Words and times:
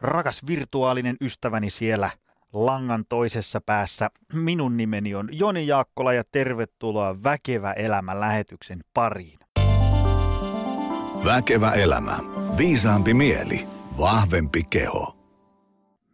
Rakas 0.00 0.46
virtuaalinen 0.46 1.16
ystäväni 1.20 1.70
siellä 1.70 2.10
langan 2.52 3.04
toisessa 3.08 3.60
päässä. 3.60 4.10
Minun 4.32 4.76
nimeni 4.76 5.14
on 5.14 5.28
Joni 5.32 5.66
Jaakkola 5.66 6.12
ja 6.12 6.22
tervetuloa 6.32 7.22
Väkevä 7.22 7.72
elämä 7.72 8.20
lähetyksen 8.20 8.80
pariin. 8.94 9.38
Väkevä 11.24 11.70
elämä. 11.70 12.18
Viisaampi 12.56 13.14
mieli. 13.14 13.66
Vahvempi 13.98 14.64
keho. 14.64 15.16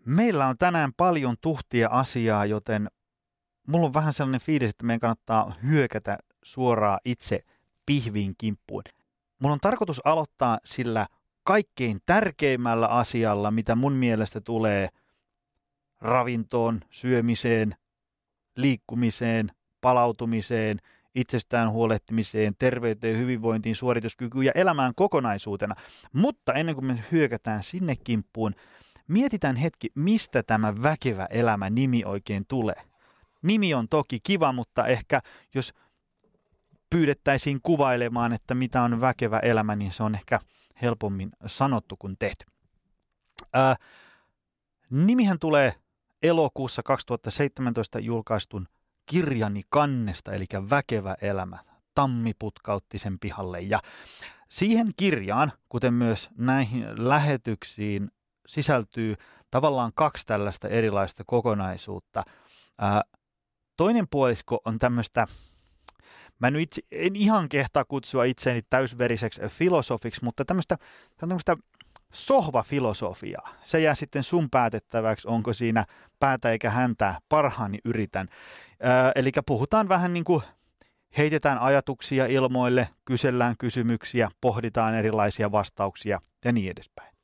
Meillä 0.06 0.46
on 0.46 0.58
tänään 0.58 0.90
paljon 0.96 1.36
tuhtia 1.40 1.88
asiaa, 1.88 2.46
joten 2.46 2.88
mulla 3.68 3.86
on 3.86 3.94
vähän 3.94 4.12
sellainen 4.12 4.40
fiilis, 4.40 4.70
että 4.70 4.86
meidän 4.86 5.00
kannattaa 5.00 5.52
hyökätä 5.62 6.18
suoraan 6.44 7.00
itse 7.04 7.40
pihviin 7.86 8.34
kimppuun. 8.38 8.82
Mulla 9.38 9.52
on 9.52 9.60
tarkoitus 9.60 10.06
aloittaa 10.06 10.58
sillä 10.64 11.06
kaikkein 11.46 12.00
tärkeimmällä 12.06 12.86
asialla, 12.86 13.50
mitä 13.50 13.74
mun 13.74 13.92
mielestä 13.92 14.40
tulee 14.40 14.88
ravintoon, 16.00 16.80
syömiseen, 16.90 17.76
liikkumiseen, 18.56 19.52
palautumiseen, 19.80 20.78
itsestään 21.14 21.70
huolehtimiseen, 21.70 22.54
terveyteen, 22.58 23.18
hyvinvointiin, 23.18 23.76
suorituskykyyn 23.76 24.46
ja 24.46 24.52
elämään 24.54 24.92
kokonaisuutena. 24.96 25.74
Mutta 26.12 26.52
ennen 26.52 26.74
kuin 26.74 26.86
me 26.86 27.04
hyökätään 27.12 27.62
sinne 27.62 27.94
kimppuun, 28.04 28.54
mietitään 29.08 29.56
hetki, 29.56 29.88
mistä 29.94 30.42
tämä 30.42 30.82
väkevä 30.82 31.26
elämä 31.30 31.70
nimi 31.70 32.04
oikein 32.04 32.44
tulee. 32.48 32.82
Nimi 33.42 33.74
on 33.74 33.88
toki 33.88 34.18
kiva, 34.22 34.52
mutta 34.52 34.86
ehkä 34.86 35.20
jos 35.54 35.74
pyydettäisiin 36.90 37.58
kuvailemaan, 37.62 38.32
että 38.32 38.54
mitä 38.54 38.82
on 38.82 39.00
väkevä 39.00 39.38
elämä, 39.38 39.76
niin 39.76 39.92
se 39.92 40.02
on 40.02 40.14
ehkä– 40.14 40.40
helpommin 40.82 41.30
sanottu 41.46 41.96
kuin 41.96 42.16
tehty. 42.18 42.46
Ää, 43.52 43.76
nimihän 44.90 45.38
tulee 45.38 45.74
elokuussa 46.22 46.82
2017 46.82 47.98
julkaistun 47.98 48.68
kirjani 49.06 49.62
kannesta, 49.68 50.32
eli 50.32 50.44
Väkevä 50.70 51.16
elämä. 51.20 51.58
Tammi 51.94 52.32
putkautti 52.38 52.98
sen 52.98 53.18
pihalle. 53.18 53.60
Ja 53.60 53.80
siihen 54.48 54.90
kirjaan, 54.96 55.52
kuten 55.68 55.94
myös 55.94 56.28
näihin 56.38 57.08
lähetyksiin, 57.08 58.10
sisältyy 58.46 59.14
tavallaan 59.50 59.92
kaksi 59.94 60.26
tällaista 60.26 60.68
erilaista 60.68 61.24
kokonaisuutta. 61.26 62.22
Ää, 62.78 63.02
toinen 63.76 64.08
puolisko 64.10 64.60
on 64.64 64.78
tämmöistä 64.78 65.26
mä 66.38 66.50
nyt 66.50 66.62
itse, 66.62 66.82
en 66.92 67.16
ihan 67.16 67.48
kehtaa 67.48 67.84
kutsua 67.84 68.24
itseäni 68.24 68.62
täysveriseksi 68.70 69.40
filosofiksi, 69.48 70.24
mutta 70.24 70.44
tämmöistä, 70.44 70.78
tämmöistä 71.16 71.56
sohvafilosofiaa. 72.12 73.48
Se 73.62 73.80
jää 73.80 73.94
sitten 73.94 74.22
sun 74.22 74.50
päätettäväksi, 74.50 75.28
onko 75.28 75.52
siinä 75.52 75.84
päätä 76.20 76.50
eikä 76.50 76.70
häntä 76.70 77.14
parhaani 77.28 77.78
yritän. 77.84 78.28
Öö, 78.84 79.12
eli 79.14 79.30
puhutaan 79.46 79.88
vähän 79.88 80.14
niin 80.14 80.24
kuin 80.24 80.42
heitetään 81.18 81.58
ajatuksia 81.58 82.26
ilmoille, 82.26 82.88
kysellään 83.04 83.54
kysymyksiä, 83.58 84.30
pohditaan 84.40 84.94
erilaisia 84.94 85.52
vastauksia 85.52 86.20
ja 86.44 86.52
niin 86.52 86.70
edespäin. 86.70 87.16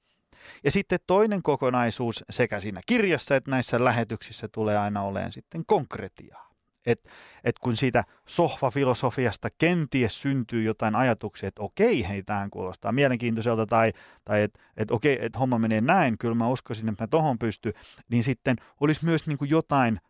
Ja 0.64 0.70
sitten 0.70 0.98
toinen 1.06 1.42
kokonaisuus 1.42 2.24
sekä 2.30 2.60
siinä 2.60 2.80
kirjassa 2.86 3.36
että 3.36 3.50
näissä 3.50 3.84
lähetyksissä 3.84 4.48
tulee 4.52 4.78
aina 4.78 5.02
olemaan 5.02 5.32
sitten 5.32 5.62
konkretiaa. 5.66 6.51
Että 6.86 7.10
et 7.44 7.58
kun 7.58 7.76
siitä 7.76 8.04
sohvafilosofiasta 8.26 9.48
kenties 9.58 10.22
syntyy 10.22 10.62
jotain 10.62 10.94
ajatuksia, 10.94 11.48
että 11.48 11.62
okei, 11.62 12.08
hei, 12.08 12.22
tähän 12.22 12.50
kuulostaa 12.50 12.92
mielenkiintoiselta, 12.92 13.66
tai, 13.66 13.92
tai 14.24 14.42
että 14.42 14.60
et, 14.76 14.90
okei, 14.90 15.18
että 15.20 15.38
homma 15.38 15.58
menee 15.58 15.80
näin, 15.80 16.18
kyllä 16.18 16.34
mä 16.34 16.48
uskoisin, 16.48 16.88
että 16.88 17.02
mä 17.02 17.08
tohon 17.08 17.38
pysty, 17.38 17.72
niin 18.08 18.24
sitten 18.24 18.56
olisi 18.80 19.04
myös 19.04 19.26
niin 19.26 19.38
kuin 19.38 19.50
jotain 19.50 20.00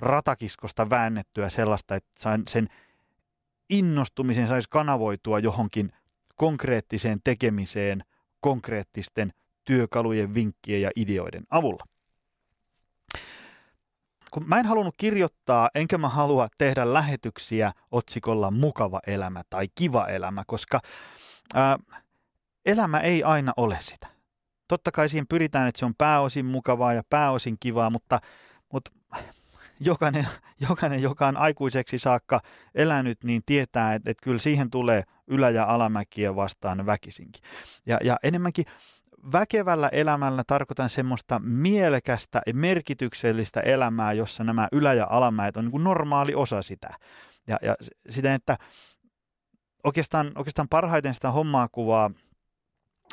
ratakiskosta 0.00 0.90
väännettyä 0.90 1.48
sellaista, 1.48 1.94
että 1.94 2.38
sen 2.48 2.68
innostumisen 3.70 4.48
saisi 4.48 4.68
kanavoitua 4.70 5.38
johonkin 5.38 5.92
konkreettiseen 6.34 7.20
tekemiseen 7.24 8.04
konkreettisten 8.40 9.32
työkalujen, 9.64 10.34
vinkkien 10.34 10.82
ja 10.82 10.90
ideoiden 10.96 11.44
avulla 11.50 11.84
kun 14.30 14.44
mä 14.46 14.58
en 14.58 14.66
halunnut 14.66 14.94
kirjoittaa, 14.96 15.70
enkä 15.74 15.98
mä 15.98 16.08
halua 16.08 16.48
tehdä 16.58 16.92
lähetyksiä 16.92 17.72
otsikolla 17.90 18.50
mukava 18.50 19.00
elämä 19.06 19.42
tai 19.50 19.66
kiva 19.74 20.06
elämä, 20.06 20.42
koska 20.46 20.80
ää, 21.54 21.78
elämä 22.66 23.00
ei 23.00 23.22
aina 23.22 23.52
ole 23.56 23.78
sitä. 23.80 24.06
Totta 24.68 24.92
kai 24.92 25.08
siihen 25.08 25.26
pyritään, 25.28 25.68
että 25.68 25.78
se 25.78 25.84
on 25.84 25.94
pääosin 25.98 26.46
mukavaa 26.46 26.92
ja 26.92 27.02
pääosin 27.10 27.56
kivaa, 27.60 27.90
mutta, 27.90 28.20
mutta 28.72 28.90
jokainen, 29.80 30.28
jokainen, 30.68 31.02
joka 31.02 31.26
on 31.26 31.36
aikuiseksi 31.36 31.98
saakka 31.98 32.40
elänyt, 32.74 33.24
niin 33.24 33.42
tietää, 33.46 33.94
että, 33.94 34.10
että 34.10 34.24
kyllä 34.24 34.38
siihen 34.38 34.70
tulee 34.70 35.04
ylä- 35.26 35.50
ja 35.50 35.64
alamäkiä 35.64 36.36
vastaan 36.36 36.86
väkisinkin. 36.86 37.42
Ja, 37.86 37.98
ja 38.04 38.16
enemmänkin 38.22 38.64
väkevällä 39.32 39.88
elämällä 39.88 40.42
tarkoitan 40.46 40.90
semmoista 40.90 41.40
mielekästä 41.44 42.42
ja 42.46 42.54
merkityksellistä 42.54 43.60
elämää, 43.60 44.12
jossa 44.12 44.44
nämä 44.44 44.68
ylä- 44.72 44.94
ja 44.94 45.06
alamäet 45.10 45.56
on 45.56 45.64
niin 45.64 45.72
kuin 45.72 45.84
normaali 45.84 46.34
osa 46.34 46.62
sitä. 46.62 46.88
Ja, 47.46 47.58
ja 47.62 47.74
siten, 48.08 48.32
että 48.32 48.58
oikeastaan, 49.84 50.32
oikeastaan 50.34 50.68
parhaiten 50.68 51.14
sitä 51.14 51.30
hommaa 51.30 51.68
kuvaa, 51.72 52.10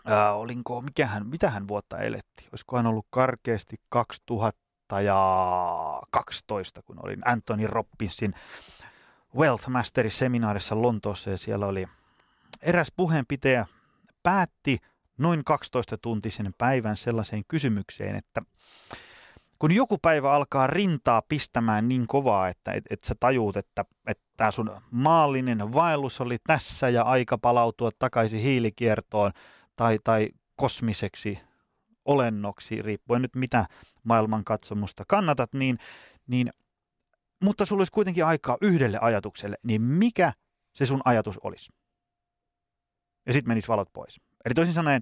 ää, 0.05 0.33
olinko, 0.33 0.81
mikähän, 0.81 1.27
mitähän 1.27 1.67
vuotta 1.67 1.97
elettiin, 1.97 2.49
olisikohan 2.51 2.87
ollut 2.87 3.07
karkeasti 3.09 3.75
2012, 3.89 6.81
kun 6.81 7.05
olin 7.05 7.27
Anthony 7.27 7.67
Robbinsin 7.67 8.33
Wealth 9.37 9.67
Mastery 9.67 10.09
seminaarissa 10.09 10.81
Lontoossa 10.81 11.29
ja 11.29 11.37
siellä 11.37 11.66
oli 11.66 11.87
eräs 12.61 12.91
puheenpitäjä 12.95 13.66
päätti 14.23 14.79
noin 15.18 15.40
12-tuntisen 15.40 16.53
päivän 16.58 16.98
sellaiseen 16.98 17.44
kysymykseen, 17.48 18.16
että 18.16 18.42
kun 19.59 19.72
joku 19.72 19.98
päivä 19.98 20.31
alkaa 20.31 20.68
rintaa 20.68 21.22
pistämään 21.22 21.88
niin 21.88 22.08
kovaa, 22.08 22.48
että 22.48 22.72
et, 22.72 22.84
et 22.90 23.02
sä 23.02 23.16
tajuut, 23.20 23.58
että, 23.58 23.86
että 24.08 24.52
sun 24.52 24.72
maallinen 24.92 25.74
vaellus 25.74 26.22
oli 26.22 26.38
tässä 26.48 26.90
ja 26.90 27.03
aika 27.03 27.38
palautua 27.38 27.90
takaisin 28.00 28.42
hiilikiertoon 28.42 29.31
tai, 29.76 30.00
tai 30.03 30.30
kosmiseksi 30.56 31.40
olennoksi, 32.06 32.82
riippuen 32.82 33.22
nyt 33.22 33.36
mitä 33.36 33.66
maailmankatsomusta 34.03 35.03
kannatat, 35.08 35.53
niin, 35.53 35.78
niin 36.28 36.52
mutta 37.44 37.66
sulla 37.66 37.80
olisi 37.80 37.92
kuitenkin 37.92 38.26
aikaa 38.26 38.58
yhdelle 38.62 38.97
ajatukselle, 39.02 39.58
niin 39.64 39.82
mikä 39.82 40.34
se 40.74 40.86
sun 40.86 41.02
ajatus 41.06 41.38
olisi? 41.38 41.74
Ja 43.26 43.34
sitten 43.34 43.50
menisi 43.50 43.68
valot 43.68 43.94
pois. 43.94 44.22
Eli 44.45 44.53
toisin 44.53 44.73
sanoen, 44.73 45.01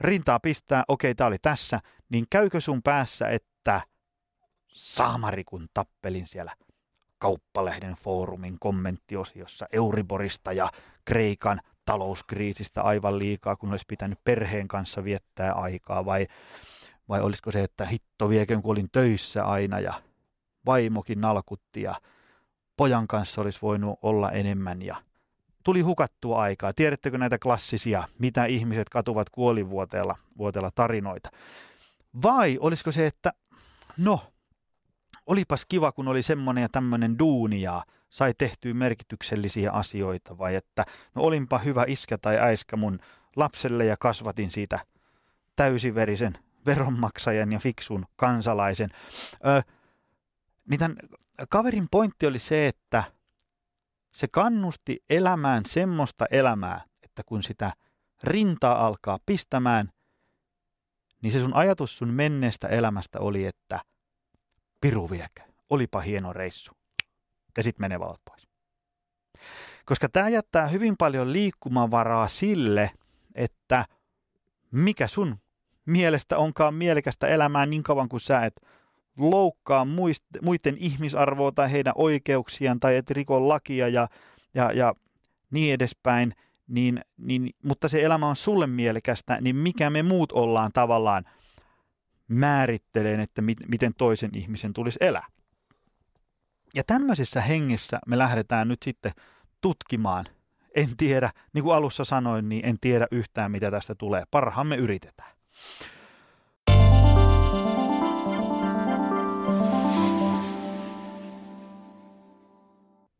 rintaa 0.00 0.40
pistää, 0.40 0.84
okei, 0.88 1.14
tämä 1.14 1.28
oli 1.28 1.38
tässä, 1.42 1.80
niin 2.08 2.24
käykö 2.30 2.60
sun 2.60 2.82
päässä, 2.82 3.28
että 3.28 3.80
saamari 4.68 5.44
kun 5.44 5.68
tappelin 5.74 6.26
siellä 6.26 6.52
kauppalehden 7.18 7.94
foorumin 7.94 8.56
kommenttiosiossa 8.60 9.66
Euriborista 9.72 10.52
ja 10.52 10.70
Kreikan 11.04 11.60
talouskriisistä 11.84 12.82
aivan 12.82 13.18
liikaa, 13.18 13.56
kun 13.56 13.70
olisi 13.70 13.84
pitänyt 13.88 14.18
perheen 14.24 14.68
kanssa 14.68 15.04
viettää 15.04 15.52
aikaa, 15.52 16.04
vai, 16.04 16.26
vai 17.08 17.20
olisiko 17.20 17.52
se, 17.52 17.62
että 17.62 17.84
hitto 17.84 18.28
viekön, 18.28 18.62
kun 18.62 18.72
olin 18.72 18.88
töissä 18.92 19.44
aina 19.44 19.80
ja 19.80 20.02
vaimokin 20.66 21.20
nalkutti 21.20 21.82
ja 21.82 21.94
pojan 22.76 23.08
kanssa 23.08 23.40
olisi 23.40 23.58
voinut 23.62 23.98
olla 24.02 24.30
enemmän 24.30 24.82
ja 24.82 24.96
tuli 25.68 25.80
hukattua 25.80 26.42
aikaa. 26.42 26.72
Tiedättekö 26.72 27.18
näitä 27.18 27.38
klassisia, 27.38 28.08
mitä 28.18 28.44
ihmiset 28.44 28.88
katuvat 28.88 29.30
kuolivuoteella 29.30 30.16
vuoteella 30.38 30.70
tarinoita? 30.74 31.30
Vai 32.22 32.58
olisiko 32.60 32.92
se, 32.92 33.06
että 33.06 33.32
no, 33.98 34.20
olipas 35.26 35.64
kiva, 35.64 35.92
kun 35.92 36.08
oli 36.08 36.22
semmoinen 36.22 36.62
ja 36.62 36.68
tämmöinen 36.68 37.18
duuni 37.18 37.62
ja 37.62 37.84
sai 38.10 38.34
tehtyä 38.38 38.74
merkityksellisiä 38.74 39.72
asioita, 39.72 40.38
vai 40.38 40.54
että 40.54 40.84
no 41.14 41.22
olinpa 41.22 41.58
hyvä 41.58 41.84
iskä 41.86 42.18
tai 42.18 42.38
äiskä 42.38 42.76
mun 42.76 43.00
lapselle 43.36 43.84
ja 43.84 43.96
kasvatin 43.96 44.50
siitä 44.50 44.78
täysiverisen 45.56 46.32
veronmaksajan 46.66 47.52
ja 47.52 47.58
fiksun 47.58 48.06
kansalaisen. 48.16 48.90
Ö, 49.46 49.62
niin 50.70 50.78
tämän 50.78 50.96
kaverin 51.48 51.86
pointti 51.90 52.26
oli 52.26 52.38
se, 52.38 52.68
että– 52.68 53.04
se 54.12 54.28
kannusti 54.28 55.04
elämään 55.10 55.62
semmoista 55.66 56.26
elämää, 56.30 56.80
että 57.02 57.22
kun 57.26 57.42
sitä 57.42 57.72
rintaa 58.22 58.86
alkaa 58.86 59.18
pistämään, 59.26 59.88
niin 61.22 61.32
se 61.32 61.40
sun 61.40 61.54
ajatus 61.54 61.98
sun 61.98 62.08
menneestä 62.08 62.68
elämästä 62.68 63.20
oli, 63.20 63.46
että 63.46 63.80
piru 64.80 65.10
viekä, 65.10 65.44
olipa 65.70 66.00
hieno 66.00 66.32
reissu. 66.32 66.72
Ja 67.56 67.62
sitten 67.62 67.84
menee 67.84 68.00
valot 68.00 68.20
pois. 68.24 68.48
Koska 69.84 70.08
tämä 70.08 70.28
jättää 70.28 70.66
hyvin 70.68 70.96
paljon 70.96 71.32
liikkumavaraa 71.32 72.28
sille, 72.28 72.90
että 73.34 73.84
mikä 74.72 75.06
sun 75.06 75.38
mielestä 75.86 76.38
onkaan 76.38 76.74
mielekästä 76.74 77.26
elämää 77.26 77.66
niin 77.66 77.82
kauan 77.82 78.08
kuin 78.08 78.20
sä 78.20 78.44
et 78.44 78.60
loukkaa 79.18 79.86
muiden 80.42 80.76
ihmisarvoa 80.78 81.52
tai 81.52 81.72
heidän 81.72 81.92
oikeuksiaan 81.96 82.80
tai 82.80 82.96
et 82.96 83.10
riko 83.10 83.48
lakia 83.48 83.88
ja, 83.88 84.08
ja, 84.54 84.72
ja 84.72 84.94
niin 85.50 85.74
edespäin, 85.74 86.34
niin, 86.68 87.00
niin, 87.16 87.50
mutta 87.64 87.88
se 87.88 88.04
elämä 88.04 88.28
on 88.28 88.36
sulle 88.36 88.66
mielekästä, 88.66 89.38
niin 89.40 89.56
mikä 89.56 89.90
me 89.90 90.02
muut 90.02 90.32
ollaan 90.32 90.70
tavallaan 90.72 91.24
määritteleen, 92.28 93.20
että 93.20 93.42
mit, 93.42 93.58
miten 93.68 93.92
toisen 93.98 94.30
ihmisen 94.34 94.72
tulisi 94.72 94.98
elää. 95.00 95.26
Ja 96.74 96.84
tämmöisessä 96.84 97.40
hengessä 97.40 97.98
me 98.06 98.18
lähdetään 98.18 98.68
nyt 98.68 98.82
sitten 98.82 99.12
tutkimaan. 99.60 100.24
En 100.74 100.96
tiedä, 100.96 101.30
niin 101.52 101.64
kuin 101.64 101.74
alussa 101.74 102.04
sanoin, 102.04 102.48
niin 102.48 102.64
en 102.64 102.76
tiedä 102.80 103.06
yhtään 103.10 103.50
mitä 103.50 103.70
tästä 103.70 103.94
tulee. 103.94 104.22
Parhaamme 104.30 104.76
yritetään. 104.76 105.32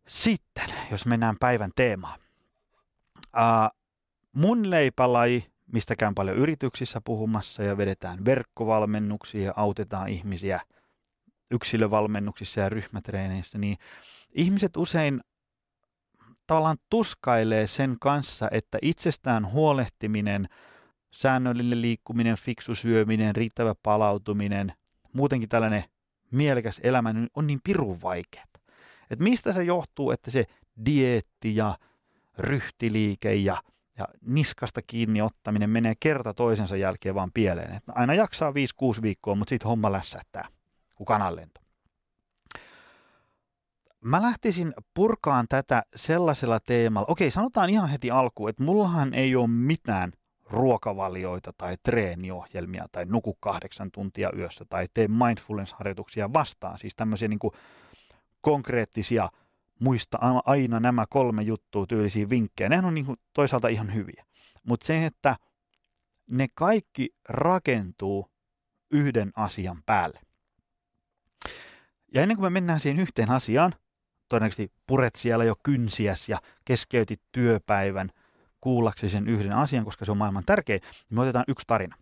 Sitten, 0.08 0.68
jos 0.90 1.06
mennään 1.06 1.36
päivän 1.40 1.70
teemaan. 1.76 2.20
Uh, 3.16 3.78
mun 4.32 4.70
leipälaji, 4.70 5.46
mistä 5.72 5.96
käyn 5.96 6.14
paljon 6.14 6.36
yrityksissä 6.36 7.00
puhumassa 7.04 7.62
ja 7.62 7.76
vedetään 7.76 8.24
verkkovalmennuksia 8.24 9.44
ja 9.44 9.52
autetaan 9.56 10.08
ihmisiä 10.08 10.60
yksilövalmennuksissa 11.50 12.60
ja 12.60 12.68
ryhmätreeneissä, 12.68 13.58
niin 13.58 13.76
ihmiset 14.32 14.76
usein 14.76 15.20
tavallaan 16.46 16.76
tuskailee 16.90 17.66
sen 17.66 17.96
kanssa, 18.00 18.48
että 18.50 18.78
itsestään 18.82 19.52
huolehtiminen, 19.52 20.48
säännöllinen 21.10 21.82
liikkuminen, 21.82 22.36
fiksu 22.36 22.74
syöminen, 22.74 23.36
riittävä 23.36 23.74
palautuminen, 23.82 24.72
muutenkin 25.12 25.48
tällainen 25.48 25.84
mielekäs 26.30 26.80
elämä 26.82 27.14
on 27.34 27.46
niin 27.46 27.60
pirun 27.64 28.02
vaikeaa. 28.02 28.57
Että 29.10 29.24
mistä 29.24 29.52
se 29.52 29.62
johtuu, 29.62 30.10
että 30.10 30.30
se 30.30 30.44
dieetti 30.86 31.56
ja 31.56 31.78
ryhtiliike 32.38 33.34
ja, 33.34 33.62
ja 33.98 34.08
niskasta 34.20 34.80
kiinni 34.86 35.22
ottaminen 35.22 35.70
menee 35.70 35.94
kerta 36.00 36.34
toisensa 36.34 36.76
jälkeen 36.76 37.14
vaan 37.14 37.30
pieleen. 37.34 37.72
Että 37.72 37.92
aina 37.94 38.14
jaksaa 38.14 38.50
5-6 38.50 38.54
viikkoa, 39.02 39.34
mutta 39.34 39.50
sitten 39.50 39.68
homma 39.68 39.92
lässättää 39.92 40.48
kuin 40.96 41.06
kananlento. 41.06 41.60
Mä 44.00 44.22
lähtisin 44.22 44.72
purkaan 44.94 45.46
tätä 45.48 45.82
sellaisella 45.96 46.60
teemalla. 46.60 47.06
Okei, 47.10 47.30
sanotaan 47.30 47.70
ihan 47.70 47.88
heti 47.88 48.10
alkuun, 48.10 48.50
että 48.50 48.62
mullahan 48.62 49.14
ei 49.14 49.36
ole 49.36 49.48
mitään 49.48 50.12
ruokavalioita 50.50 51.52
tai 51.58 51.76
treeniohjelmia 51.82 52.84
tai 52.92 53.04
nuku 53.04 53.36
kahdeksan 53.40 53.90
tuntia 53.90 54.30
yössä 54.36 54.64
tai 54.68 54.86
tee 54.94 55.08
mindfulness-harjoituksia 55.08 56.32
vastaan. 56.32 56.78
Siis 56.78 56.94
tämmöisiä 56.96 57.28
niin 57.28 57.38
konkreettisia 58.40 59.28
muista 59.80 60.18
aina 60.44 60.80
nämä 60.80 61.04
kolme 61.10 61.42
juttua 61.42 61.86
tyylisiä 61.86 62.30
vinkkejä. 62.30 62.68
Nehän 62.68 62.84
on 62.84 62.94
niin 62.94 63.06
kuin 63.06 63.16
toisaalta 63.32 63.68
ihan 63.68 63.94
hyviä. 63.94 64.24
Mutta 64.64 64.86
se, 64.86 65.06
että 65.06 65.36
ne 66.30 66.46
kaikki 66.54 67.10
rakentuu 67.28 68.30
yhden 68.90 69.32
asian 69.36 69.82
päälle. 69.86 70.20
Ja 72.14 72.22
ennen 72.22 72.36
kuin 72.36 72.46
me 72.46 72.50
mennään 72.50 72.80
siihen 72.80 73.02
yhteen 73.02 73.30
asiaan, 73.30 73.74
todennäköisesti 74.28 74.72
puret 74.86 75.14
siellä 75.14 75.44
jo 75.44 75.56
kynsiäs 75.62 76.28
ja 76.28 76.38
keskeytit 76.64 77.22
työpäivän 77.32 78.10
kuullaksesi 78.60 79.12
sen 79.12 79.28
yhden 79.28 79.52
asian, 79.52 79.84
koska 79.84 80.04
se 80.04 80.10
on 80.10 80.16
maailman 80.16 80.44
tärkein, 80.46 80.80
niin 80.80 81.18
me 81.18 81.20
otetaan 81.20 81.44
yksi 81.48 81.64
tarina. 81.66 81.96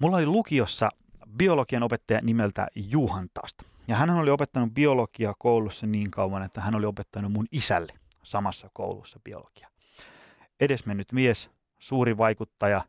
Mulla 0.00 0.16
oli 0.16 0.26
lukiossa 0.26 0.90
biologian 1.36 1.82
opettaja 1.82 2.20
nimeltä 2.22 2.68
Juhan 2.74 3.28
Taasta. 3.34 3.71
Ja 3.88 3.96
hän 3.96 4.10
oli 4.10 4.30
opettanut 4.30 4.74
biologiaa 4.74 5.34
koulussa 5.38 5.86
niin 5.86 6.10
kauan, 6.10 6.42
että 6.42 6.60
hän 6.60 6.74
oli 6.74 6.86
opettanut 6.86 7.32
mun 7.32 7.46
isälle 7.52 7.92
samassa 8.22 8.70
koulussa 8.72 9.20
biologia. 9.24 9.68
Edesmennyt 10.60 11.12
mies, 11.12 11.50
suuri 11.78 12.18
vaikuttaja, 12.18 12.84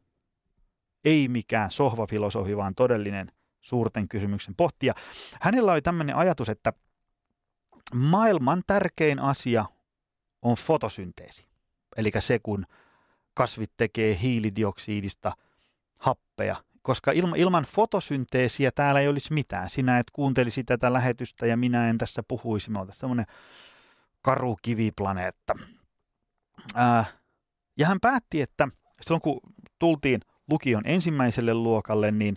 ei 1.05 1.27
mikään 1.27 1.71
sohvafilosofi, 1.71 2.57
vaan 2.57 2.75
todellinen 2.75 3.31
suurten 3.61 4.07
kysymyksen 4.07 4.55
pohtija. 4.55 4.93
Hänellä 5.41 5.71
oli 5.71 5.81
tämmöinen 5.81 6.15
ajatus, 6.15 6.49
että 6.49 6.73
maailman 7.93 8.63
tärkein 8.67 9.19
asia 9.19 9.65
on 10.41 10.55
fotosynteesi. 10.55 11.47
Eli 11.97 12.11
se, 12.19 12.39
kun 12.39 12.65
kasvit 13.33 13.71
tekee 13.77 14.19
hiilidioksidista 14.21 15.31
happea 15.99 16.55
koska 16.83 17.11
ilma, 17.11 17.35
ilman 17.35 17.63
fotosynteesiä 17.63 18.71
täällä 18.71 19.01
ei 19.01 19.07
olisi 19.07 19.33
mitään. 19.33 19.69
Sinä 19.69 19.99
et 19.99 20.11
kuuntelisi 20.13 20.63
tätä 20.63 20.93
lähetystä 20.93 21.45
ja 21.45 21.57
minä 21.57 21.89
en 21.89 21.97
tässä 21.97 22.23
puhuisi. 22.27 22.71
Me 22.71 22.79
oltaisiin 22.79 22.99
semmoinen 22.99 23.25
karu 24.21 24.57
kiviplaneetta. 24.61 25.53
Ää, 26.75 27.05
ja 27.77 27.87
hän 27.87 27.99
päätti, 28.01 28.41
että 28.41 28.67
silloin 29.01 29.21
kun 29.21 29.39
tultiin 29.79 30.21
lukion 30.49 30.83
ensimmäiselle 30.85 31.53
luokalle, 31.53 32.11
niin 32.11 32.35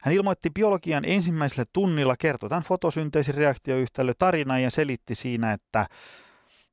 hän 0.00 0.14
ilmoitti 0.14 0.50
biologian 0.50 1.04
ensimmäisellä 1.04 1.64
tunnilla, 1.72 2.16
kertoi 2.16 2.48
tämän 2.48 2.62
fotosynteesireaktioyhtälö 2.62 4.12
tarinan 4.18 4.62
ja 4.62 4.70
selitti 4.70 5.14
siinä, 5.14 5.52
että, 5.52 5.86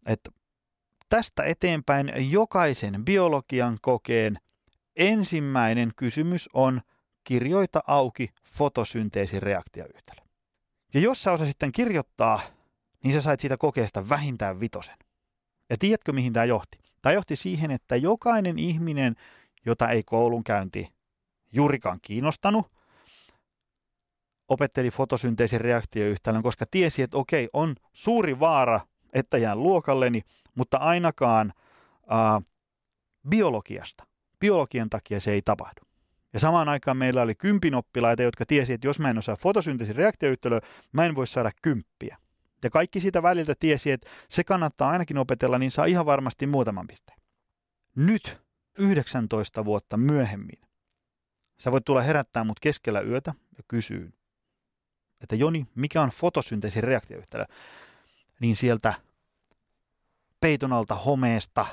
että 0.06 0.32
tästä 1.10 1.44
eteenpäin 1.44 2.32
jokaisen 2.32 3.06
biologian 3.06 3.78
kokeen 3.82 4.40
ensimmäinen 4.96 5.92
kysymys 5.96 6.50
on, 6.54 6.82
kirjoita 7.24 7.84
auki 7.88 8.30
fotosynteesin 8.54 9.44
reaktioyhtälö. 9.44 10.22
Ja 10.94 11.00
jos 11.00 11.24
sä 11.24 11.32
osasit 11.32 11.50
sitten 11.50 11.72
kirjoittaa, 11.72 12.42
niin 13.04 13.14
sä 13.14 13.22
sait 13.22 13.40
siitä 13.40 13.58
kokeesta 13.58 14.10
vähintään 14.10 14.60
vitosen. 14.60 14.98
Ja 15.70 15.78
tiedätkö, 15.80 16.14
mihin 16.14 16.34
tämä 16.34 16.46
johti? 16.46 16.80
Tämä 17.02 17.14
johti 17.14 17.36
siihen, 17.36 17.72
että 17.72 17.96
jokainen 17.96 18.60
ihminen, 18.60 19.16
jota 19.66 19.90
ei 19.90 20.04
koulunkäynti 20.04 20.94
juurikaan 21.52 21.98
kiinnostanut, 22.02 22.72
opetteli 24.50 24.90
fotosynteesin 24.92 25.62
reaktioyhtälön, 25.62 26.44
koska 26.44 26.66
tiesi, 26.72 27.02
että 27.02 27.18
okei, 27.18 27.50
on 27.54 27.76
suuri 27.94 28.40
vaara, 28.40 28.80
että 29.14 29.38
jään 29.38 29.64
luokalleni, 29.64 30.22
mutta 30.56 30.78
ainakaan 30.78 31.54
äh, 32.12 32.44
biologiasta, 33.30 34.04
biologian 34.40 34.90
takia 34.90 35.20
se 35.20 35.32
ei 35.32 35.42
tapahdu. 35.42 35.89
Ja 36.34 36.40
samaan 36.40 36.70
aikaan 36.70 36.98
meillä 36.98 37.22
oli 37.22 37.36
kympin 37.36 37.76
oppilaita, 37.76 38.24
jotka 38.24 38.46
tiesi, 38.46 38.74
että 38.74 38.88
jos 38.88 39.00
mä 39.00 39.10
en 39.10 39.18
osaa 39.18 39.36
fotosynteesin 39.36 39.96
reaktioyhtälöä, 39.96 40.62
mä 40.92 41.06
en 41.06 41.16
voi 41.16 41.28
saada 41.28 41.52
kymppiä. 41.62 42.18
Ja 42.64 42.70
kaikki 42.70 43.00
siitä 43.00 43.24
väliltä 43.24 43.54
tiesi, 43.60 43.92
että 43.92 44.10
se 44.30 44.44
kannattaa 44.44 44.90
ainakin 44.90 45.18
opetella, 45.18 45.60
niin 45.60 45.72
saa 45.72 45.86
ihan 45.86 46.06
varmasti 46.06 46.48
muutaman 46.48 46.88
pisteen. 46.88 47.20
Nyt, 47.96 48.42
19 48.78 49.66
vuotta 49.66 49.98
myöhemmin, 49.98 50.62
sä 51.60 51.72
voit 51.72 51.86
tulla 51.86 52.02
herättää 52.02 52.44
mut 52.44 52.60
keskellä 52.60 53.02
yötä 53.02 53.34
ja 53.58 53.64
kysyä, 53.68 54.10
että 55.22 55.36
Joni, 55.36 55.68
mikä 55.76 56.02
on 56.02 56.10
fotosynteesin 56.10 56.84
reaktioyhtälö? 56.84 57.46
Niin 58.40 58.56
sieltä 58.56 58.94
peiton 60.42 60.74
alta 60.74 60.96
homeesta, 60.96 61.66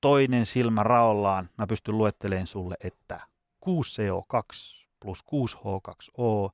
toinen 0.00 0.46
silmä 0.46 0.82
raollaan, 0.82 1.48
mä 1.58 1.66
pystyn 1.66 1.98
luettelemaan 1.98 2.46
sulle, 2.46 2.76
että 2.80 3.20
6CO2 3.68 4.86
plus 5.00 5.24
6H2O 5.24 6.50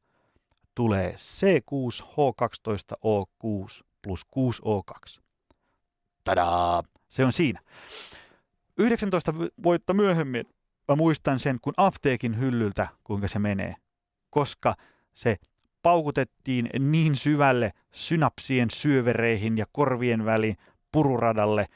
tulee 0.74 1.14
C6H12O6 1.14 3.82
plus 4.02 4.26
6O2. 4.26 5.20
Tadaa! 6.24 6.82
Se 7.08 7.24
on 7.24 7.32
siinä. 7.32 7.60
19 8.78 9.34
vuotta 9.62 9.94
myöhemmin 9.94 10.44
mä 10.88 10.96
muistan 10.96 11.40
sen, 11.40 11.58
kun 11.62 11.74
apteekin 11.76 12.38
hyllyltä, 12.38 12.88
kuinka 13.04 13.28
se 13.28 13.38
menee. 13.38 13.74
Koska 14.30 14.74
se 15.14 15.36
paukutettiin 15.82 16.70
niin 16.78 17.16
syvälle 17.16 17.72
synapsien 17.92 18.70
syövereihin 18.70 19.58
ja 19.58 19.66
korvien 19.72 20.24
väliin 20.24 20.56
pururadalle, 20.92 21.66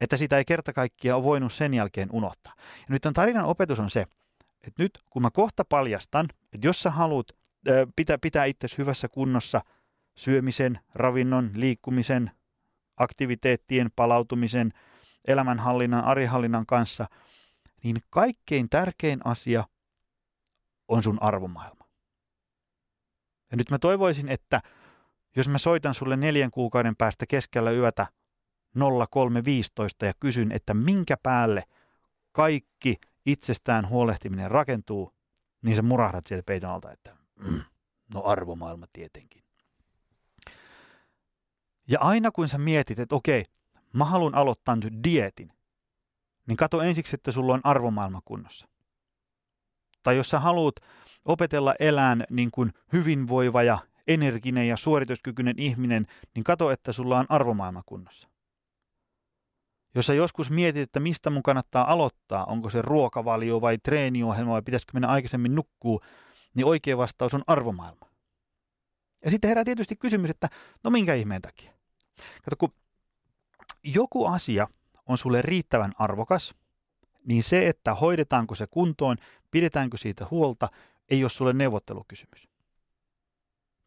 että 0.00 0.16
sitä 0.16 0.38
ei 0.38 0.44
kerta 0.44 0.72
kaikkiaan 0.72 1.16
ole 1.16 1.24
voinut 1.24 1.52
sen 1.52 1.74
jälkeen 1.74 2.08
unohtaa. 2.12 2.52
Ja 2.58 2.86
nyt 2.88 3.02
tämän 3.02 3.14
tarinan 3.14 3.44
opetus 3.44 3.78
on 3.78 3.90
se, 3.90 4.00
että 4.62 4.82
nyt 4.82 4.98
kun 5.10 5.22
mä 5.22 5.30
kohta 5.30 5.64
paljastan, 5.64 6.26
että 6.52 6.66
jos 6.66 6.80
sä 6.82 6.90
haluat 6.90 7.26
pitää, 7.96 8.18
pitää 8.18 8.44
itsesi 8.44 8.78
hyvässä 8.78 9.08
kunnossa 9.08 9.60
syömisen, 10.14 10.78
ravinnon, 10.94 11.50
liikkumisen, 11.54 12.30
aktiviteettien, 12.96 13.90
palautumisen, 13.96 14.72
elämänhallinnan, 15.24 16.04
arihallinnan 16.04 16.66
kanssa, 16.66 17.06
niin 17.82 17.96
kaikkein 18.10 18.68
tärkein 18.68 19.20
asia 19.24 19.64
on 20.88 21.02
sun 21.02 21.18
arvomaailma. 21.22 21.84
Ja 23.50 23.56
nyt 23.56 23.70
mä 23.70 23.78
toivoisin, 23.78 24.28
että 24.28 24.60
jos 25.36 25.48
mä 25.48 25.58
soitan 25.58 25.94
sulle 25.94 26.16
neljän 26.16 26.50
kuukauden 26.50 26.96
päästä 26.96 27.26
keskellä 27.26 27.70
yötä 27.70 28.06
0315 28.78 30.06
ja 30.06 30.12
kysyn, 30.20 30.52
että 30.52 30.74
minkä 30.74 31.16
päälle 31.22 31.62
kaikki 32.32 32.96
itsestään 33.26 33.88
huolehtiminen 33.88 34.50
rakentuu, 34.50 35.12
niin 35.62 35.76
sä 35.76 35.82
murahdat 35.82 36.24
sieltä 36.24 36.46
peiton 36.46 36.70
alta, 36.70 36.92
että 36.92 37.16
mm, 37.48 37.60
no 38.14 38.22
arvomaailma 38.24 38.86
tietenkin. 38.92 39.42
Ja 41.88 42.00
aina 42.00 42.30
kun 42.30 42.48
sä 42.48 42.58
mietit, 42.58 42.98
että 42.98 43.14
okei, 43.14 43.44
mä 43.92 44.04
haluan 44.04 44.34
aloittaa 44.34 44.76
nyt 44.76 44.94
dietin, 45.04 45.52
niin 46.46 46.56
kato 46.56 46.82
ensiksi, 46.82 47.16
että 47.16 47.32
sulla 47.32 47.54
on 47.54 47.60
arvomaailma 47.64 48.20
kunnossa. 48.24 48.68
Tai 50.02 50.16
jos 50.16 50.30
sä 50.30 50.40
haluat 50.40 50.74
opetella 51.24 51.74
elään 51.80 52.24
niin 52.30 52.50
kuin 52.50 52.72
hyvinvoiva 52.92 53.62
ja 53.62 53.78
energinen 54.08 54.68
ja 54.68 54.76
suorituskykyinen 54.76 55.58
ihminen, 55.58 56.06
niin 56.34 56.44
kato, 56.44 56.70
että 56.70 56.92
sulla 56.92 57.18
on 57.18 57.26
arvomaailma 57.28 57.82
kunnossa. 57.86 58.28
Jos 59.96 60.06
sä 60.06 60.14
joskus 60.14 60.50
mietit, 60.50 60.82
että 60.82 61.00
mistä 61.00 61.30
mun 61.30 61.42
kannattaa 61.42 61.92
aloittaa, 61.92 62.44
onko 62.44 62.70
se 62.70 62.82
ruokavalio 62.82 63.60
vai 63.60 63.78
treeniohjelma 63.78 64.52
vai 64.52 64.62
pitäisikö 64.62 64.90
mennä 64.94 65.08
aikaisemmin 65.08 65.54
nukkuu, 65.54 66.00
niin 66.54 66.66
oikea 66.66 66.96
vastaus 66.96 67.34
on 67.34 67.42
arvomaailma. 67.46 68.06
Ja 69.24 69.30
sitten 69.30 69.48
herää 69.48 69.64
tietysti 69.64 69.96
kysymys, 69.96 70.30
että 70.30 70.48
no 70.84 70.90
minkä 70.90 71.14
ihmeen 71.14 71.42
takia? 71.42 71.72
Kato, 72.44 72.56
kun 72.58 72.72
joku 73.84 74.26
asia 74.26 74.66
on 75.06 75.18
sulle 75.18 75.42
riittävän 75.42 75.92
arvokas, 75.98 76.54
niin 77.24 77.42
se, 77.42 77.68
että 77.68 77.94
hoidetaanko 77.94 78.54
se 78.54 78.66
kuntoon, 78.66 79.16
pidetäänkö 79.50 79.96
siitä 79.96 80.26
huolta, 80.30 80.68
ei 81.08 81.24
ole 81.24 81.30
sulle 81.30 81.52
neuvottelukysymys. 81.52 82.48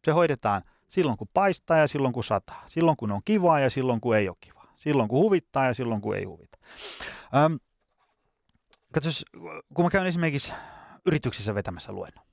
Se 0.04 0.10
hoidetaan 0.12 0.62
silloin, 0.88 1.18
kun 1.18 1.28
paistaa 1.34 1.76
ja 1.76 1.88
silloin, 1.88 2.14
kun 2.14 2.24
sataa. 2.24 2.64
Silloin, 2.66 2.96
kun 2.96 3.12
on 3.12 3.20
kivaa 3.24 3.60
ja 3.60 3.70
silloin, 3.70 4.00
kun 4.00 4.16
ei 4.16 4.28
ole 4.28 4.36
kivaa. 4.40 4.59
Silloin, 4.80 5.08
kun 5.08 5.18
huvittaa 5.18 5.66
ja 5.66 5.74
silloin, 5.74 6.00
kun 6.00 6.16
ei 6.16 6.24
huvita. 6.24 6.58
Ähm, 7.36 7.54
katsos, 8.92 9.24
kun 9.74 9.84
mä 9.84 9.90
käyn 9.90 10.06
esimerkiksi 10.06 10.52
yrityksissä 11.06 11.54
vetämässä 11.54 11.92
luennon, 11.92 12.24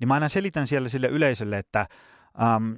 niin 0.00 0.08
mä 0.08 0.14
aina 0.14 0.28
selitän 0.28 0.66
siellä 0.66 0.88
sille 0.88 1.06
yleisölle, 1.06 1.58
että, 1.58 1.86
ähm, 2.42 2.72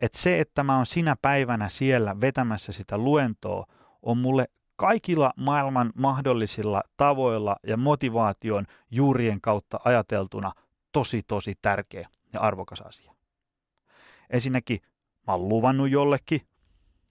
että 0.00 0.18
se, 0.18 0.40
että 0.40 0.62
mä 0.62 0.76
oon 0.76 0.86
sinä 0.86 1.16
päivänä 1.22 1.68
siellä 1.68 2.20
vetämässä 2.20 2.72
sitä 2.72 2.98
luentoa, 2.98 3.66
on 4.02 4.18
mulle 4.18 4.48
kaikilla 4.76 5.32
maailman 5.36 5.92
mahdollisilla 5.94 6.82
tavoilla 6.96 7.56
ja 7.66 7.76
motivaation 7.76 8.66
juurien 8.90 9.40
kautta 9.40 9.80
ajateltuna 9.84 10.52
tosi 10.92 11.22
tosi 11.22 11.54
tärkeä 11.62 12.08
ja 12.32 12.40
arvokas 12.40 12.80
asia. 12.80 13.14
Ensinnäkin 14.30 14.80
mä 15.26 15.32
oon 15.32 15.48
luvannut 15.48 15.90
jollekin 15.90 16.40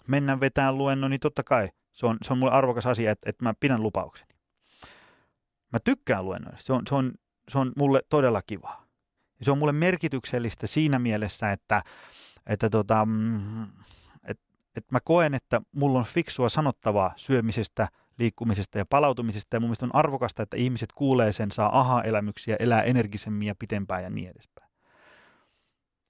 mennä 0.08 0.40
vetään 0.40 0.78
luennon, 0.78 1.12
niin 1.12 1.20
totta 1.20 1.44
kai 1.44 1.70
se 1.92 2.06
on, 2.06 2.18
se 2.22 2.34
on 2.34 2.40
mulle 2.40 2.54
arvokas 2.54 2.86
asia, 2.86 3.12
että, 3.12 3.30
että 3.30 3.44
mä 3.44 3.54
pidän 3.60 3.84
lupaukseni. 3.84 4.34
Mä 5.74 5.80
tykkään 5.84 6.26
luennoista. 6.26 6.64
Se 6.64 6.74
on, 6.74 6.82
se 6.90 6.96
on, 6.96 7.12
se 7.50 7.58
on 7.58 7.72
mulle 7.78 8.02
todella 8.10 8.42
kivaa. 8.42 8.88
Ja 9.40 9.46
se 9.46 9.52
on 9.52 9.58
mulle 9.58 9.74
merkityksellistä 9.74 10.68
siinä 10.68 11.00
mielessä, 11.00 11.52
että, 11.52 11.82
että 12.48 12.70
tota, 12.70 13.06
mm, 13.06 13.66
että 14.78 14.96
mä 14.96 15.00
koen, 15.04 15.34
että 15.34 15.62
mulla 15.76 16.00
on 16.00 16.06
fiksua 16.06 16.50
sanottavaa 16.50 17.14
syömisestä, 17.16 17.88
liikkumisesta 18.20 18.78
ja 18.78 18.86
palautumisesta, 18.86 19.56
ja 19.56 19.60
mun 19.60 19.70
mielestä 19.70 19.86
on 19.86 19.96
arvokasta, 19.96 20.44
että 20.44 20.58
ihmiset 20.58 20.92
kuulee 20.92 21.32
sen, 21.32 21.52
saa 21.52 21.80
aha-elämyksiä, 21.80 22.56
elää 22.60 22.82
energisemmin 22.82 23.48
ja 23.48 23.56
pitempään 23.60 24.04
ja 24.04 24.10
niin 24.10 24.30
edespäin. 24.30 24.72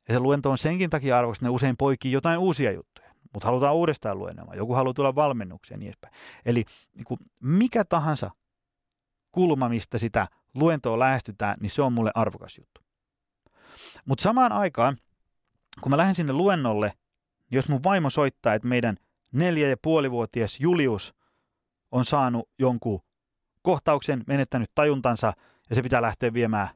Ja 0.08 0.14
se 0.14 0.20
luento 0.20 0.52
on 0.52 0.58
senkin 0.58 0.90
takia 0.90 1.18
arvokas, 1.18 1.38
että 1.38 1.46
ne 1.46 1.50
usein 1.50 1.78
poikii 1.78 2.12
jotain 2.12 2.40
uusia 2.40 2.72
juttuja, 2.72 3.07
mutta 3.34 3.48
halutaan 3.48 3.76
uudestaan 3.76 4.20
luennoimaan, 4.20 4.58
joku 4.58 4.74
haluaa 4.74 4.94
tulla 4.94 5.16
valmennukseen 5.16 5.76
ja 5.76 5.80
niin 5.80 5.88
edespäin. 5.88 6.14
Eli 6.46 6.66
niin 6.94 7.06
kuin 7.06 7.20
mikä 7.40 7.86
tahansa 7.86 8.32
kulma, 9.32 9.70
mistä 9.70 9.98
sitä 9.98 10.28
luentoa 10.56 11.00
lähestytään, 11.00 11.56
niin 11.60 11.70
se 11.70 11.82
on 11.82 11.94
mulle 11.94 12.12
arvokas 12.16 12.58
juttu. 12.58 12.82
Mutta 14.06 14.24
samaan 14.24 14.52
aikaan, 14.52 14.98
kun 15.82 15.90
mä 15.92 15.98
lähden 15.98 16.16
sinne 16.16 16.34
luennolle, 16.34 16.94
jos 17.52 17.70
mun 17.70 17.84
vaimo 17.84 18.10
soittaa, 18.10 18.54
että 18.54 18.68
meidän 18.68 18.98
neljä 19.32 19.70
ja 19.70 19.78
puolivuotias 19.82 20.60
Julius 20.60 21.16
on 21.92 22.06
saanut 22.06 22.50
jonkun 22.60 23.02
kohtauksen, 23.62 24.24
menettänyt 24.28 24.72
tajuntansa 24.76 25.34
ja 25.70 25.76
se 25.76 25.82
pitää 25.82 26.02
lähteä 26.02 26.34
viemään 26.34 26.70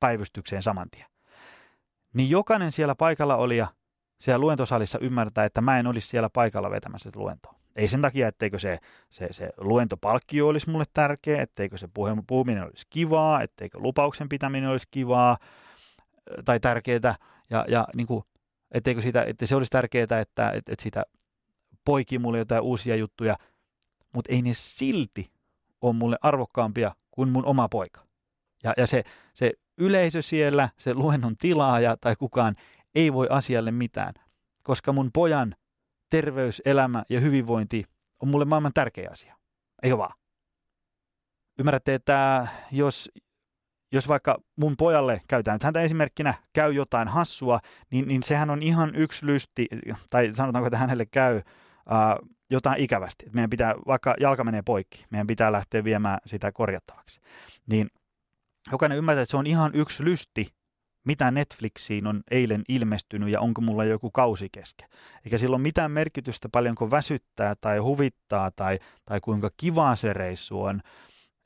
päivystykseen 0.00 0.62
saman 0.62 0.90
tien. 0.90 1.06
Niin 2.14 2.30
jokainen 2.30 2.72
siellä 2.72 2.94
paikalla 2.94 3.36
oli 3.36 3.56
ja 3.56 3.66
siellä 4.18 4.40
luentosalissa 4.40 4.98
ymmärtää, 4.98 5.44
että 5.44 5.60
mä 5.60 5.78
en 5.78 5.86
olisi 5.86 6.08
siellä 6.08 6.30
paikalla 6.30 6.70
vetämässä 6.70 7.10
luentoa. 7.14 7.54
Ei 7.76 7.88
sen 7.88 8.02
takia, 8.02 8.28
etteikö 8.28 8.58
se, 8.58 8.78
se, 9.10 9.28
se 9.30 9.50
luentopalkkio 9.56 10.48
olisi 10.48 10.70
mulle 10.70 10.84
tärkeä, 10.94 11.42
etteikö 11.42 11.78
se 11.78 11.88
puhuminen 12.26 12.64
olisi 12.64 12.86
kivaa, 12.90 13.42
etteikö 13.42 13.78
lupauksen 13.78 14.28
pitäminen 14.28 14.70
olisi 14.70 14.88
kivaa 14.90 15.36
tai 16.44 16.60
tärkeää. 16.60 17.14
Ja, 17.50 17.64
ja 17.68 17.86
niin 17.94 18.06
kuin 18.06 18.24
Etteikö 18.70 19.02
siitä, 19.02 19.22
että 19.22 19.46
se 19.46 19.56
olisi 19.56 19.70
tärkeää, 19.70 20.02
että, 20.02 20.20
että, 20.20 20.50
että 20.50 20.82
siitä 20.82 21.04
poikii 21.84 22.18
mulle 22.18 22.38
jotain 22.38 22.62
uusia 22.62 22.96
juttuja, 22.96 23.36
mutta 24.12 24.32
ei 24.32 24.42
ne 24.42 24.50
silti 24.54 25.30
ole 25.80 25.92
mulle 25.92 26.16
arvokkaampia 26.22 26.94
kuin 27.10 27.28
mun 27.28 27.44
oma 27.44 27.68
poika. 27.68 28.00
Ja, 28.64 28.72
ja 28.76 28.86
se, 28.86 29.02
se 29.34 29.52
yleisö 29.78 30.22
siellä, 30.22 30.68
se 30.78 30.94
luennon 30.94 31.36
tilaaja 31.36 31.96
tai 31.96 32.16
kukaan 32.16 32.56
ei 32.96 33.12
voi 33.12 33.26
asialle 33.30 33.70
mitään, 33.70 34.14
koska 34.62 34.92
mun 34.92 35.10
pojan 35.12 35.54
terveys, 36.10 36.62
elämä 36.64 37.02
ja 37.10 37.20
hyvinvointi 37.20 37.84
on 38.22 38.28
mulle 38.28 38.44
maailman 38.44 38.72
tärkeä 38.74 39.08
asia. 39.12 39.36
Eikö 39.82 39.98
vaan? 39.98 40.14
Ymmärrätte, 41.58 41.94
että 41.94 42.46
jos 42.72 43.10
jos 43.92 44.08
vaikka 44.08 44.38
mun 44.56 44.76
pojalle, 44.76 45.20
käytään 45.28 45.54
nyt 45.54 45.62
häntä 45.62 45.80
esimerkkinä, 45.80 46.34
käy 46.52 46.72
jotain 46.72 47.08
hassua, 47.08 47.60
niin, 47.90 48.08
niin 48.08 48.22
sehän 48.22 48.50
on 48.50 48.62
ihan 48.62 48.94
yksi 48.94 49.26
lysti, 49.26 49.66
tai 50.10 50.32
sanotaanko, 50.32 50.66
että 50.66 50.78
hänelle 50.78 51.06
käy 51.06 51.36
uh, 51.36 52.28
jotain 52.50 52.80
ikävästi. 52.80 53.26
Meidän 53.32 53.50
pitää, 53.50 53.74
vaikka 53.86 54.14
jalka 54.20 54.44
menee 54.44 54.62
poikki, 54.62 55.04
meidän 55.10 55.26
pitää 55.26 55.52
lähteä 55.52 55.84
viemään 55.84 56.18
sitä 56.26 56.52
korjattavaksi. 56.52 57.20
Niin 57.70 57.88
jokainen 58.72 58.98
ymmärtää, 58.98 59.22
että 59.22 59.30
se 59.30 59.36
on 59.36 59.46
ihan 59.46 59.70
yksi 59.74 60.04
lysti, 60.04 60.46
mitä 61.06 61.30
Netflixiin 61.30 62.06
on 62.06 62.22
eilen 62.30 62.62
ilmestynyt 62.68 63.32
ja 63.32 63.40
onko 63.40 63.60
mulla 63.60 63.84
joku 63.84 64.10
kausi 64.10 64.48
kesken. 64.52 64.88
Eikä 65.24 65.38
sillä 65.38 65.54
ole 65.54 65.62
mitään 65.62 65.90
merkitystä 65.90 66.48
paljonko 66.52 66.90
väsyttää 66.90 67.54
tai 67.60 67.78
huvittaa 67.78 68.50
tai, 68.50 68.78
tai 69.04 69.20
kuinka 69.20 69.50
kivaa 69.56 69.96
se 69.96 70.12
reissu 70.12 70.62
on, 70.62 70.80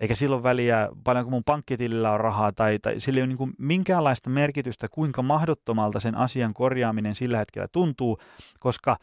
eikä 0.00 0.14
silloin 0.14 0.43
väliä 0.43 0.88
paljonko 1.05 1.31
mun 1.31 1.45
pankkitilillä 1.45 2.12
on 2.12 2.21
rahaa 2.21 2.52
tai, 2.52 2.79
tai 2.79 3.00
sillä 3.00 3.19
ei 3.19 3.23
ole 3.23 3.29
niin 3.29 3.38
kuin 3.38 3.52
minkäänlaista 3.59 4.31
merkitystä, 4.31 4.88
kuinka 4.90 5.23
mahdottomalta 5.23 6.00
sen 6.00 6.14
asian 6.14 6.55
korjaaminen 6.55 7.14
sillä 7.14 7.38
hetkellä 7.38 7.69
tuntuu, 7.73 8.19
koska 8.61 8.97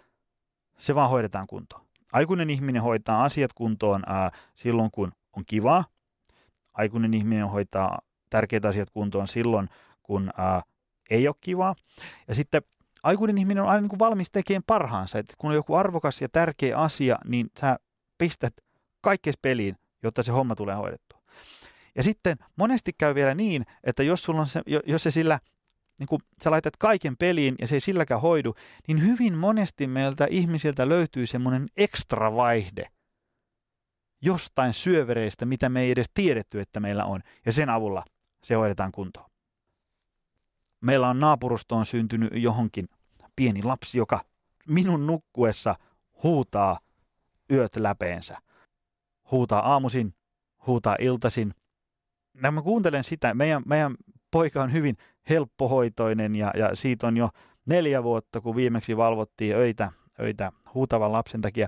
se 0.77 0.95
vaan 0.95 1.09
hoidetaan 1.09 1.47
kuntoon. 1.47 1.87
Aikuinen 2.13 2.49
ihminen 2.49 2.81
hoitaa 2.81 3.23
asiat 3.23 3.53
kuntoon 3.53 4.03
ää, 4.05 4.31
silloin, 4.55 4.91
kun 4.91 5.11
on 5.37 5.43
kivaa. 5.47 5.85
Aikuinen 6.73 7.13
ihminen 7.13 7.47
hoitaa 7.47 7.99
tärkeitä 8.29 8.67
asiat 8.67 8.89
kuntoon 8.89 9.27
silloin, 9.27 9.69
kun 10.07 10.29
ää, 10.37 10.61
ei 11.09 11.27
ole 11.27 11.35
kivaa. 11.41 11.75
Ja 12.27 12.35
sitten 12.35 12.61
aikuinen 13.03 13.37
ihminen 13.37 13.63
on 13.63 13.69
aina 13.69 13.81
niin 13.81 13.89
kuin 13.89 13.99
valmis 13.99 14.31
tekemään 14.31 14.63
parhaansa. 14.67 15.19
Että 15.19 15.33
kun 15.37 15.49
on 15.49 15.55
joku 15.55 15.75
arvokas 15.75 16.21
ja 16.21 16.29
tärkeä 16.29 16.77
asia, 16.77 17.17
niin 17.25 17.47
sä 17.59 17.77
pistät 18.17 18.53
kaikkea 19.01 19.33
peliin 19.41 19.75
jotta 20.03 20.23
se 20.23 20.31
homma 20.31 20.55
tulee 20.55 20.75
hoidettua. 20.75 21.21
Ja 21.95 22.03
sitten 22.03 22.37
monesti 22.55 22.91
käy 22.97 23.15
vielä 23.15 23.35
niin, 23.35 23.65
että 23.83 24.03
jos, 24.03 24.23
sulla 24.23 24.41
on 24.41 24.47
se, 24.47 24.61
jos 24.85 25.03
se 25.03 25.11
sillä, 25.11 25.39
niin 25.99 26.07
kun 26.07 26.19
sä 26.43 26.51
laitat 26.51 26.77
kaiken 26.77 27.17
peliin 27.17 27.55
ja 27.61 27.67
se 27.67 27.75
ei 27.75 27.79
silläkään 27.79 28.21
hoidu, 28.21 28.55
niin 28.87 29.05
hyvin 29.05 29.33
monesti 29.33 29.87
meiltä 29.87 30.27
ihmisiltä 30.29 30.89
löytyy 30.89 31.27
semmoinen 31.27 31.67
ekstra 31.77 32.35
vaihde 32.35 32.91
jostain 34.21 34.73
syövereistä, 34.73 35.45
mitä 35.45 35.69
me 35.69 35.81
ei 35.81 35.91
edes 35.91 36.09
tiedetty, 36.13 36.59
että 36.59 36.79
meillä 36.79 37.05
on, 37.05 37.21
ja 37.45 37.51
sen 37.51 37.69
avulla 37.69 38.03
se 38.43 38.55
hoidetaan 38.55 38.91
kuntoon. 38.91 39.26
Meillä 40.81 41.09
on 41.09 41.19
naapurustoon 41.19 41.85
syntynyt 41.85 42.29
johonkin 42.33 42.89
pieni 43.35 43.63
lapsi, 43.63 43.97
joka 43.97 44.19
minun 44.67 45.07
nukkuessa 45.07 45.75
huutaa 46.23 46.79
yöt 47.51 47.75
läpeensä 47.75 48.37
huutaa 49.31 49.71
aamuisin, 49.71 50.13
huutaa 50.67 50.95
iltaisin. 50.99 51.53
Ja 52.43 52.51
mä 52.51 52.61
kuuntelen 52.61 53.03
sitä, 53.03 53.33
meidän, 53.33 53.63
meidän 53.65 53.95
poika 54.31 54.63
on 54.63 54.73
hyvin 54.73 54.97
helppohoitoinen 55.29 56.35
ja, 56.35 56.51
ja 56.55 56.75
siitä 56.75 57.07
on 57.07 57.17
jo 57.17 57.29
neljä 57.65 58.03
vuotta, 58.03 58.41
kun 58.41 58.55
viimeksi 58.55 58.97
valvottiin 58.97 59.55
öitä, 59.55 59.91
öitä 60.19 60.51
huutavan 60.73 61.11
lapsen 61.11 61.41
takia, 61.41 61.67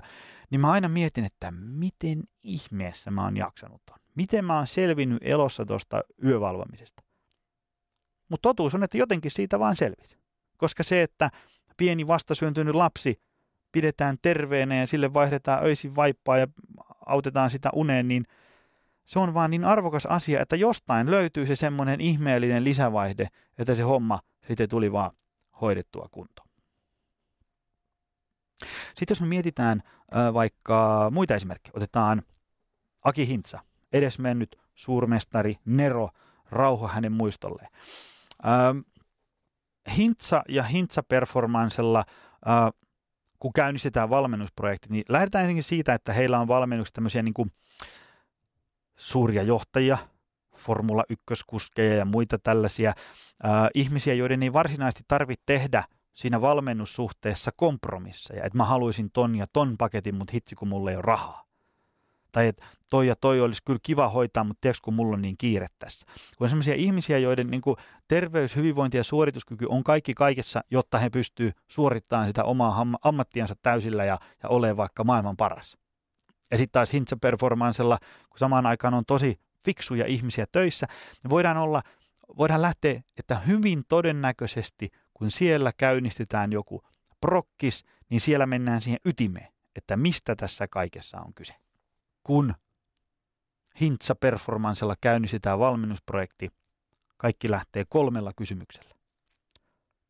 niin 0.50 0.60
mä 0.60 0.70
aina 0.70 0.88
mietin, 0.88 1.24
että 1.24 1.50
miten 1.50 2.22
ihmeessä 2.42 3.10
mä 3.10 3.24
oon 3.24 3.36
jaksanut 3.36 3.82
ton. 3.86 3.98
Miten 4.14 4.44
mä 4.44 4.56
oon 4.56 4.66
selvinnyt 4.66 5.18
elossa 5.22 5.66
tuosta 5.66 6.02
yövalvamisesta. 6.24 7.02
Mutta 8.30 8.48
totuus 8.48 8.74
on, 8.74 8.82
että 8.82 8.98
jotenkin 8.98 9.30
siitä 9.30 9.58
vaan 9.58 9.76
selvisi. 9.76 10.18
Koska 10.56 10.82
se, 10.82 11.02
että 11.02 11.30
pieni 11.76 12.06
vastasyntynyt 12.06 12.74
lapsi 12.74 13.20
pidetään 13.72 14.16
terveenä 14.22 14.76
ja 14.76 14.86
sille 14.86 15.14
vaihdetaan 15.14 15.64
öisin 15.64 15.96
vaippaa 15.96 16.38
ja 16.38 16.46
autetaan 17.06 17.50
sitä 17.50 17.70
uneen, 17.74 18.08
niin 18.08 18.24
se 19.04 19.18
on 19.18 19.34
vaan 19.34 19.50
niin 19.50 19.64
arvokas 19.64 20.06
asia, 20.06 20.40
että 20.40 20.56
jostain 20.56 21.10
löytyy 21.10 21.46
se 21.46 21.56
semmoinen 21.56 22.00
ihmeellinen 22.00 22.64
lisävaihde, 22.64 23.28
että 23.58 23.74
se 23.74 23.82
homma 23.82 24.20
sitten 24.48 24.68
tuli 24.68 24.92
vaan 24.92 25.10
hoidettua 25.60 26.08
kuntoon. 26.10 26.48
Sitten 28.86 29.06
jos 29.10 29.20
me 29.20 29.26
mietitään 29.26 29.82
vaikka 30.34 31.08
muita 31.14 31.34
esimerkkejä, 31.34 31.72
otetaan 31.76 32.22
Aki 33.04 33.28
Hintsa, 33.28 33.58
edesmennyt 33.92 34.58
suurmestari 34.74 35.56
Nero, 35.64 36.10
rauha 36.50 36.88
hänen 36.88 37.12
muistolleen. 37.12 37.68
Ähm, 38.46 38.78
Hintsa 39.96 40.42
ja 40.48 40.62
Hintsa-performansella, 40.62 42.04
äh, 42.48 42.70
kun 43.38 43.52
käynnistetään 43.52 44.10
valmennusprojekti, 44.10 44.88
niin 44.90 45.04
lähdetään 45.08 45.44
ensinnäkin 45.44 45.62
siitä, 45.62 45.94
että 45.94 46.12
heillä 46.12 46.40
on 46.40 46.48
valmennuksessa 46.48 46.94
tämmöisiä 46.94 47.22
niin 47.22 47.34
kuin 47.34 47.52
suuria 48.98 49.42
johtajia, 49.42 49.98
Formula 50.56 51.04
1-kuskeja 51.12 51.96
ja 51.96 52.04
muita 52.04 52.38
tällaisia 52.38 52.88
äh, 53.44 53.52
ihmisiä, 53.74 54.14
joiden 54.14 54.42
ei 54.42 54.52
varsinaisesti 54.52 55.04
tarvitse 55.08 55.42
tehdä 55.46 55.84
siinä 56.12 56.40
valmennussuhteessa 56.40 57.50
kompromisseja, 57.56 58.44
että 58.44 58.58
mä 58.58 58.64
haluaisin 58.64 59.10
ton 59.12 59.36
ja 59.36 59.46
ton 59.52 59.74
paketin, 59.78 60.14
mutta 60.14 60.32
hitsi 60.32 60.54
kun 60.54 60.68
mulla 60.68 60.90
ei 60.90 60.96
ole 60.96 61.02
rahaa. 61.02 61.49
Tai 62.32 62.46
että 62.46 62.64
toi 62.90 63.06
ja 63.06 63.16
toi 63.16 63.40
olisi 63.40 63.62
kyllä 63.64 63.80
kiva 63.82 64.08
hoitaa, 64.08 64.44
mutta 64.44 64.60
tiedätkö 64.60 64.84
kun 64.84 64.94
mulla 64.94 65.14
on 65.14 65.22
niin 65.22 65.36
kiire 65.38 65.66
tässä. 65.78 66.06
Kun 66.38 66.44
on 66.44 66.48
sellaisia 66.48 66.74
ihmisiä, 66.74 67.18
joiden 67.18 67.46
niin 67.46 67.60
kuin 67.60 67.76
terveys, 68.08 68.56
hyvinvointi 68.56 68.96
ja 68.96 69.04
suorituskyky 69.04 69.66
on 69.68 69.84
kaikki 69.84 70.14
kaikessa, 70.14 70.60
jotta 70.70 70.98
he 70.98 71.10
pystyvät 71.10 71.56
suorittamaan 71.68 72.28
sitä 72.28 72.44
omaa 72.44 72.86
ammattiansa 73.02 73.54
täysillä 73.62 74.04
ja, 74.04 74.18
ja 74.42 74.48
olemaan 74.48 74.76
vaikka 74.76 75.04
maailman 75.04 75.36
paras. 75.36 75.76
Ja 76.50 76.56
sitten 76.56 76.72
taas 76.72 76.92
Hintsa 76.92 77.16
kun 77.20 78.38
samaan 78.38 78.66
aikaan 78.66 78.94
on 78.94 79.04
tosi 79.06 79.40
fiksuja 79.64 80.06
ihmisiä 80.06 80.46
töissä, 80.52 80.86
niin 81.22 81.30
voidaan 81.30 81.56
olla, 81.56 81.82
voidaan 82.38 82.62
lähteä, 82.62 83.02
että 83.18 83.38
hyvin 83.38 83.84
todennäköisesti, 83.88 84.90
kun 85.14 85.30
siellä 85.30 85.72
käynnistetään 85.76 86.52
joku 86.52 86.82
prokkis, 87.20 87.84
niin 88.10 88.20
siellä 88.20 88.46
mennään 88.46 88.82
siihen 88.82 89.00
ytimeen, 89.04 89.48
että 89.76 89.96
mistä 89.96 90.36
tässä 90.36 90.68
kaikessa 90.68 91.20
on 91.20 91.34
kyse. 91.34 91.54
Kun 92.22 92.54
Hintsa 93.80 94.14
Performansella 94.14 94.94
käynnistetään 95.00 95.58
valmennusprojekti, 95.58 96.48
kaikki 97.16 97.50
lähtee 97.50 97.84
kolmella 97.88 98.32
kysymyksellä. 98.36 98.94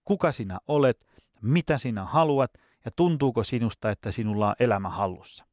Kuka 0.04 0.32
sinä 0.32 0.58
olet, 0.68 1.06
mitä 1.42 1.78
sinä 1.78 2.04
haluat 2.04 2.50
ja 2.84 2.90
tuntuuko 2.96 3.44
sinusta, 3.44 3.90
että 3.90 4.12
sinulla 4.12 4.48
on 4.48 4.54
elämä 4.60 4.88
hallussa? 4.88 5.44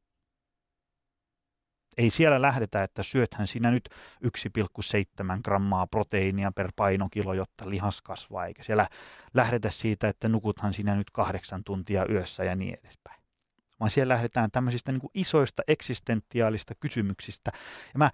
ei 1.98 2.10
siellä 2.10 2.42
lähdetä, 2.42 2.82
että 2.82 3.02
syöthän 3.02 3.46
sinä 3.46 3.70
nyt 3.70 3.88
1,7 4.24 5.40
grammaa 5.44 5.86
proteiinia 5.86 6.52
per 6.52 6.72
painokilo, 6.76 7.34
jotta 7.34 7.70
lihas 7.70 8.02
kasvaa, 8.02 8.46
eikä 8.46 8.62
siellä 8.62 8.86
lähdetä 9.34 9.70
siitä, 9.70 10.08
että 10.08 10.28
nukuthan 10.28 10.74
sinä 10.74 10.96
nyt 10.96 11.10
kahdeksan 11.10 11.64
tuntia 11.64 12.06
yössä 12.10 12.44
ja 12.44 12.54
niin 12.54 12.78
edespäin. 12.82 13.17
Vaan 13.80 13.90
siellä 13.90 14.12
lähdetään 14.12 14.50
tämmöisistä 14.50 14.92
niin 14.92 15.00
kuin 15.00 15.10
isoista 15.14 15.62
eksistentiaalista 15.68 16.74
kysymyksistä. 16.74 17.50
Ja 17.94 17.98
mä 17.98 18.10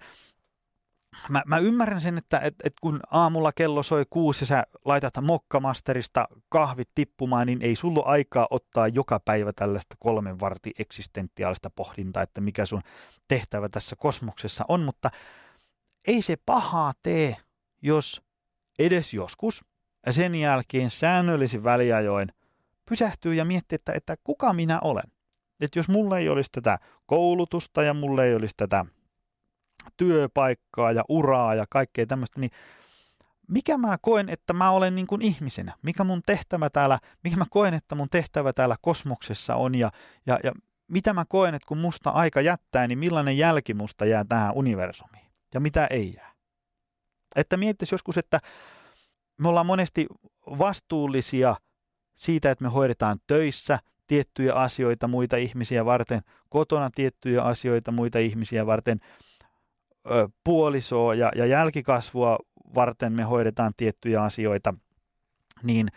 mä, 1.29 1.43
mä 1.47 1.57
ymmärrän 1.57 2.01
sen, 2.01 2.17
että 2.17 2.39
et, 2.39 2.55
et 2.63 2.73
kun 2.81 2.99
aamulla 3.11 3.51
kello 3.51 3.83
soi 3.83 4.05
kuusi 4.09 4.43
ja 4.43 4.47
sä 4.47 4.63
laitat 4.85 5.13
mokkamasterista 5.21 6.27
kahvit 6.49 6.89
tippumaan, 6.95 7.47
niin 7.47 7.61
ei 7.61 7.75
sulla 7.75 8.01
aikaa 8.01 8.47
ottaa 8.49 8.87
joka 8.87 9.19
päivä 9.19 9.51
tällaista 9.55 9.95
kolmen 9.99 10.39
varti 10.39 10.71
eksistentiaalista 10.79 11.69
pohdintaa, 11.69 12.23
että 12.23 12.41
mikä 12.41 12.65
sun 12.65 12.81
tehtävä 13.27 13.69
tässä 13.69 13.95
kosmoksessa 13.95 14.65
on, 14.67 14.81
mutta 14.81 15.09
ei 16.07 16.21
se 16.21 16.35
pahaa 16.45 16.93
tee, 17.01 17.37
jos 17.81 18.21
edes 18.79 19.13
joskus 19.13 19.65
ja 20.05 20.13
sen 20.13 20.35
jälkeen 20.35 20.91
säännöllisin 20.91 21.63
väliajoin 21.63 22.27
pysähtyy 22.89 23.33
ja 23.33 23.45
miettii, 23.45 23.75
että, 23.75 23.93
että 23.93 24.15
kuka 24.23 24.53
minä 24.53 24.79
olen. 24.79 25.14
Että 25.59 25.79
jos 25.79 25.87
mulla 25.87 26.19
ei 26.19 26.29
olisi 26.29 26.49
tätä 26.51 26.77
koulutusta 27.05 27.83
ja 27.83 27.93
mulla 27.93 28.23
ei 28.23 28.35
olisi 28.35 28.53
tätä 28.57 28.85
työpaikkaa 29.97 30.91
ja 30.91 31.03
uraa 31.09 31.55
ja 31.55 31.65
kaikkea 31.69 32.05
tämmöistä, 32.05 32.39
niin 32.39 32.51
mikä 33.47 33.77
mä 33.77 33.97
koen, 34.01 34.29
että 34.29 34.53
mä 34.53 34.71
olen 34.71 34.95
niin 34.95 35.07
kuin 35.07 35.21
ihmisenä? 35.21 35.73
Mikä 35.81 36.03
mun 36.03 36.21
tehtävä 36.25 36.69
täällä, 36.69 36.99
mikä 37.23 37.37
mä 37.37 37.45
koen, 37.49 37.73
että 37.73 37.95
mun 37.95 38.09
tehtävä 38.09 38.53
täällä 38.53 38.75
kosmoksessa 38.81 39.55
on 39.55 39.75
ja, 39.75 39.91
ja, 40.25 40.39
ja 40.43 40.51
mitä 40.87 41.13
mä 41.13 41.25
koen, 41.29 41.55
että 41.55 41.67
kun 41.67 41.77
musta 41.77 42.09
aika 42.09 42.41
jättää, 42.41 42.87
niin 42.87 42.99
millainen 42.99 43.37
jälki 43.37 43.73
musta 43.73 44.05
jää 44.05 44.25
tähän 44.29 44.53
universumiin 44.55 45.31
ja 45.53 45.59
mitä 45.59 45.87
ei 45.87 46.13
jää. 46.13 46.31
Että 47.35 47.57
miettisi 47.57 47.93
joskus, 47.93 48.17
että 48.17 48.39
me 49.41 49.47
ollaan 49.47 49.65
monesti 49.65 50.05
vastuullisia 50.45 51.55
siitä, 52.13 52.51
että 52.51 52.63
me 52.63 52.69
hoidetaan 52.69 53.19
töissä 53.27 53.79
tiettyjä 54.07 54.53
asioita 54.53 55.07
muita 55.07 55.37
ihmisiä 55.37 55.85
varten, 55.85 56.21
kotona 56.49 56.89
tiettyjä 56.95 57.41
asioita 57.41 57.91
muita 57.91 58.19
ihmisiä 58.19 58.65
varten– 58.65 58.99
puolisoa 60.43 61.15
ja, 61.15 61.31
ja 61.35 61.45
jälkikasvua 61.45 62.37
varten 62.75 63.13
me 63.13 63.23
hoidetaan 63.23 63.73
tiettyjä 63.77 64.23
asioita, 64.23 64.73
niin 65.63 65.87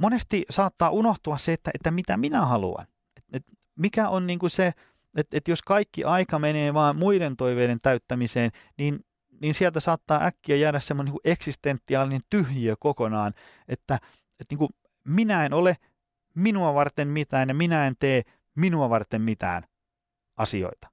monesti 0.00 0.44
saattaa 0.50 0.90
unohtua 0.90 1.36
se, 1.36 1.52
että, 1.52 1.70
että 1.74 1.90
mitä 1.90 2.16
minä 2.16 2.46
haluan. 2.46 2.86
Et, 3.16 3.24
et 3.32 3.42
mikä 3.76 4.08
on 4.08 4.26
niin 4.26 4.38
kuin 4.38 4.50
se, 4.50 4.72
että 5.16 5.36
et 5.36 5.48
jos 5.48 5.62
kaikki 5.62 6.04
aika 6.04 6.38
menee 6.38 6.74
vaan 6.74 6.96
muiden 6.96 7.36
toiveiden 7.36 7.78
täyttämiseen, 7.82 8.50
niin, 8.78 9.04
niin 9.40 9.54
sieltä 9.54 9.80
saattaa 9.80 10.24
äkkiä 10.24 10.56
jäädä 10.56 10.80
semmoinen 10.80 11.12
niin 11.12 11.32
eksistentiaalinen 11.32 12.20
tyhjiö 12.30 12.74
kokonaan, 12.80 13.34
että, 13.68 13.94
että 14.40 14.46
niin 14.50 14.58
kuin 14.58 14.70
minä 15.04 15.46
en 15.46 15.52
ole 15.52 15.76
minua 16.34 16.74
varten 16.74 17.08
mitään 17.08 17.48
ja 17.48 17.54
minä 17.54 17.86
en 17.86 17.94
tee 17.98 18.22
minua 18.56 18.90
varten 18.90 19.22
mitään 19.22 19.62
asioita. 20.36 20.88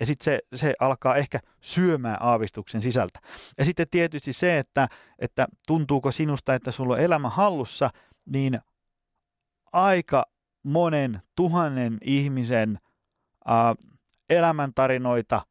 Ja 0.00 0.06
sitten 0.06 0.24
se, 0.24 0.40
se 0.54 0.74
alkaa 0.80 1.16
ehkä 1.16 1.38
syömään 1.60 2.16
aavistuksen 2.20 2.82
sisältä. 2.82 3.20
Ja 3.58 3.64
sitten 3.64 3.86
tietysti 3.90 4.32
se, 4.32 4.58
että, 4.58 4.88
että 5.18 5.46
tuntuuko 5.66 6.12
sinusta, 6.12 6.54
että 6.54 6.72
sulla 6.72 6.94
on 6.94 7.00
elämä 7.00 7.28
hallussa, 7.28 7.90
niin 8.26 8.58
aika 9.72 10.26
monen 10.64 11.22
tuhannen 11.36 11.98
ihmisen 12.04 12.78
äh, 13.50 13.76
elämäntarinoita 14.30 15.42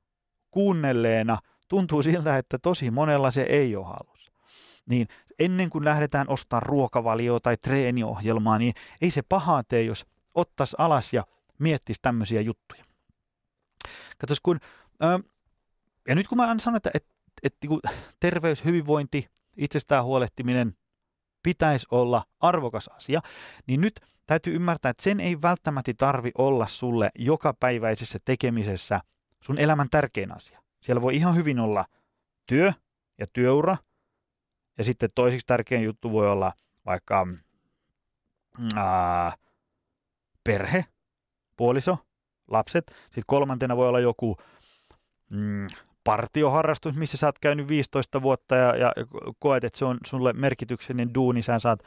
kuunnelleena 0.51 1.37
tuntuu 1.67 2.03
siltä, 2.03 2.37
että 2.37 2.57
tosi 2.59 2.91
monella 2.91 3.31
se 3.31 3.41
ei 3.41 3.75
ole 3.75 3.85
hallussa. 3.85 4.31
Niin 4.89 5.07
ennen 5.39 5.69
kuin 5.69 5.85
lähdetään 5.85 6.29
ostaa 6.29 6.59
ruokavalioa 6.59 7.39
tai 7.39 7.57
treeniohjelmaa, 7.57 8.57
niin 8.57 8.73
ei 9.01 9.11
se 9.11 9.21
pahaa 9.21 9.63
tee, 9.63 9.83
jos 9.83 10.05
ottaisi 10.33 10.75
alas 10.79 11.13
ja 11.13 11.23
miettisi 11.59 11.99
tämmöisiä 12.01 12.41
juttuja. 12.41 12.83
Katos 14.17 14.41
kun, 14.41 14.59
ää, 15.01 15.19
ja 16.07 16.15
nyt 16.15 16.27
kun 16.27 16.37
mä 16.37 16.55
sanon, 16.59 16.77
että 16.77 16.91
et, 16.93 17.05
et, 17.43 17.55
et, 17.63 17.91
terveys, 18.19 18.65
hyvinvointi, 18.65 19.27
itsestään 19.57 20.03
huolehtiminen 20.03 20.77
pitäisi 21.43 21.87
olla 21.91 22.23
arvokas 22.39 22.87
asia, 22.87 23.21
niin 23.67 23.81
nyt 23.81 23.99
täytyy 24.25 24.55
ymmärtää, 24.55 24.89
että 24.89 25.03
sen 25.03 25.19
ei 25.19 25.41
välttämättä 25.41 25.91
tarvi 25.97 26.31
olla 26.37 26.67
sulle 26.67 27.09
jokapäiväisessä 27.15 28.19
tekemisessä 28.25 29.01
sun 29.41 29.59
elämän 29.59 29.89
tärkein 29.91 30.31
asia. 30.31 30.61
Siellä 30.81 31.01
voi 31.01 31.15
ihan 31.15 31.35
hyvin 31.35 31.59
olla 31.59 31.85
työ 32.47 32.73
ja 33.19 33.27
työura, 33.33 33.77
ja 34.77 34.83
sitten 34.83 35.09
toiseksi 35.15 35.45
tärkein 35.45 35.83
juttu 35.83 36.11
voi 36.11 36.29
olla 36.29 36.51
vaikka 36.85 37.27
ää, 38.75 39.37
perhe, 40.43 40.85
puoliso, 41.57 41.97
lapset. 42.47 42.95
Sitten 43.03 43.23
kolmantena 43.27 43.77
voi 43.77 43.87
olla 43.87 43.99
joku 43.99 44.37
mm, 45.29 45.67
partioharrastus, 46.03 46.95
missä 46.95 47.17
sä 47.17 47.27
oot 47.27 47.39
käynyt 47.39 47.67
15 47.67 48.21
vuotta 48.21 48.55
ja, 48.55 48.75
ja 48.75 48.91
koet, 49.39 49.63
että 49.63 49.79
se 49.79 49.85
on 49.85 49.97
sulle 50.05 50.33
merkityksellinen 50.33 51.13
duuni, 51.13 51.41
sä 51.41 51.59
saat 51.59 51.83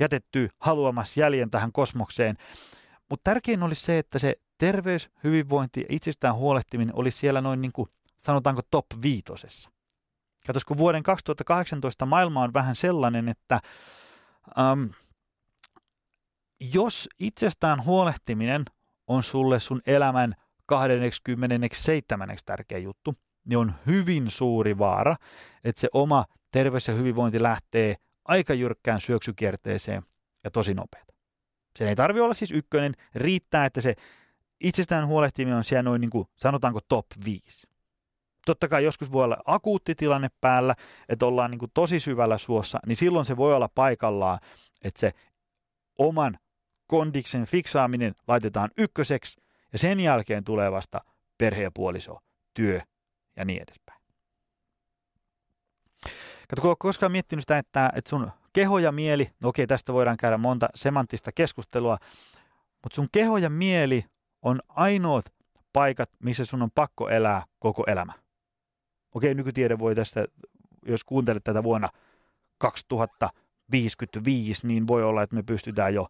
jätetty 0.00 0.48
haluamassa 0.60 1.20
jäljen 1.20 1.50
tähän 1.50 1.72
kosmokseen. 1.72 2.36
Mutta 3.10 3.30
tärkein 3.30 3.62
olisi 3.62 3.82
se, 3.82 3.98
että 3.98 4.18
se 4.18 4.34
terveys, 4.58 5.10
hyvinvointi 5.24 5.80
ja 5.80 5.86
itsestään 5.88 6.34
huolehtiminen 6.34 6.94
olisi 6.94 7.18
siellä 7.18 7.40
noin 7.40 7.60
niin 7.60 7.72
kuin, 7.72 7.88
sanotaanko 8.16 8.62
top 8.70 8.86
viitosessa. 9.02 9.70
Katos, 10.48 10.64
kun 10.64 10.78
vuoden 10.78 11.02
2018 11.02 12.06
maailma 12.06 12.42
on 12.42 12.52
vähän 12.52 12.76
sellainen, 12.76 13.28
että 13.28 13.60
um, 14.72 14.90
jos 16.60 17.08
itsestään 17.20 17.84
huolehtiminen 17.84 18.64
on 19.06 19.22
sulle 19.22 19.60
sun 19.60 19.80
elämän 19.86 20.34
27. 20.66 22.36
tärkeä 22.46 22.78
juttu, 22.78 23.14
niin 23.44 23.58
on 23.58 23.74
hyvin 23.86 24.30
suuri 24.30 24.78
vaara, 24.78 25.16
että 25.64 25.80
se 25.80 25.88
oma 25.92 26.24
terveys 26.52 26.88
ja 26.88 26.94
hyvinvointi 26.94 27.42
lähtee 27.42 27.94
aika 28.24 28.54
jyrkkään 28.54 29.00
syöksykierteeseen 29.00 30.02
ja 30.44 30.50
tosi 30.50 30.74
nopeata. 30.74 31.14
Se 31.78 31.88
ei 31.88 31.96
tarvi 31.96 32.20
olla 32.20 32.34
siis 32.34 32.52
ykkönen, 32.52 32.94
riittää, 33.14 33.64
että 33.64 33.80
se 33.80 33.94
itsestään 34.60 35.06
huolehtiminen 35.06 35.58
on 35.58 35.64
siellä 35.64 35.82
noin 35.82 36.00
niin 36.00 36.10
kuin, 36.10 36.28
sanotaanko 36.36 36.80
top 36.88 37.06
5. 37.24 37.68
Totta 38.48 38.68
kai 38.68 38.84
joskus 38.84 39.12
voi 39.12 39.24
olla 39.24 39.36
akuutti 39.44 39.94
tilanne 39.94 40.28
päällä, 40.40 40.74
että 41.08 41.26
ollaan 41.26 41.50
niin 41.50 41.58
kuin 41.58 41.70
tosi 41.74 42.00
syvällä 42.00 42.38
suossa, 42.38 42.78
niin 42.86 42.96
silloin 42.96 43.26
se 43.26 43.36
voi 43.36 43.54
olla 43.54 43.68
paikallaan, 43.74 44.38
että 44.84 45.00
se 45.00 45.12
oman 45.98 46.38
kondiksen 46.86 47.46
fiksaaminen 47.46 48.14
laitetaan 48.28 48.70
ykköseksi 48.78 49.40
ja 49.72 49.78
sen 49.78 50.00
jälkeen 50.00 50.44
tulee 50.44 50.72
vasta 50.72 51.00
perhe 51.38 51.62
ja 51.62 51.70
puoliso, 51.70 52.18
työ 52.54 52.80
ja 53.36 53.44
niin 53.44 53.62
edespäin. 53.62 54.00
Kato, 56.48 56.62
kun 56.62 56.76
koskaan 56.78 57.12
miettinyt 57.12 57.42
sitä, 57.42 57.58
että, 57.58 57.92
että 57.94 58.08
sun 58.10 58.30
keho 58.52 58.78
ja 58.78 58.92
mieli, 58.92 59.30
no 59.40 59.48
okei, 59.48 59.66
tästä 59.66 59.92
voidaan 59.92 60.16
käydä 60.16 60.38
monta 60.38 60.68
semanttista 60.74 61.30
keskustelua, 61.34 61.98
mutta 62.82 62.96
sun 62.96 63.08
keho 63.12 63.38
ja 63.38 63.50
mieli 63.50 64.04
on 64.42 64.60
ainoat 64.68 65.24
paikat, 65.72 66.10
missä 66.22 66.44
sun 66.44 66.62
on 66.62 66.70
pakko 66.74 67.08
elää 67.08 67.42
koko 67.58 67.84
elämä. 67.86 68.12
Okei, 69.18 69.34
nykytiede 69.34 69.78
voi 69.78 69.94
tästä, 69.94 70.24
jos 70.86 71.04
kuuntelet 71.04 71.44
tätä 71.44 71.62
vuonna 71.62 71.88
2055, 72.58 74.66
niin 74.66 74.86
voi 74.86 75.02
olla, 75.02 75.22
että 75.22 75.36
me 75.36 75.42
pystytään 75.42 75.94
jo 75.94 76.08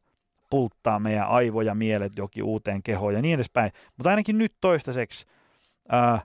pulttaa 0.50 0.98
meidän 0.98 1.28
aivoja, 1.28 1.74
mielet 1.74 2.12
jokin 2.16 2.44
uuteen 2.44 2.82
kehoon 2.82 3.14
ja 3.14 3.22
niin 3.22 3.34
edespäin. 3.34 3.72
Mutta 3.96 4.10
ainakin 4.10 4.38
nyt 4.38 4.54
toistaiseksi 4.60 5.26
ää, 5.88 6.22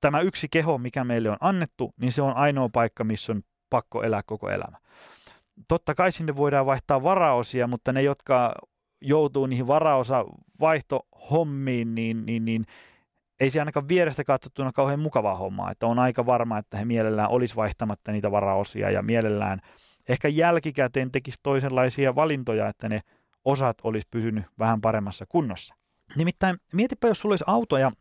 tämä 0.00 0.20
yksi 0.20 0.48
keho, 0.48 0.78
mikä 0.78 1.04
meille 1.04 1.30
on 1.30 1.36
annettu, 1.40 1.94
niin 2.00 2.12
se 2.12 2.22
on 2.22 2.36
ainoa 2.36 2.68
paikka, 2.68 3.04
missä 3.04 3.32
on 3.32 3.42
pakko 3.70 4.02
elää 4.02 4.22
koko 4.26 4.50
elämä. 4.50 4.78
Totta 5.68 5.94
kai 5.94 6.12
sinne 6.12 6.36
voidaan 6.36 6.66
vaihtaa 6.66 7.02
varaosia, 7.02 7.66
mutta 7.66 7.92
ne, 7.92 8.02
jotka 8.02 8.54
joutuu 9.00 9.46
niihin 9.46 9.66
varaosa 9.66 10.24
vaihtohommiin, 10.60 11.94
niin, 11.94 12.26
niin, 12.26 12.44
niin 12.44 12.66
ei 13.40 13.50
se 13.50 13.58
ainakaan 13.58 13.88
vierestä 13.88 14.24
katsottuna 14.24 14.72
kauhean 14.72 15.00
mukavaa 15.00 15.36
hommaa, 15.36 15.70
että 15.70 15.86
on 15.86 15.98
aika 15.98 16.26
varma, 16.26 16.58
että 16.58 16.76
he 16.76 16.84
mielellään 16.84 17.30
olisi 17.30 17.56
vaihtamatta 17.56 18.12
niitä 18.12 18.30
varaosia 18.30 18.90
ja 18.90 19.02
mielellään 19.02 19.60
ehkä 20.08 20.28
jälkikäteen 20.28 21.10
tekisi 21.10 21.40
toisenlaisia 21.42 22.14
valintoja, 22.14 22.68
että 22.68 22.88
ne 22.88 23.00
osat 23.44 23.76
olisi 23.82 24.08
pysynyt 24.10 24.44
vähän 24.58 24.80
paremmassa 24.80 25.26
kunnossa. 25.28 25.74
Nimittäin 26.16 26.56
mietipä, 26.72 27.08
jos 27.08 27.20
sulla 27.20 27.32
olisi 27.32 27.44
auto 27.46 27.78
ja 27.78 27.92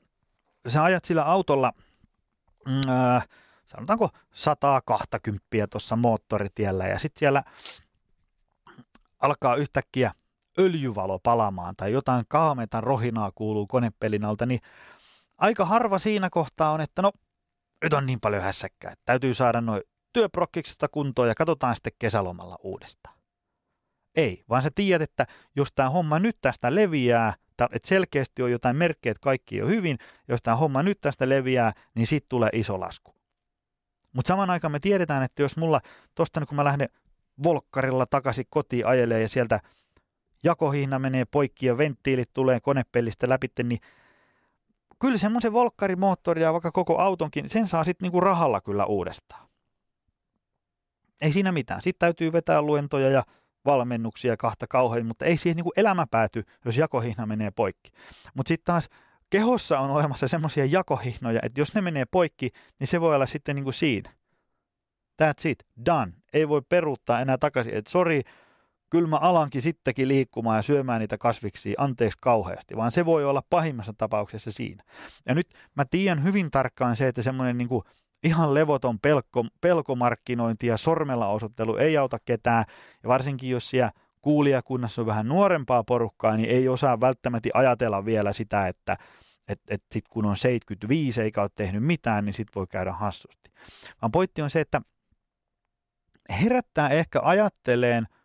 sä 0.67 0.83
ajat 0.83 1.05
sillä 1.05 1.23
autolla, 1.23 1.73
mm, 2.65 2.89
äh, 2.89 3.27
sanotaanko 3.65 4.09
120 4.33 5.67
tuossa 5.69 5.95
moottoritiellä 5.95 6.87
ja 6.87 6.99
sitten 6.99 7.19
siellä 7.19 7.43
alkaa 9.19 9.55
yhtäkkiä 9.55 10.11
öljyvalo 10.59 11.19
palamaan 11.19 11.75
tai 11.75 11.91
jotain 11.91 12.25
kaametan 12.27 12.83
rohinaa 12.83 13.31
kuuluu 13.35 13.67
konepelin 13.67 14.25
alta, 14.25 14.45
niin 14.45 14.59
aika 15.43 15.65
harva 15.65 15.99
siinä 15.99 16.29
kohtaa 16.29 16.71
on, 16.71 16.81
että 16.81 17.01
no 17.01 17.11
nyt 17.83 17.93
on 17.93 18.05
niin 18.05 18.19
paljon 18.19 18.43
hässäkkää, 18.43 18.91
että 18.91 19.03
täytyy 19.05 19.33
saada 19.33 19.61
noin 19.61 19.81
työprokkiksesta 20.13 20.87
kuntoon 20.87 21.27
ja 21.27 21.35
katsotaan 21.35 21.75
sitten 21.75 21.93
kesälomalla 21.99 22.57
uudestaan. 22.63 23.15
Ei, 24.15 24.43
vaan 24.49 24.63
sä 24.63 24.69
tiedät, 24.75 25.09
että 25.09 25.25
jos 25.55 25.69
tämä 25.75 25.89
homma 25.89 26.19
nyt 26.19 26.37
tästä 26.41 26.75
leviää, 26.75 27.33
että 27.49 27.87
selkeästi 27.87 28.43
on 28.43 28.51
jotain 28.51 28.75
merkkejä, 28.75 29.11
että 29.11 29.23
kaikki 29.23 29.61
on 29.61 29.69
hyvin, 29.69 29.97
jos 30.27 30.39
tämä 30.43 30.57
homma 30.57 30.83
nyt 30.83 31.01
tästä 31.01 31.29
leviää, 31.29 31.73
niin 31.95 32.07
sitten 32.07 32.29
tulee 32.29 32.49
iso 32.53 32.79
lasku. 32.79 33.15
Mutta 34.13 34.27
saman 34.27 34.49
aikaan 34.49 34.71
me 34.71 34.79
tiedetään, 34.79 35.23
että 35.23 35.41
jos 35.41 35.57
mulla 35.57 35.81
tosta 36.15 36.45
kun 36.45 36.55
mä 36.55 36.63
lähden 36.63 36.89
volkkarilla 37.43 38.05
takaisin 38.05 38.45
kotiin 38.49 38.87
ajelee 38.87 39.21
ja 39.21 39.29
sieltä 39.29 39.59
jakohihna 40.43 40.99
menee 40.99 41.25
poikki 41.25 41.65
ja 41.65 41.77
venttiilit 41.77 42.29
tulee 42.33 42.59
konepellistä 42.59 43.29
läpi, 43.29 43.47
niin 43.63 43.79
kyllä 44.99 45.17
semmoisen 45.17 45.53
volkkarimoottori 45.53 46.41
ja 46.41 46.53
vaikka 46.53 46.71
koko 46.71 46.97
autonkin, 46.97 47.49
sen 47.49 47.67
saa 47.67 47.83
sitten 47.83 48.05
niinku 48.05 48.19
rahalla 48.19 48.61
kyllä 48.61 48.85
uudestaan. 48.85 49.47
Ei 51.21 51.31
siinä 51.31 51.51
mitään. 51.51 51.81
Sitten 51.81 51.99
täytyy 51.99 52.31
vetää 52.31 52.61
luentoja 52.61 53.09
ja 53.09 53.23
valmennuksia 53.65 54.37
kahta 54.37 54.67
kauhean, 54.67 55.05
mutta 55.05 55.25
ei 55.25 55.37
siihen 55.37 55.55
niinku 55.55 55.71
elämä 55.77 56.07
pääty, 56.11 56.43
jos 56.65 56.77
jakohihna 56.77 57.25
menee 57.25 57.51
poikki. 57.51 57.91
Mutta 58.33 58.47
sitten 58.47 58.65
taas 58.65 58.89
kehossa 59.29 59.79
on 59.79 59.89
olemassa 59.89 60.27
semmoisia 60.27 60.65
jakohihnoja, 60.65 61.39
että 61.43 61.61
jos 61.61 61.75
ne 61.75 61.81
menee 61.81 62.05
poikki, 62.11 62.49
niin 62.79 62.87
se 62.87 63.01
voi 63.01 63.15
olla 63.15 63.25
sitten 63.25 63.55
niinku 63.55 63.71
siinä. 63.71 64.13
That's 65.21 65.49
it, 65.49 65.59
done. 65.85 66.13
Ei 66.33 66.49
voi 66.49 66.61
peruuttaa 66.69 67.21
enää 67.21 67.37
takaisin, 67.37 67.73
että 67.73 67.91
sori, 67.91 68.21
kyllä 68.93 69.07
mä 69.07 69.17
alankin 69.17 69.61
sittenkin 69.61 70.07
liikkumaan 70.07 70.57
ja 70.57 70.61
syömään 70.61 70.99
niitä 70.99 71.17
kasviksia, 71.17 71.75
anteeksi 71.77 72.17
kauheasti, 72.21 72.77
vaan 72.77 72.91
se 72.91 73.05
voi 73.05 73.25
olla 73.25 73.43
pahimmassa 73.49 73.93
tapauksessa 73.97 74.51
siinä. 74.51 74.83
Ja 75.25 75.35
nyt 75.35 75.47
mä 75.75 75.85
tiedän 75.85 76.23
hyvin 76.23 76.51
tarkkaan 76.51 76.95
se, 76.95 77.07
että 77.07 77.21
semmoinen 77.21 77.57
niin 77.57 77.69
ihan 78.23 78.53
levoton 78.53 78.99
pelko, 78.99 79.45
pelkomarkkinointi 79.61 80.67
ja 80.67 80.77
sormella 80.77 81.27
osoittelu 81.27 81.75
ei 81.75 81.97
auta 81.97 82.17
ketään, 82.25 82.65
ja 83.03 83.09
varsinkin 83.09 83.49
jos 83.49 83.69
siellä 83.69 83.91
kuulijakunnassa 84.21 85.01
on 85.01 85.07
vähän 85.07 85.27
nuorempaa 85.27 85.83
porukkaa, 85.83 86.37
niin 86.37 86.49
ei 86.49 86.67
osaa 86.67 87.01
välttämättä 87.01 87.49
ajatella 87.53 88.05
vielä 88.05 88.33
sitä, 88.33 88.67
että 88.67 88.97
et, 89.47 89.59
et 89.69 89.83
sit 89.91 90.07
kun 90.07 90.25
on 90.25 90.37
75 90.37 91.21
eikä 91.21 91.41
ole 91.41 91.49
tehnyt 91.55 91.83
mitään, 91.83 92.25
niin 92.25 92.33
sit 92.33 92.47
voi 92.55 92.67
käydä 92.67 92.91
hassusti. 92.91 93.51
Vaan 94.01 94.11
pointti 94.11 94.41
on 94.41 94.49
se, 94.49 94.61
että 94.61 94.81
herättää 96.29 96.89
ehkä 96.89 97.19
ajatteleen– 97.23 98.07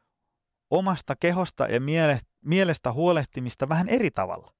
omasta 0.71 1.17
kehosta 1.17 1.67
ja 1.67 1.81
miele, 1.81 2.21
mielestä 2.45 2.93
huolehtimista 2.93 3.69
vähän 3.69 3.89
eri 3.89 4.11
tavalla. 4.11 4.53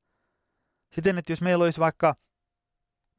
Siten, 0.95 1.19
että 1.19 1.33
jos 1.33 1.41
meillä 1.41 1.65
olisi 1.65 1.81
vaikka, 1.81 2.15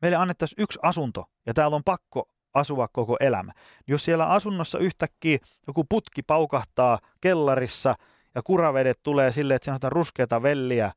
meille 0.01 0.17
annettaisiin 0.17 0.63
yksi 0.63 0.79
asunto 0.81 1.25
ja 1.45 1.53
täällä 1.53 1.75
on 1.75 1.83
pakko 1.85 2.29
asua 2.53 2.87
koko 2.87 3.17
elämä. 3.19 3.53
Jos 3.87 4.05
siellä 4.05 4.27
asunnossa 4.27 4.79
yhtäkkiä 4.79 5.37
joku 5.67 5.83
putki 5.83 6.23
paukahtaa 6.23 6.99
kellarissa 7.21 7.95
ja 8.35 8.41
kuravedet 8.41 8.99
tulee 9.03 9.31
silleen, 9.31 9.55
että 9.55 9.65
siinä 9.65 9.79
on 9.83 9.91
ruskeata 9.91 10.41
velliä 10.43 10.91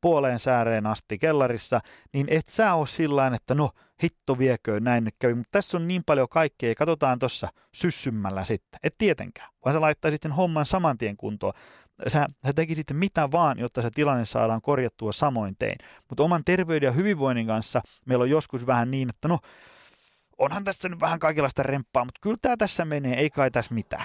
puoleen 0.00 0.38
sääreen 0.38 0.86
asti 0.86 1.18
kellarissa, 1.18 1.80
niin 2.12 2.26
et 2.30 2.48
sä 2.48 2.74
ole 2.74 2.86
sillä 2.86 3.26
että 3.26 3.54
no 3.54 3.70
hitto 4.02 4.38
viekö 4.38 4.80
näin 4.80 5.04
nyt 5.04 5.14
kävi. 5.18 5.34
Mutta 5.34 5.50
tässä 5.50 5.76
on 5.76 5.88
niin 5.88 6.02
paljon 6.06 6.28
kaikkea, 6.28 6.74
katsotaan 6.74 7.18
tuossa 7.18 7.48
syssymmällä 7.74 8.44
sitten. 8.44 8.80
Et 8.82 8.94
tietenkään, 8.98 9.48
vaan 9.64 9.74
sä 9.74 9.80
laittaisit 9.80 10.22
sen 10.22 10.32
homman 10.32 10.66
saman 10.66 10.98
tien 10.98 11.16
kuntoon. 11.16 11.52
Sä, 12.08 12.26
sä 12.46 12.52
tekisit 12.52 12.86
mitä 12.92 13.30
vaan, 13.30 13.58
jotta 13.58 13.82
se 13.82 13.90
tilanne 13.90 14.24
saadaan 14.24 14.62
korjattua 14.62 15.12
samoin 15.12 15.56
tein. 15.58 15.78
Mutta 16.08 16.22
oman 16.22 16.44
terveyden 16.44 16.86
ja 16.86 16.92
hyvinvoinnin 16.92 17.46
kanssa 17.46 17.80
meillä 18.06 18.22
on 18.22 18.30
joskus 18.30 18.66
vähän 18.66 18.90
niin, 18.90 19.08
että 19.08 19.28
no 19.28 19.38
onhan 20.38 20.64
tässä 20.64 20.88
nyt 20.88 21.00
vähän 21.00 21.18
kaikenlaista 21.18 21.62
remppaa, 21.62 22.04
mutta 22.04 22.18
kyllä 22.20 22.36
tämä 22.42 22.56
tässä 22.56 22.84
menee, 22.84 23.14
ei 23.14 23.30
kai 23.30 23.50
tässä 23.50 23.74
mitään 23.74 24.04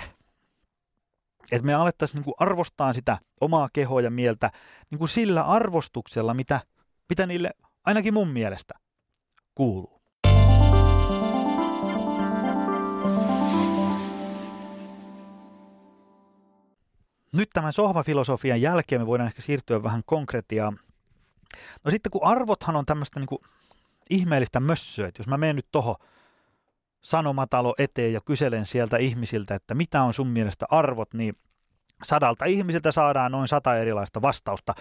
että 1.52 1.66
me 1.66 1.74
alettaisiin 1.74 2.22
niin 2.22 2.36
arvostaa 2.40 2.94
sitä 2.94 3.18
omaa 3.42 3.70
kehoa 3.74 4.02
ja 4.02 4.12
mieltä 4.12 4.52
niin 4.92 5.00
kuin 5.00 5.10
sillä 5.10 5.44
arvostuksella, 5.44 6.34
mitä, 6.34 6.60
mitä 7.10 7.26
niille 7.26 7.52
ainakin 7.86 8.14
mun 8.14 8.28
mielestä 8.28 8.74
kuuluu. 9.56 10.04
Nyt 17.34 17.50
tämän 17.54 17.74
sohvafilosofian 17.74 18.62
jälkeen 18.62 19.02
me 19.02 19.08
voidaan 19.08 19.28
ehkä 19.28 19.42
siirtyä 19.42 19.84
vähän 19.84 20.02
konkretiaan. 20.06 20.80
No 21.84 21.92
sitten 21.92 22.12
kun 22.12 22.24
arvothan 22.24 22.76
on 22.76 22.86
tämmöistä 22.86 23.20
niin 23.20 23.40
ihmeellistä 24.10 24.60
mössöä, 24.60 25.08
että 25.08 25.20
jos 25.20 25.28
mä 25.28 25.38
menen 25.38 25.56
nyt 25.56 25.68
tohon 25.72 25.96
sanomatalo 27.04 27.76
eteen 27.78 28.14
ja 28.14 28.22
kyselen 28.26 28.66
sieltä 28.66 28.98
ihmisiltä, 28.98 29.56
että 29.56 29.76
mitä 29.76 30.04
on 30.04 30.14
sun 30.14 30.28
mielestä 30.28 30.66
arvot, 30.70 31.14
niin 31.14 31.36
sadalta 32.04 32.46
ihmisiltä 32.46 32.92
saadaan 32.92 33.32
noin 33.32 33.48
sata 33.48 33.78
erilaista 33.78 34.22
vastausta. 34.22 34.74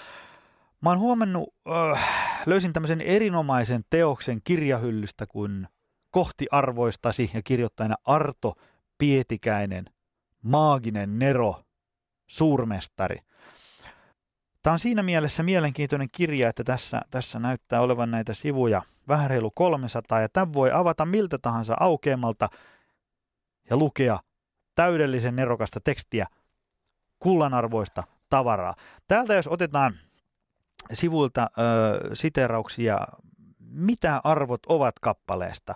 Mä 0.80 0.90
oon 0.90 0.98
huomannut, 0.98 1.54
äh, 1.70 2.08
löysin 2.46 2.72
tämmöisen 2.72 3.00
erinomaisen 3.00 3.84
teoksen 3.90 4.40
kirjahyllystä 4.44 5.26
kuin 5.26 5.68
Kohti 6.10 6.46
arvoistasi 6.50 7.30
ja 7.34 7.42
kirjoittajana 7.42 7.96
Arto 8.04 8.54
Pietikäinen, 8.98 9.84
maaginen 10.42 11.18
Nero, 11.18 11.62
suurmestari. 12.26 13.18
Tämä 14.62 14.72
on 14.72 14.78
siinä 14.78 15.02
mielessä 15.02 15.42
mielenkiintoinen 15.42 16.08
kirja, 16.12 16.48
että 16.48 16.64
tässä, 16.64 17.02
tässä 17.10 17.38
näyttää 17.38 17.80
olevan 17.80 18.10
näitä 18.10 18.34
sivuja 18.34 18.82
vähän 19.08 19.30
reilu 19.30 19.50
300 19.50 20.20
ja 20.20 20.28
tämän 20.28 20.52
voi 20.52 20.72
avata 20.72 21.06
miltä 21.06 21.38
tahansa 21.38 21.76
aukeamalta 21.80 22.48
ja 23.70 23.76
lukea 23.76 24.18
täydellisen 24.74 25.36
nerokasta 25.36 25.80
tekstiä 25.80 26.26
kullanarvoista 27.18 28.02
tavaraa. 28.28 28.74
Täältä 29.08 29.34
jos 29.34 29.46
otetaan 29.46 29.94
sivuilta 30.92 31.50
ö, 31.58 32.14
siterauksia, 32.14 32.98
mitä 33.58 34.20
arvot 34.24 34.66
ovat 34.66 34.98
kappaleesta. 34.98 35.74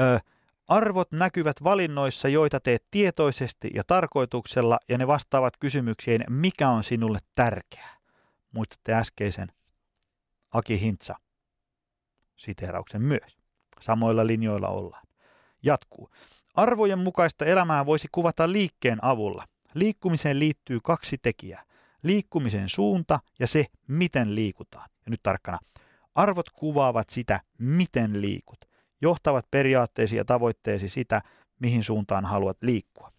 Ö, 0.00 0.20
arvot 0.68 1.12
näkyvät 1.12 1.64
valinnoissa, 1.64 2.28
joita 2.28 2.60
teet 2.60 2.84
tietoisesti 2.90 3.70
ja 3.74 3.82
tarkoituksella, 3.86 4.78
ja 4.88 4.98
ne 4.98 5.06
vastaavat 5.06 5.56
kysymykseen, 5.56 6.24
mikä 6.28 6.68
on 6.68 6.84
sinulle 6.84 7.18
tärkeää. 7.34 7.96
Muistatte 8.52 8.94
äskeisen 8.94 9.52
Aki 10.52 10.80
Hintsa 10.80 11.14
siterauksen 12.36 13.02
myös. 13.02 13.36
Samoilla 13.80 14.26
linjoilla 14.26 14.68
ollaan. 14.68 15.06
Jatkuu. 15.62 16.10
Arvojen 16.54 16.98
mukaista 16.98 17.44
elämää 17.44 17.86
voisi 17.86 18.08
kuvata 18.12 18.52
liikkeen 18.52 19.04
avulla. 19.04 19.44
Liikkumiseen 19.74 20.38
liittyy 20.38 20.80
kaksi 20.82 21.18
tekijää. 21.18 21.62
Liikkumisen 22.02 22.68
suunta 22.68 23.20
ja 23.38 23.46
se, 23.46 23.66
miten 23.88 24.34
liikutaan. 24.34 24.90
Ja 25.06 25.10
nyt 25.10 25.20
tarkkana. 25.22 25.58
Arvot 26.14 26.50
kuvaavat 26.50 27.08
sitä, 27.08 27.40
miten 27.58 28.20
liikut. 28.20 28.58
Johtavat 29.02 29.46
periaatteesi 29.50 30.16
ja 30.16 30.24
tavoitteesi 30.24 30.88
sitä, 30.88 31.22
mihin 31.60 31.84
suuntaan 31.84 32.24
haluat 32.24 32.62
liikkua. 32.62 33.12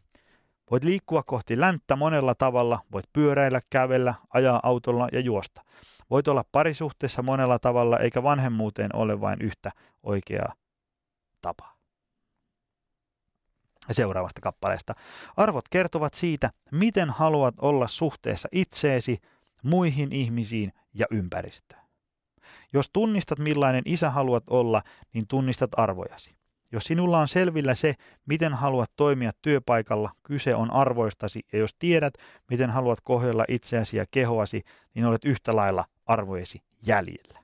Voit 0.72 0.84
liikkua 0.84 1.24
kohti 1.24 1.60
länttä 1.60 1.96
monella 1.96 2.36
tavalla, 2.36 2.80
voit 2.92 3.06
pyöräillä, 3.14 3.62
kävellä, 3.70 4.14
ajaa 4.34 4.60
autolla 4.64 5.08
ja 5.12 5.20
juosta. 5.20 5.62
Voit 6.14 6.28
olla 6.28 6.46
parisuhteessa 6.52 7.24
monella 7.24 7.60
tavalla, 7.60 8.00
eikä 8.00 8.24
vanhemmuuteen 8.24 8.96
ole 8.96 9.22
vain 9.22 9.42
yhtä 9.42 9.72
oikeaa 10.04 10.54
tapaa. 11.42 11.76
Seuraavasta 13.92 14.42
kappaleesta. 14.42 14.94
Arvot 15.38 15.70
kertovat 15.70 16.14
siitä, 16.14 16.50
miten 16.72 17.10
haluat 17.10 17.56
olla 17.62 17.88
suhteessa 17.88 18.50
itseesi, 18.52 19.18
muihin 19.64 20.12
ihmisiin 20.12 20.74
ja 20.94 21.06
ympäristöön. 21.12 21.82
Jos 22.74 22.90
tunnistat 22.94 23.40
millainen 23.40 23.84
isä 23.86 24.10
haluat 24.10 24.44
olla, 24.50 24.82
niin 25.14 25.28
tunnistat 25.28 25.72
arvojasi. 25.78 26.36
Jos 26.72 26.84
sinulla 26.84 27.20
on 27.20 27.28
selvillä 27.28 27.76
se, 27.76 27.96
miten 28.26 28.54
haluat 28.54 28.92
toimia 28.96 29.32
työpaikalla, 29.42 30.12
kyse 30.24 30.56
on 30.56 30.72
arvoistasi, 30.72 31.42
ja 31.54 31.60
jos 31.60 31.76
tiedät, 31.80 32.14
miten 32.50 32.70
haluat 32.70 33.02
kohdella 33.02 33.46
itseäsi 33.48 33.98
ja 33.98 34.06
kehoasi, 34.12 34.64
niin 34.94 35.06
olet 35.06 35.26
yhtä 35.26 35.56
lailla 35.56 35.86
arvojesi 36.06 36.62
jäljellä. 36.86 37.40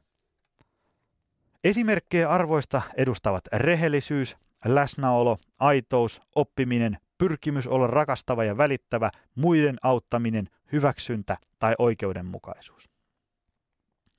Esimerkkejä 1.63 2.30
arvoista 2.30 2.82
edustavat 2.98 3.43
rehellisyys, 3.54 4.38
läsnäolo, 4.65 5.38
aitous, 5.60 6.22
oppiminen, 6.36 6.98
pyrkimys 7.17 7.67
olla 7.67 7.88
rakastava 7.88 8.43
ja 8.43 8.58
välittävä, 8.58 9.12
muiden 9.36 9.76
auttaminen, 9.84 10.50
hyväksyntä 10.72 11.38
tai 11.60 11.76
oikeudenmukaisuus. 11.78 12.89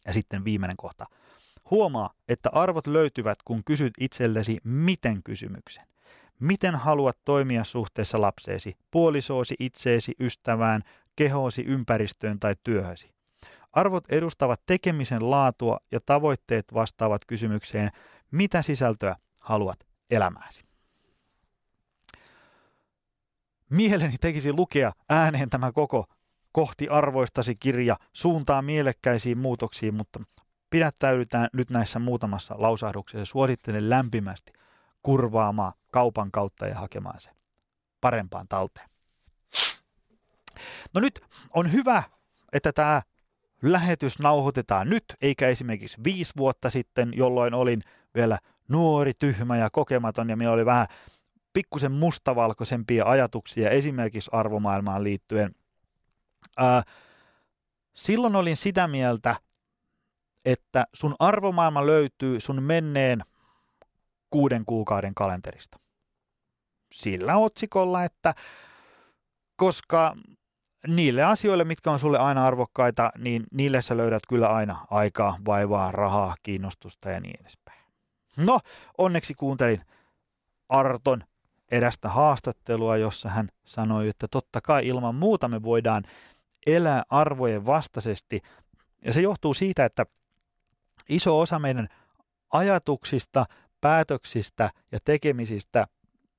Ja 0.06 0.12
sitten 0.12 0.44
viimeinen 0.44 0.76
kohta. 0.76 1.06
Huomaa, 1.70 2.14
että 2.28 2.50
arvot 2.52 2.86
löytyvät, 2.86 3.38
kun 3.44 3.64
kysyt 3.64 3.92
itsellesi 4.00 4.58
miten 4.64 5.22
kysymyksen. 5.22 5.84
Miten 6.40 6.74
haluat 6.74 7.18
toimia 7.24 7.64
suhteessa 7.64 8.20
lapseesi, 8.20 8.76
puolisoosi, 8.90 9.54
itseesi, 9.58 10.12
ystävään, 10.20 10.82
kehoosi, 11.16 11.62
ympäristöön 11.62 12.40
tai 12.40 12.54
työhösi? 12.64 13.14
Arvot 13.72 14.04
edustavat 14.08 14.62
tekemisen 14.66 15.30
laatua 15.30 15.78
ja 15.92 16.00
tavoitteet 16.06 16.74
vastaavat 16.74 17.24
kysymykseen, 17.24 17.90
mitä 18.30 18.62
sisältöä 18.62 19.16
haluat 19.40 19.86
elämääsi. 20.10 20.64
Mieleni 23.70 24.18
tekisi 24.20 24.52
lukea 24.52 24.92
ääneen 25.08 25.50
tämä 25.50 25.72
koko 25.72 26.06
kohti 26.52 26.88
arvoistasi 26.88 27.54
kirja 27.54 27.96
suuntaa 28.12 28.62
mielekkäisiin 28.62 29.38
muutoksiin, 29.38 29.94
mutta 29.94 30.20
pidättäydytään 30.70 31.48
nyt 31.52 31.70
näissä 31.70 31.98
muutamassa 31.98 32.54
lausahduksessa. 32.58 33.24
Suosittelen 33.24 33.90
lämpimästi 33.90 34.52
kurvaamaan 35.02 35.72
kaupan 35.90 36.30
kautta 36.30 36.66
ja 36.66 36.74
hakemaan 36.74 37.20
se 37.20 37.30
parempaan 38.00 38.48
talteen. 38.48 38.90
No 40.94 41.00
nyt 41.00 41.20
on 41.54 41.72
hyvä, 41.72 42.02
että 42.52 42.72
tämä 42.72 43.02
lähetys 43.62 44.18
nauhoitetaan 44.18 44.90
nyt, 44.90 45.04
eikä 45.22 45.48
esimerkiksi 45.48 45.98
viisi 46.04 46.32
vuotta 46.36 46.70
sitten, 46.70 47.12
jolloin 47.14 47.54
olin 47.54 47.82
vielä 48.14 48.38
nuori, 48.68 49.12
tyhmä 49.18 49.56
ja 49.56 49.70
kokematon 49.70 50.30
ja 50.30 50.36
minulla 50.36 50.54
oli 50.54 50.66
vähän 50.66 50.86
pikkusen 51.52 51.92
mustavalkoisempia 51.92 53.04
ajatuksia 53.04 53.70
esimerkiksi 53.70 54.30
arvomaailmaan 54.32 55.04
liittyen. 55.04 55.54
Ää, 56.56 56.82
silloin 57.94 58.36
olin 58.36 58.56
sitä 58.56 58.88
mieltä, 58.88 59.36
että 60.44 60.86
sun 60.94 61.14
arvomaailma 61.18 61.86
löytyy 61.86 62.40
sun 62.40 62.62
menneen 62.62 63.20
kuuden 64.30 64.64
kuukauden 64.64 65.14
kalenterista. 65.14 65.78
Sillä 66.94 67.36
otsikolla, 67.36 68.04
että 68.04 68.34
koska 69.56 70.14
niille 70.86 71.22
asioille, 71.22 71.64
mitkä 71.64 71.90
on 71.90 71.98
sulle 71.98 72.18
aina 72.18 72.46
arvokkaita, 72.46 73.10
niin 73.18 73.46
niille 73.52 73.82
sä 73.82 73.96
löydät 73.96 74.22
kyllä 74.28 74.48
aina 74.48 74.86
aikaa, 74.90 75.36
vaivaa, 75.46 75.92
rahaa, 75.92 76.34
kiinnostusta 76.42 77.10
ja 77.10 77.20
niin 77.20 77.40
edespäin. 77.40 77.80
No, 78.36 78.60
onneksi 78.98 79.34
kuuntelin 79.34 79.84
Arton 80.68 81.24
erästä 81.70 82.08
haastattelua, 82.08 82.96
jossa 82.96 83.28
hän 83.28 83.48
sanoi, 83.64 84.08
että 84.08 84.28
totta 84.30 84.60
kai 84.60 84.86
ilman 84.86 85.14
muuta 85.14 85.48
me 85.48 85.62
voidaan 85.62 86.04
elää 86.66 87.02
arvojen 87.10 87.66
vastaisesti. 87.66 88.40
Ja 89.04 89.12
se 89.12 89.20
johtuu 89.20 89.54
siitä, 89.54 89.84
että 89.84 90.06
iso 91.08 91.40
osa 91.40 91.58
meidän 91.58 91.88
ajatuksista, 92.52 93.46
päätöksistä 93.80 94.70
ja 94.92 94.98
tekemisistä 95.04 95.86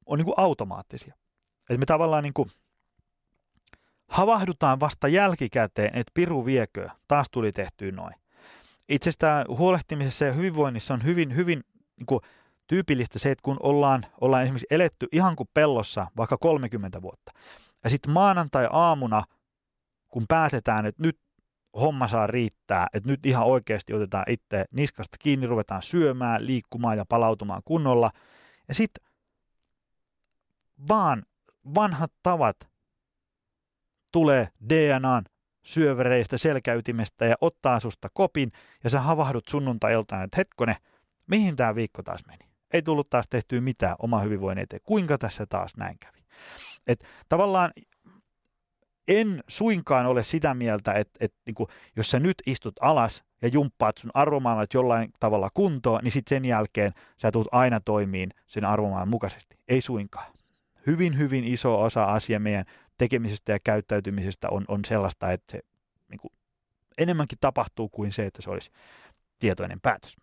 on 0.05 0.17
niin 0.17 0.25
kuin 0.25 0.39
automaattisia. 0.39 1.13
Että 1.69 1.79
me 1.79 1.85
tavallaan 1.85 2.23
niin 2.23 2.33
kuin 2.33 2.51
havahdutaan 4.11 4.79
vasta 4.79 5.07
jälkikäteen, 5.07 5.91
että 5.93 6.11
piru 6.13 6.45
viekö, 6.45 6.89
taas 7.07 7.27
tuli 7.31 7.51
tehtyä 7.51 7.91
noin. 7.91 8.13
Itsestään 8.89 9.45
huolehtimisessa 9.49 10.25
ja 10.25 10.33
hyvinvoinnissa 10.33 10.93
on 10.93 11.03
hyvin, 11.03 11.35
hyvin 11.35 11.63
niin 11.97 12.05
kuin 12.05 12.19
tyypillistä 12.67 13.19
se, 13.19 13.31
että 13.31 13.43
kun 13.43 13.57
ollaan, 13.63 14.05
ollaan 14.21 14.43
esimerkiksi 14.43 14.67
eletty 14.69 15.07
ihan 15.11 15.35
kuin 15.35 15.49
pellossa 15.53 16.07
vaikka 16.17 16.37
30 16.37 17.01
vuotta, 17.01 17.31
ja 17.83 17.89
sitten 17.89 18.11
maanantai-aamuna, 18.13 19.23
kun 20.09 20.25
päätetään, 20.27 20.85
että 20.85 21.03
nyt 21.03 21.19
homma 21.81 22.07
saa 22.07 22.27
riittää, 22.27 22.87
että 22.93 23.09
nyt 23.09 23.25
ihan 23.25 23.45
oikeasti 23.45 23.93
otetaan 23.93 24.25
itse 24.27 24.65
niskasta 24.71 25.17
kiinni, 25.19 25.47
ruvetaan 25.47 25.83
syömään, 25.83 26.45
liikkumaan 26.47 26.97
ja 26.97 27.05
palautumaan 27.09 27.61
kunnolla, 27.65 28.11
ja 28.67 28.73
sitten 28.73 29.05
vaan 30.87 31.23
vanhat 31.75 32.11
tavat 32.23 32.70
tulee 34.11 34.47
DNAn 34.69 35.23
syövereistä 35.63 36.37
selkäytimestä 36.37 37.25
ja 37.25 37.35
ottaa 37.41 37.79
susta 37.79 38.07
kopin, 38.13 38.51
ja 38.83 38.89
sä 38.89 39.01
havahdut 39.01 39.47
sunnuntai-iltaan, 39.47 40.23
että 40.23 40.37
hetkone, 40.37 40.75
mihin 41.27 41.55
tämä 41.55 41.75
viikko 41.75 42.03
taas 42.03 42.21
meni? 42.27 42.51
Ei 42.73 42.81
tullut 42.81 43.09
taas 43.09 43.25
tehtyä 43.29 43.61
mitään 43.61 43.95
oma 43.99 44.19
hyvinvoinnin 44.19 44.63
eteen. 44.63 44.81
Kuinka 44.83 45.17
tässä 45.17 45.45
taas 45.45 45.77
näin 45.77 45.97
kävi? 45.99 46.19
Et 46.87 47.03
tavallaan 47.29 47.71
en 49.07 49.43
suinkaan 49.47 50.05
ole 50.05 50.23
sitä 50.23 50.53
mieltä, 50.53 50.93
että, 50.93 51.17
että 51.19 51.37
niin 51.45 51.55
kuin, 51.55 51.67
jos 51.95 52.11
sä 52.11 52.19
nyt 52.19 52.37
istut 52.45 52.75
alas 52.81 53.23
ja 53.41 53.47
jumppaat 53.47 53.97
sun 53.97 54.11
arvomaailmat 54.13 54.73
jollain 54.73 55.13
tavalla 55.19 55.49
kuntoon, 55.53 55.99
niin 56.03 56.11
sitten 56.11 56.35
sen 56.35 56.45
jälkeen 56.45 56.91
sä 57.17 57.31
tulet 57.31 57.47
aina 57.51 57.79
toimiin 57.79 58.29
sen 58.47 58.65
arvomaailman 58.65 59.09
mukaisesti. 59.09 59.57
Ei 59.67 59.81
suinkaan. 59.81 60.33
Hyvin, 60.87 61.17
hyvin 61.17 61.43
iso 61.43 61.81
osa 61.81 62.03
asia 62.03 62.39
meidän 62.39 62.65
tekemisestä 63.01 63.51
ja 63.51 63.59
käyttäytymisestä 63.63 64.49
on, 64.49 64.65
on 64.67 64.85
sellaista, 64.85 65.31
että 65.31 65.51
se 65.51 65.59
niin 66.09 66.19
kuin, 66.19 66.33
enemmänkin 66.97 67.37
tapahtuu 67.41 67.89
kuin 67.89 68.11
se, 68.11 68.25
että 68.25 68.41
se 68.41 68.49
olisi 68.49 68.71
tietoinen 69.39 69.81
päätös. 69.81 70.17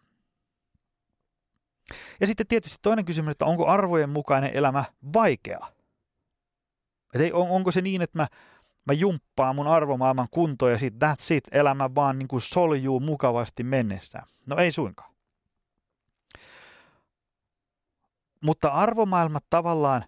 Ja 2.20 2.26
sitten 2.26 2.46
tietysti 2.46 2.78
toinen 2.82 3.04
kysymys, 3.04 3.30
että 3.30 3.44
onko 3.44 3.66
arvojen 3.66 4.10
mukainen 4.10 4.50
elämä 4.54 4.84
vaikeaa? 5.14 5.72
Et 7.14 7.20
ei, 7.20 7.32
on, 7.32 7.50
onko 7.50 7.72
se 7.72 7.80
niin, 7.80 8.02
että 8.02 8.18
mä, 8.18 8.26
mä 8.84 8.92
jumppaan 8.92 9.56
mun 9.56 9.66
arvomaailman 9.66 10.28
kuntoon 10.30 10.72
ja 10.72 10.78
sitten 10.78 11.10
that's 11.10 11.34
it, 11.34 11.48
elämä 11.52 11.94
vaan 11.94 12.18
niin 12.18 12.28
kuin 12.28 12.42
soljuu 12.42 13.00
mukavasti 13.00 13.62
mennessä? 13.62 14.22
No 14.46 14.56
ei 14.56 14.72
suinkaan. 14.72 15.12
Mutta 18.44 18.68
arvomaailmat 18.68 19.44
tavallaan 19.50 20.04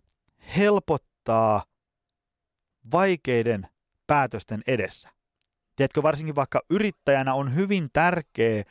helpottaa 0.56 1.69
vaikeiden 2.92 3.68
päätösten 4.06 4.62
edessä. 4.66 5.10
Tiedätkö, 5.76 6.02
varsinkin 6.02 6.34
vaikka 6.34 6.60
yrittäjänä 6.70 7.34
on 7.34 7.54
hyvin 7.54 7.88
tärkeää 7.92 8.64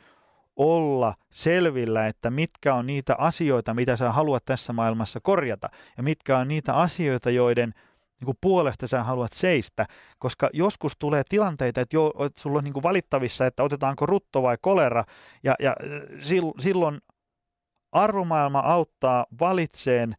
olla 0.56 1.14
selvillä, 1.30 2.06
että 2.06 2.30
mitkä 2.30 2.74
on 2.74 2.86
niitä 2.86 3.14
asioita, 3.18 3.74
mitä 3.74 3.96
sä 3.96 4.12
haluat 4.12 4.44
tässä 4.44 4.72
maailmassa 4.72 5.20
korjata, 5.20 5.68
ja 5.96 6.02
mitkä 6.02 6.38
on 6.38 6.48
niitä 6.48 6.74
asioita, 6.74 7.30
joiden 7.30 7.74
niin 8.20 8.36
puolesta 8.40 8.88
sä 8.88 9.02
haluat 9.02 9.32
seistä, 9.32 9.86
koska 10.18 10.50
joskus 10.52 10.92
tulee 10.98 11.22
tilanteita, 11.28 11.80
että, 11.80 11.96
jo, 11.96 12.12
että 12.26 12.40
sulla 12.40 12.58
on 12.58 12.64
niin 12.64 12.82
valittavissa, 12.82 13.46
että 13.46 13.62
otetaanko 13.62 14.06
rutto 14.06 14.42
vai 14.42 14.56
kolera, 14.60 15.04
ja, 15.42 15.54
ja 15.58 15.76
silloin 16.58 16.98
arvomaailma 17.92 18.58
auttaa 18.58 19.26
valitseen 19.40 20.14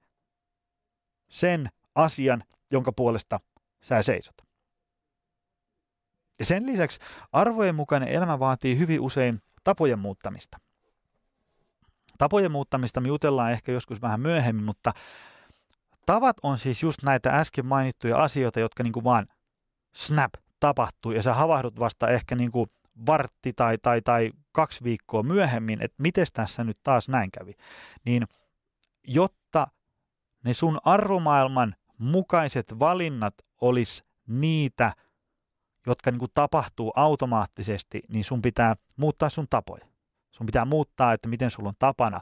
sen 1.30 1.70
asian, 1.96 2.44
jonka 2.72 2.92
puolesta 2.92 3.40
sä 3.84 4.02
seisot. 4.02 4.36
Ja 6.40 6.46
sen 6.46 6.66
lisäksi 6.66 7.00
arvojen 7.32 7.76
mukainen 7.76 8.10
elämä 8.10 8.40
vaatii 8.40 8.78
hyvin 8.80 9.02
usein 9.02 9.40
tapojen 9.64 10.00
muuttamista. 10.00 10.58
Tapojen 12.18 12.52
muuttamista 12.52 13.02
me 13.02 13.08
jutellaan 13.08 13.52
ehkä 13.52 13.72
joskus 13.72 14.02
vähän 14.02 14.20
myöhemmin, 14.20 14.66
mutta 14.66 14.92
tavat 16.06 16.38
on 16.44 16.60
siis 16.60 16.84
just 16.84 17.04
näitä 17.04 17.40
äsken 17.40 17.66
mainittuja 17.66 18.18
asioita, 18.18 18.60
jotka 18.60 18.84
niin 18.84 18.94
kuin 18.94 19.04
vaan 19.04 19.28
snap 19.96 20.34
tapahtuu 20.60 21.12
ja 21.12 21.24
sä 21.24 21.34
havahdut 21.34 21.80
vasta 21.80 22.08
ehkä 22.08 22.36
niin 22.36 22.52
kuin 22.52 22.68
vartti 23.06 23.54
tai, 23.54 23.78
tai, 23.78 24.02
tai 24.02 24.32
kaksi 24.52 24.84
viikkoa 24.84 25.24
myöhemmin, 25.24 25.82
että 25.82 26.04
miten 26.04 26.28
tässä 26.34 26.64
nyt 26.64 26.78
taas 26.84 27.10
näin 27.10 27.32
kävi. 27.32 27.54
Niin 28.06 28.24
jotta 29.08 29.68
ne 30.44 30.54
sun 30.54 30.80
arvomaailman 30.84 31.76
mukaiset 32.02 32.80
valinnat 32.80 33.34
olisi 33.62 34.04
niitä, 34.28 34.94
jotka 35.88 36.12
niin 36.12 36.20
kuin 36.20 36.32
tapahtuu 36.34 36.92
automaattisesti, 36.96 38.02
niin 38.10 38.24
sun 38.24 38.42
pitää 38.42 38.74
muuttaa 38.98 39.30
sun 39.30 39.48
tapoja. 39.50 39.86
Sun 40.32 40.46
pitää 40.46 40.66
muuttaa, 40.66 41.14
että 41.14 41.28
miten 41.28 41.52
sulla 41.52 41.70
on 41.70 41.76
tapana 41.80 42.22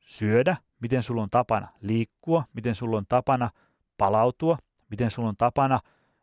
syödä, 0.00 0.56
miten 0.80 1.02
sulla 1.02 1.22
on 1.22 1.30
tapana 1.30 1.68
liikkua, 1.80 2.44
miten 2.52 2.74
sulla 2.74 2.96
on 2.96 3.06
tapana 3.08 3.50
palautua, 3.98 4.58
miten 4.90 5.10
sulla 5.10 5.28
on 5.28 5.36
tapana 5.36 5.80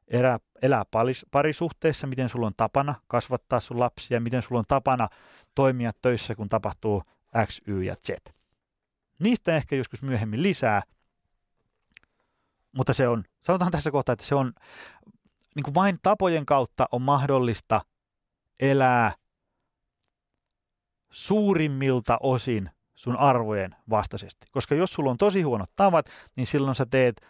elää, 0.07 0.39
elää 0.61 0.83
parisuhteessa, 1.31 2.07
miten 2.07 2.29
sulla 2.29 2.47
on 2.47 2.53
tapana 2.57 2.95
kasvattaa 3.07 3.59
sun 3.59 3.79
lapsia, 3.79 4.19
miten 4.19 4.41
sulla 4.41 4.59
on 4.59 4.65
tapana 4.67 5.07
toimia 5.55 5.91
töissä, 6.01 6.35
kun 6.35 6.47
tapahtuu 6.47 7.03
X, 7.45 7.61
Y 7.67 7.81
ja 7.81 7.95
Z. 7.95 8.09
Niistä 9.19 9.55
ehkä 9.55 9.75
joskus 9.75 10.01
myöhemmin 10.01 10.43
lisää, 10.43 10.81
mutta 12.71 12.93
se 12.93 13.07
on, 13.07 13.23
sanotaan 13.43 13.71
tässä 13.71 13.91
kohtaa, 13.91 14.13
että 14.13 14.25
se 14.25 14.35
on 14.35 14.53
niin 15.55 15.63
kuin 15.63 15.73
vain 15.73 15.97
tapojen 16.03 16.45
kautta 16.45 16.87
on 16.91 17.01
mahdollista 17.01 17.81
elää 18.59 19.11
suurimmilta 21.11 22.17
osin 22.23 22.69
sun 22.95 23.17
arvojen 23.17 23.75
vastaisesti. 23.89 24.47
Koska 24.51 24.75
jos 24.75 24.93
sulla 24.93 25.11
on 25.11 25.17
tosi 25.17 25.41
huonot 25.41 25.69
tavat, 25.75 26.05
niin 26.35 26.47
silloin 26.47 26.75
sä 26.75 26.85
teet 26.85 27.21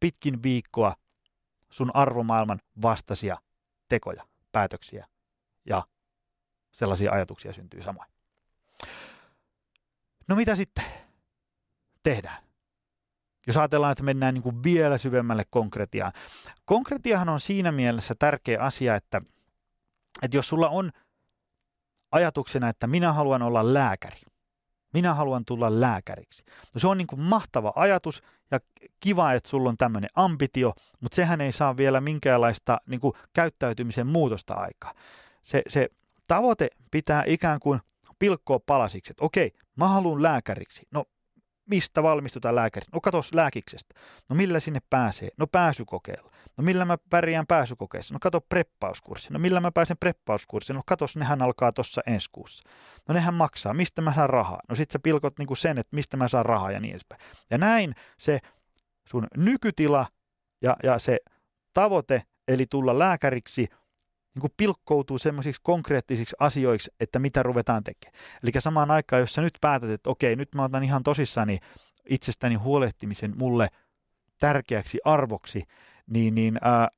pitkin 0.00 0.42
viikkoa 0.42 0.94
sun 1.70 1.90
arvomaailman 1.94 2.60
vastaisia 2.82 3.36
tekoja, 3.88 4.26
päätöksiä 4.52 5.06
ja 5.66 5.82
sellaisia 6.72 7.12
ajatuksia 7.12 7.52
syntyy 7.52 7.82
samoin. 7.82 8.10
No 10.28 10.36
mitä 10.36 10.56
sitten 10.56 10.84
tehdään? 12.02 12.49
Jos 13.46 13.56
ajatellaan, 13.56 13.92
että 13.92 14.04
mennään 14.04 14.34
niin 14.34 14.42
kuin 14.42 14.62
vielä 14.62 14.98
syvemmälle 14.98 15.44
konkretiaan. 15.50 16.12
Konkretiahan 16.64 17.28
on 17.28 17.40
siinä 17.40 17.72
mielessä 17.72 18.14
tärkeä 18.18 18.62
asia, 18.62 18.94
että, 18.94 19.22
että 20.22 20.36
jos 20.36 20.48
sulla 20.48 20.68
on 20.68 20.92
ajatuksena, 22.12 22.68
että 22.68 22.86
minä 22.86 23.12
haluan 23.12 23.42
olla 23.42 23.74
lääkäri, 23.74 24.20
minä 24.92 25.14
haluan 25.14 25.44
tulla 25.44 25.80
lääkäriksi. 25.80 26.44
No 26.74 26.80
se 26.80 26.86
on 26.86 26.98
niin 26.98 27.06
kuin 27.06 27.20
mahtava 27.20 27.72
ajatus 27.76 28.22
ja 28.50 28.58
kiva, 29.00 29.32
että 29.32 29.48
sulla 29.48 29.68
on 29.68 29.76
tämmöinen 29.76 30.10
ambitio, 30.14 30.72
mutta 31.00 31.16
sehän 31.16 31.40
ei 31.40 31.52
saa 31.52 31.76
vielä 31.76 32.00
minkäänlaista 32.00 32.80
niin 32.86 33.00
kuin 33.00 33.12
käyttäytymisen 33.32 34.06
muutosta 34.06 34.54
aikaa. 34.54 34.94
Se, 35.42 35.62
se 35.68 35.88
tavoite 36.28 36.68
pitää 36.90 37.24
ikään 37.26 37.60
kuin 37.60 37.80
pilkkoa 38.18 38.60
palasiksi, 38.66 39.12
että 39.12 39.24
okei, 39.24 39.52
mä 39.76 39.88
haluan 39.88 40.22
lääkäriksi. 40.22 40.86
No 40.90 41.04
mistä 41.70 42.02
valmistutaan 42.02 42.54
lääkäri? 42.54 42.86
No 42.92 43.00
katos 43.00 43.34
lääkiksestä. 43.34 43.94
No 44.28 44.36
millä 44.36 44.60
sinne 44.60 44.80
pääsee? 44.90 45.28
No 45.36 45.46
pääsykokeella. 45.46 46.30
No 46.56 46.64
millä 46.64 46.84
mä 46.84 46.98
pärjään 47.10 47.46
pääsykokeessa? 47.46 48.14
No 48.14 48.18
kato 48.20 48.40
preppauskurssi. 48.40 49.32
No 49.32 49.38
millä 49.38 49.60
mä 49.60 49.72
pääsen 49.72 49.96
preppauskurssiin? 50.00 50.74
No 50.74 50.82
katos, 50.86 51.16
nehän 51.16 51.42
alkaa 51.42 51.72
tuossa 51.72 52.02
ensi 52.06 52.28
kuussa. 52.32 52.68
No 53.08 53.14
nehän 53.14 53.34
maksaa. 53.34 53.74
Mistä 53.74 54.02
mä 54.02 54.14
saan 54.14 54.30
rahaa? 54.30 54.60
No 54.68 54.74
sit 54.74 54.90
sä 54.90 54.98
pilkot 54.98 55.38
niinku 55.38 55.54
sen, 55.54 55.78
että 55.78 55.96
mistä 55.96 56.16
mä 56.16 56.28
saan 56.28 56.46
rahaa 56.46 56.70
ja 56.70 56.80
niin 56.80 56.90
edespäin. 56.90 57.20
Ja 57.50 57.58
näin 57.58 57.94
se 58.18 58.38
sun 59.08 59.26
nykytila 59.36 60.06
ja, 60.62 60.76
ja 60.82 60.98
se 60.98 61.18
tavoite, 61.72 62.22
eli 62.48 62.66
tulla 62.66 62.98
lääkäriksi, 62.98 63.68
niin 64.40 64.50
kuin 64.50 64.54
pilkkoutuu 64.56 65.18
semmoisiksi 65.18 65.60
konkreettisiksi 65.64 66.36
asioiksi, 66.38 66.90
että 67.00 67.18
mitä 67.18 67.42
ruvetaan 67.42 67.84
tekemään. 67.84 68.18
Eli 68.42 68.50
samaan 68.58 68.90
aikaan, 68.90 69.20
jos 69.20 69.32
sä 69.32 69.42
nyt 69.42 69.58
päätät, 69.60 69.90
että 69.90 70.10
okei, 70.10 70.36
nyt 70.36 70.54
mä 70.54 70.64
otan 70.64 70.84
ihan 70.84 71.02
tosissani 71.02 71.58
itsestäni 72.08 72.54
huolehtimisen 72.54 73.32
mulle 73.38 73.68
tärkeäksi 74.38 74.98
arvoksi, 75.04 75.62
niin, 76.06 76.34
niin 76.34 76.58
ää, 76.62 76.88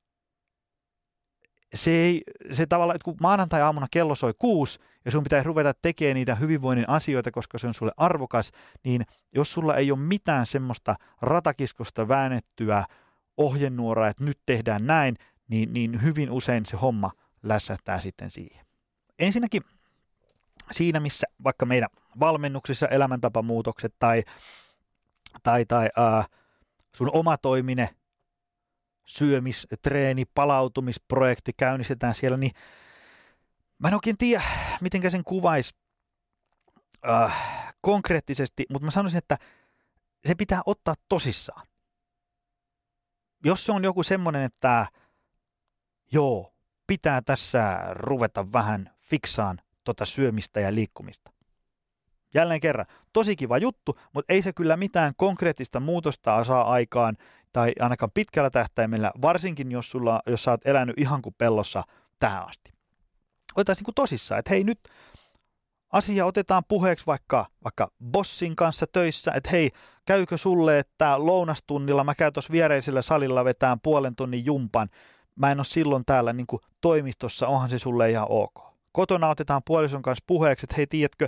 se, 1.73 1.91
ei, 1.91 2.21
se 2.51 2.65
tavalla, 2.65 2.95
että 2.95 3.05
kun 3.05 3.17
maanantai-aamuna 3.21 3.87
kello 3.91 4.15
soi 4.15 4.33
kuusi 4.39 4.79
ja 5.05 5.11
sun 5.11 5.23
pitäisi 5.23 5.47
ruveta 5.47 5.73
tekemään 5.81 6.15
niitä 6.15 6.35
hyvinvoinnin 6.35 6.89
asioita, 6.89 7.31
koska 7.31 7.57
se 7.57 7.67
on 7.67 7.73
sulle 7.73 7.91
arvokas, 7.97 8.51
niin 8.83 9.05
jos 9.35 9.53
sulla 9.53 9.75
ei 9.75 9.91
ole 9.91 9.99
mitään 9.99 10.45
semmoista 10.45 10.95
ratakiskosta 11.21 12.07
väännettyä 12.07 12.85
ohjenuoraa, 13.37 14.07
että 14.07 14.23
nyt 14.23 14.39
tehdään 14.45 14.87
näin, 14.87 15.15
niin, 15.47 15.73
niin 15.73 16.03
hyvin 16.03 16.31
usein 16.31 16.65
se 16.65 16.77
homma 16.77 17.11
lässähtää 17.43 17.99
sitten 17.99 18.31
siihen. 18.31 18.65
Ensinnäkin 19.19 19.61
siinä, 20.71 20.99
missä 20.99 21.27
vaikka 21.43 21.65
meidän 21.65 21.89
valmennuksissa 22.19 22.87
elämäntapamuutokset 22.87 23.95
tai, 23.99 24.23
tai, 25.43 25.65
tai 25.65 25.89
ää, 25.97 26.25
sun 26.95 27.09
omatoiminen 27.13 27.89
syömis-, 29.05 29.67
treeni-, 29.81 30.25
palautumisprojekti 30.33 31.51
käynnistetään 31.57 32.15
siellä, 32.15 32.37
niin 32.37 32.51
mä 33.79 33.87
en 33.87 33.93
oikein 33.93 34.17
tiedä, 34.17 34.43
miten 34.81 35.11
sen 35.11 35.23
kuvaisi 35.23 35.75
äh, 37.09 37.73
konkreettisesti, 37.81 38.65
mutta 38.69 38.85
mä 38.85 38.91
sanoisin, 38.91 39.17
että 39.17 39.37
se 40.25 40.35
pitää 40.35 40.61
ottaa 40.65 40.95
tosissaan. 41.09 41.67
Jos 43.45 43.65
se 43.65 43.71
on 43.71 43.83
joku 43.83 44.03
semmoinen, 44.03 44.43
että 44.43 44.87
joo, 46.11 46.52
pitää 46.87 47.21
tässä 47.21 47.79
ruveta 47.91 48.51
vähän 48.53 48.89
fiksaan 49.01 49.61
tota 49.83 50.05
syömistä 50.05 50.59
ja 50.59 50.75
liikkumista. 50.75 51.31
Jälleen 52.33 52.59
kerran, 52.59 52.85
tosi 53.13 53.35
kiva 53.35 53.57
juttu, 53.57 53.99
mutta 54.13 54.33
ei 54.33 54.41
se 54.41 54.53
kyllä 54.53 54.77
mitään 54.77 55.13
konkreettista 55.17 55.79
muutosta 55.79 56.43
saa 56.43 56.71
aikaan, 56.71 57.17
tai 57.53 57.73
ainakaan 57.79 58.11
pitkällä 58.13 58.49
tähtäimellä, 58.49 59.11
varsinkin 59.21 59.71
jos, 59.71 59.91
sulla, 59.91 60.21
jos 60.27 60.43
sä 60.43 60.51
oot 60.51 60.65
elänyt 60.65 60.99
ihan 60.99 61.21
kuin 61.21 61.35
pellossa 61.37 61.83
tähän 62.19 62.47
asti. 62.47 62.73
Otetaan 63.55 63.77
niin 63.85 63.95
tosissaan, 63.95 64.39
että 64.39 64.49
hei 64.49 64.63
nyt 64.63 64.79
asia 65.91 66.25
otetaan 66.25 66.63
puheeksi 66.67 67.05
vaikka, 67.05 67.45
vaikka 67.63 67.87
bossin 68.11 68.55
kanssa 68.55 68.85
töissä, 68.93 69.31
että 69.31 69.49
hei, 69.49 69.71
käykö 70.05 70.37
sulle, 70.37 70.79
että 70.79 71.25
lounastunnilla 71.25 72.03
mä 72.03 72.15
käyn 72.15 72.33
tuossa 72.33 72.51
viereisellä 72.51 73.01
salilla 73.01 73.45
vetään 73.45 73.79
puolen 73.79 74.15
tunnin 74.15 74.45
jumpan, 74.45 74.89
mä 75.35 75.51
en 75.51 75.59
ole 75.59 75.65
silloin 75.65 76.05
täällä 76.05 76.33
niin 76.33 76.47
toimistossa, 76.81 77.47
onhan 77.47 77.69
se 77.69 77.79
sulle 77.79 78.09
ihan 78.09 78.27
ok. 78.29 78.73
Kotona 78.91 79.29
otetaan 79.29 79.61
puolison 79.65 80.01
kanssa 80.01 80.23
puheeksi, 80.27 80.65
että 80.65 80.75
hei, 80.77 80.87
tiedätkö, 80.87 81.27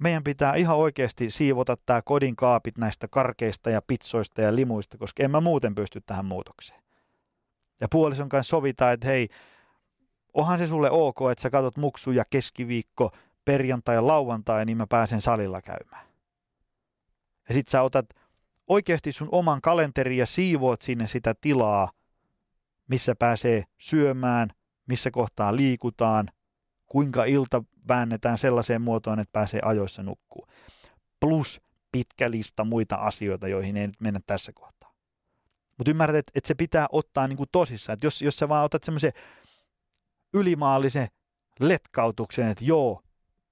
meidän 0.00 0.24
pitää 0.24 0.54
ihan 0.54 0.76
oikeasti 0.76 1.30
siivota 1.30 1.76
tämä 1.86 2.02
kodin 2.02 2.36
kaapit 2.36 2.78
näistä 2.78 3.08
karkeista 3.08 3.70
ja 3.70 3.82
pitsoista 3.82 4.42
ja 4.42 4.56
limuista, 4.56 4.98
koska 4.98 5.22
en 5.22 5.30
mä 5.30 5.40
muuten 5.40 5.74
pysty 5.74 6.00
tähän 6.06 6.24
muutokseen. 6.24 6.82
Ja 7.80 7.88
puolison 7.90 8.28
kanssa 8.28 8.50
sovitaan, 8.50 8.92
että 8.92 9.06
hei, 9.06 9.28
onhan 10.34 10.58
se 10.58 10.66
sulle 10.66 10.90
ok, 10.90 11.16
että 11.32 11.42
sä 11.42 11.50
katot 11.50 11.76
muksuja 11.76 12.24
keskiviikko, 12.30 13.10
perjantai 13.44 13.94
ja 13.94 14.06
lauantai, 14.06 14.64
niin 14.64 14.76
mä 14.76 14.86
pääsen 14.86 15.20
salilla 15.20 15.62
käymään. 15.62 16.06
Ja 17.48 17.54
sit 17.54 17.68
sä 17.68 17.82
otat 17.82 18.06
oikeasti 18.66 19.12
sun 19.12 19.28
oman 19.32 19.60
kalenterin 19.60 20.18
ja 20.18 20.26
siivoot 20.26 20.82
sinne 20.82 21.06
sitä 21.06 21.34
tilaa, 21.40 21.90
missä 22.88 23.14
pääsee 23.14 23.64
syömään, 23.78 24.48
missä 24.86 25.10
kohtaa 25.10 25.56
liikutaan, 25.56 26.28
kuinka 26.86 27.24
ilta 27.24 27.64
väännetään 27.88 28.38
sellaiseen 28.38 28.82
muotoon, 28.82 29.20
että 29.20 29.32
pääsee 29.32 29.60
ajoissa 29.64 30.02
nukkuu. 30.02 30.46
Plus 31.20 31.60
pitkä 31.92 32.30
lista 32.30 32.64
muita 32.64 32.96
asioita, 32.96 33.48
joihin 33.48 33.76
ei 33.76 33.86
nyt 33.86 34.00
mennä 34.00 34.20
tässä 34.26 34.52
kohtaa. 34.52 34.92
Mutta 35.78 35.90
ymmärrät, 35.90 36.16
että, 36.16 36.32
että 36.34 36.48
se 36.48 36.54
pitää 36.54 36.86
ottaa 36.92 37.28
niin 37.28 37.36
kuin 37.36 37.48
tosissaan. 37.52 37.94
Että 37.94 38.06
jos, 38.06 38.22
jos 38.22 38.36
sä 38.36 38.48
vaan 38.48 38.64
otat 38.64 38.84
semmoisen 38.84 39.12
ylimaallisen 40.34 41.08
letkautuksen, 41.60 42.48
että 42.48 42.64
joo, 42.64 43.02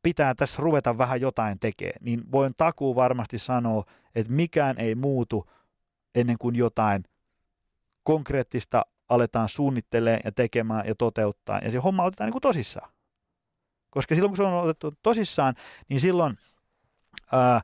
pitää 0.02 0.34
tässä 0.34 0.62
ruveta 0.62 0.98
vähän 0.98 1.20
jotain 1.20 1.58
tekemään, 1.58 1.98
niin 2.00 2.32
voin 2.32 2.52
takuu 2.56 2.94
varmasti 2.94 3.38
sanoa, 3.38 3.84
että 4.14 4.32
mikään 4.32 4.78
ei 4.78 4.94
muutu 4.94 5.50
ennen 6.14 6.36
kuin 6.38 6.56
jotain 6.56 7.04
konkreettista 8.02 8.82
aletaan 9.14 9.48
suunnittelemaan 9.48 10.20
ja 10.24 10.32
tekemään 10.32 10.86
ja 10.86 10.94
toteuttaa. 10.94 11.58
Ja 11.58 11.70
se 11.70 11.78
homma 11.78 12.04
otetaan 12.04 12.26
niin 12.26 12.32
kuin 12.32 12.42
tosissaan. 12.42 12.90
Koska 13.90 14.14
silloin 14.14 14.30
kun 14.30 14.36
se 14.36 14.42
on 14.42 14.54
otettu 14.54 14.94
tosissaan, 15.02 15.54
niin 15.88 16.00
silloin 16.00 16.38
ää, 17.32 17.60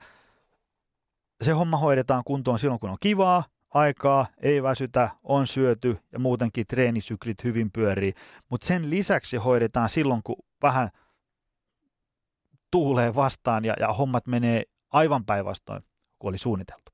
se 1.42 1.52
homma 1.52 1.76
hoidetaan 1.76 2.24
kuntoon 2.24 2.58
silloin 2.58 2.80
kun 2.80 2.90
on 2.90 2.96
kivaa, 3.00 3.44
aikaa, 3.74 4.26
ei 4.42 4.62
väsytä, 4.62 5.10
on 5.22 5.46
syöty 5.46 5.98
ja 6.12 6.18
muutenkin 6.18 6.66
treenisyklit 6.66 7.44
hyvin 7.44 7.70
pyörii. 7.72 8.14
Mutta 8.48 8.66
sen 8.66 8.90
lisäksi 8.90 9.36
hoidetaan 9.36 9.88
silloin, 9.88 10.22
kun 10.22 10.36
vähän 10.62 10.90
tuulee 12.70 13.14
vastaan 13.14 13.64
ja, 13.64 13.74
ja 13.80 13.92
hommat 13.92 14.26
menee 14.26 14.62
aivan 14.90 15.24
päinvastoin 15.24 15.82
kuin 16.18 16.28
oli 16.28 16.38
suunniteltu. 16.38 16.92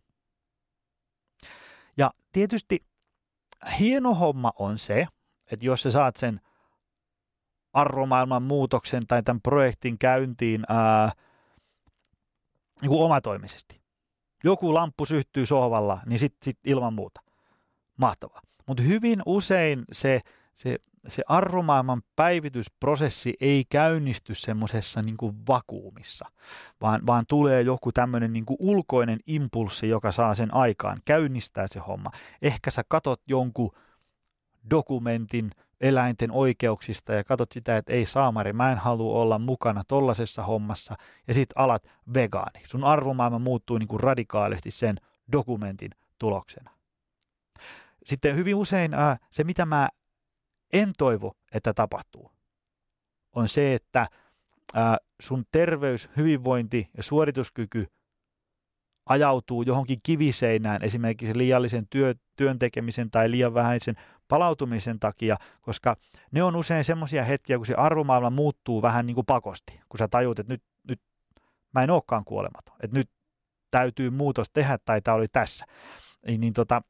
Ja 1.96 2.10
tietysti 2.32 2.84
hieno 3.78 4.14
homma 4.14 4.52
on 4.58 4.78
se, 4.78 5.06
että 5.52 5.66
jos 5.66 5.82
sä 5.82 5.90
saat 5.90 6.16
sen 6.16 6.40
arvomaailman 7.72 8.42
muutoksen 8.42 9.06
tai 9.06 9.22
tämän 9.22 9.40
projektin 9.40 9.98
käyntiin 9.98 10.64
ää, 10.68 11.12
niin 12.80 12.88
kuin 12.88 13.02
omatoimisesti. 13.02 13.80
Joku 14.44 14.74
lamppu 14.74 15.06
syttyy 15.06 15.46
sohvalla, 15.46 15.98
niin 16.06 16.18
sitten 16.18 16.44
sit 16.44 16.58
ilman 16.64 16.94
muuta. 16.94 17.20
Mahtavaa. 17.96 18.40
Mutta 18.66 18.82
hyvin 18.82 19.22
usein 19.26 19.84
se, 19.92 20.20
se, 20.56 20.78
se 21.08 21.22
arvomaailman 21.28 22.02
päivitysprosessi 22.16 23.34
ei 23.40 23.64
käynnisty 23.70 24.34
semmoisessa 24.34 25.02
niin 25.02 25.16
vakuumissa, 25.48 26.26
vaan, 26.80 27.06
vaan 27.06 27.24
tulee 27.28 27.62
joku 27.62 27.92
tämmöinen 27.92 28.32
niin 28.32 28.44
ulkoinen 28.58 29.18
impulssi, 29.26 29.88
joka 29.88 30.12
saa 30.12 30.34
sen 30.34 30.54
aikaan, 30.54 30.98
käynnistää 31.04 31.68
se 31.68 31.78
homma. 31.78 32.10
Ehkä 32.42 32.70
sä 32.70 32.82
katot 32.88 33.20
jonkun 33.26 33.72
dokumentin 34.70 35.50
eläinten 35.80 36.32
oikeuksista 36.32 37.14
ja 37.14 37.24
katsot 37.24 37.52
sitä, 37.52 37.76
että 37.76 37.92
ei 37.92 38.06
saamari, 38.06 38.52
mä 38.52 38.72
en 38.72 38.78
halua 38.78 39.22
olla 39.22 39.38
mukana 39.38 39.84
tollasessa 39.88 40.42
hommassa 40.42 40.96
ja 41.28 41.34
sit 41.34 41.50
alat 41.54 41.84
vegaani. 42.14 42.60
Sun 42.68 42.84
arvomaailma 42.84 43.38
muuttuu 43.38 43.78
niin 43.78 43.88
kuin 43.88 44.00
radikaalisti 44.00 44.70
sen 44.70 44.96
dokumentin 45.32 45.90
tuloksena. 46.18 46.70
Sitten 48.04 48.36
hyvin 48.36 48.54
usein 48.54 48.92
se, 49.30 49.44
mitä 49.44 49.66
mä 49.66 49.88
en 50.72 50.92
toivo, 50.98 51.36
että 51.54 51.74
tapahtuu, 51.74 52.30
on 53.32 53.48
se, 53.48 53.74
että 53.74 54.06
sun 55.22 55.44
terveys, 55.52 56.08
hyvinvointi 56.16 56.90
ja 56.96 57.02
suorituskyky 57.02 57.86
ajautuu 59.06 59.62
johonkin 59.62 59.98
kiviseinään, 60.02 60.82
esimerkiksi 60.82 61.38
liiallisen 61.38 61.86
työ, 61.90 62.14
työn 62.36 62.58
tekemisen 62.58 63.10
tai 63.10 63.30
liian 63.30 63.54
vähäisen 63.54 63.94
palautumisen 64.28 65.00
takia, 65.00 65.36
koska 65.60 65.96
ne 66.32 66.42
on 66.42 66.56
usein 66.56 66.84
semmoisia 66.84 67.24
hetkiä, 67.24 67.56
kun 67.56 67.66
se 67.66 67.74
arvomaailma 67.74 68.30
muuttuu 68.30 68.82
vähän 68.82 69.06
niin 69.06 69.14
kuin 69.14 69.26
pakosti, 69.26 69.80
kun 69.88 69.98
sä 69.98 70.08
tajut, 70.08 70.38
että 70.38 70.52
nyt, 70.52 70.62
nyt 70.88 71.00
mä 71.74 71.82
en 71.82 71.90
olekaan 71.90 72.24
kuolematon, 72.24 72.76
että 72.82 72.96
nyt 72.96 73.10
täytyy 73.70 74.10
muutos 74.10 74.50
tehdä 74.52 74.78
tai 74.84 75.02
tämä 75.02 75.14
oli 75.14 75.28
tässä. 75.28 75.66
Niin, 76.26 76.40
niin 76.40 76.52
tota, 76.52 76.82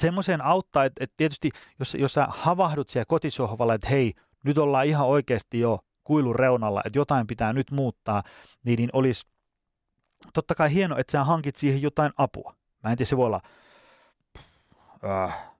semmoiseen 0.00 0.44
auttaa, 0.44 0.84
että, 0.84 1.04
että 1.04 1.14
tietysti 1.16 1.50
jos, 1.78 1.94
jos 1.94 2.12
sä 2.12 2.26
havahdut 2.30 2.88
siellä 2.88 3.06
kotisohvalla, 3.08 3.74
että 3.74 3.88
hei, 3.88 4.12
nyt 4.44 4.58
ollaan 4.58 4.86
ihan 4.86 5.06
oikeasti 5.06 5.60
jo 5.60 5.78
kuilun 6.04 6.36
reunalla, 6.36 6.82
että 6.84 6.98
jotain 6.98 7.26
pitää 7.26 7.52
nyt 7.52 7.70
muuttaa, 7.70 8.22
niin, 8.64 8.76
niin 8.76 8.90
olisi 8.92 9.26
totta 10.34 10.54
kai 10.54 10.74
hieno, 10.74 10.96
että 10.98 11.10
sä 11.10 11.24
hankit 11.24 11.56
siihen 11.56 11.82
jotain 11.82 12.12
apua. 12.16 12.54
Mä 12.82 12.90
en 12.90 12.96
tiedä, 12.96 13.08
se 13.08 13.16
voi 13.16 13.26
olla 13.26 13.40
äh, 15.04 15.54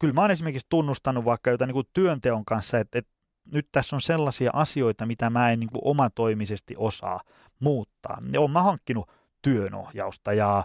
kyllä 0.00 0.14
mä 0.14 0.20
oon 0.20 0.30
esimerkiksi 0.30 0.66
tunnustanut 0.68 1.24
vaikka 1.24 1.50
jotain 1.50 1.74
niin 1.74 1.84
työnteon 1.92 2.44
kanssa, 2.44 2.78
että, 2.78 2.98
että 2.98 3.12
nyt 3.52 3.68
tässä 3.72 3.96
on 3.96 4.02
sellaisia 4.02 4.50
asioita, 4.54 5.06
mitä 5.06 5.30
mä 5.30 5.50
en 5.50 5.60
niin 5.60 5.70
kuin 5.70 5.82
omatoimisesti 5.84 6.74
osaa 6.78 7.20
muuttaa. 7.60 8.18
Ja 8.32 8.40
oon 8.40 8.50
mä 8.50 8.62
hankkinut 8.62 9.10
työnohjausta 9.42 10.32
ja, 10.32 10.64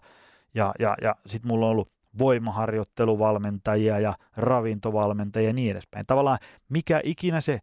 ja, 0.54 0.74
ja, 0.80 0.96
ja 1.02 1.16
sitten 1.28 1.48
mulla 1.48 1.66
on 1.66 1.72
ollut 1.72 1.95
voimaharjoitteluvalmentajia 2.18 4.00
ja 4.00 4.14
ravintovalmentajia 4.38 5.50
ja 5.50 5.54
niin 5.54 5.72
edespäin. 5.72 6.06
Tavallaan 6.06 6.38
mikä 6.70 7.02
ikinä 7.04 7.42
se 7.42 7.60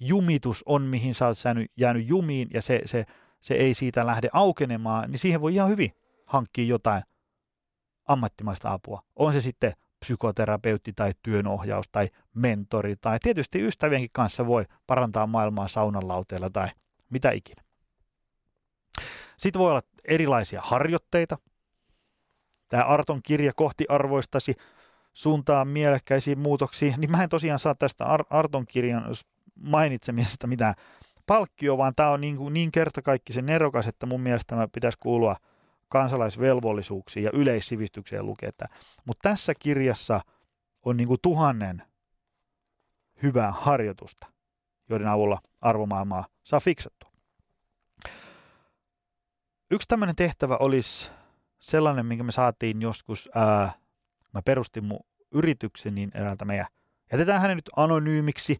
jumitus 0.00 0.62
on, 0.66 0.82
mihin 0.82 1.14
sä 1.14 1.26
oot 1.26 1.38
jäänyt 1.76 2.08
jumiin 2.08 2.48
ja 2.54 2.62
se, 2.62 2.80
se, 2.84 3.04
se 3.40 3.54
ei 3.54 3.74
siitä 3.74 4.06
lähde 4.06 4.28
aukenemaan, 4.32 5.10
niin 5.10 5.18
siihen 5.18 5.40
voi 5.40 5.54
ihan 5.54 5.68
hyvin 5.68 5.90
hankkia 6.26 6.64
jotain 6.64 7.02
ammattimaista 8.08 8.72
apua. 8.72 9.02
On 9.16 9.32
se 9.32 9.40
sitten 9.40 9.72
psykoterapeutti 10.00 10.92
tai 10.92 11.12
työnohjaus 11.22 11.86
tai 11.92 12.08
mentori 12.34 12.96
tai 12.96 13.18
tietysti 13.18 13.66
ystävienkin 13.66 14.10
kanssa 14.12 14.46
voi 14.46 14.64
parantaa 14.86 15.26
maailmaa 15.26 15.68
saunan 15.68 16.08
lauteella 16.08 16.50
tai 16.50 16.68
mitä 17.10 17.30
ikinä. 17.30 17.62
Sitten 19.36 19.60
voi 19.60 19.70
olla 19.70 19.82
erilaisia 20.04 20.60
harjoitteita. 20.64 21.38
Tämä 22.70 22.84
Arton 22.84 23.20
kirja 23.22 23.52
kohti 23.56 23.84
arvoistasi 23.88 24.54
suuntaan 25.12 25.68
mielekkäisiin 25.68 26.38
muutoksiin, 26.38 26.94
niin 26.98 27.10
mä 27.10 27.22
en 27.22 27.28
tosiaan 27.28 27.58
saa 27.58 27.74
tästä 27.74 28.04
Arton 28.30 28.66
kirjan 28.66 29.04
mainitsemisesta 29.54 30.46
mitään 30.46 30.74
palkkio, 31.26 31.78
vaan 31.78 31.94
tämä 31.94 32.10
on 32.10 32.20
niin, 32.20 32.38
niin 32.50 32.72
kertakaikkisen 32.72 33.46
nerokas, 33.46 33.86
että 33.86 34.06
mun 34.06 34.20
mielestä 34.20 34.56
mä 34.56 34.68
pitäisi 34.68 34.98
kuulua– 35.00 35.36
kansalaisvelvollisuuksiin 35.90 37.24
ja 37.24 37.30
yleissivistykseen 37.32 38.26
lukea 38.26 38.50
Mutta 39.04 39.28
tässä 39.28 39.54
kirjassa 39.58 40.20
on 40.82 40.96
niin 40.96 41.08
kuin 41.08 41.20
tuhannen 41.22 41.82
hyvää 43.22 43.52
harjoitusta, 43.52 44.26
joiden 44.88 45.08
avulla 45.08 45.38
arvomaailmaa 45.60 46.24
saa 46.44 46.60
fiksattua. 46.60 47.10
Yksi 49.70 49.88
tämmöinen 49.88 50.16
tehtävä 50.16 50.56
olisi 50.56 51.10
sellainen, 51.60 52.06
minkä 52.06 52.24
me 52.24 52.32
saatiin 52.32 52.82
joskus, 52.82 53.28
ää, 53.34 53.72
mä 54.34 54.42
perustin 54.44 54.84
mun 54.84 55.00
yrityksen 55.32 55.94
niin 55.94 56.10
eräältä 56.14 56.44
meidän, 56.44 56.66
jätetään 57.12 57.40
hänen 57.40 57.56
nyt 57.56 57.70
anonyymiksi, 57.76 58.56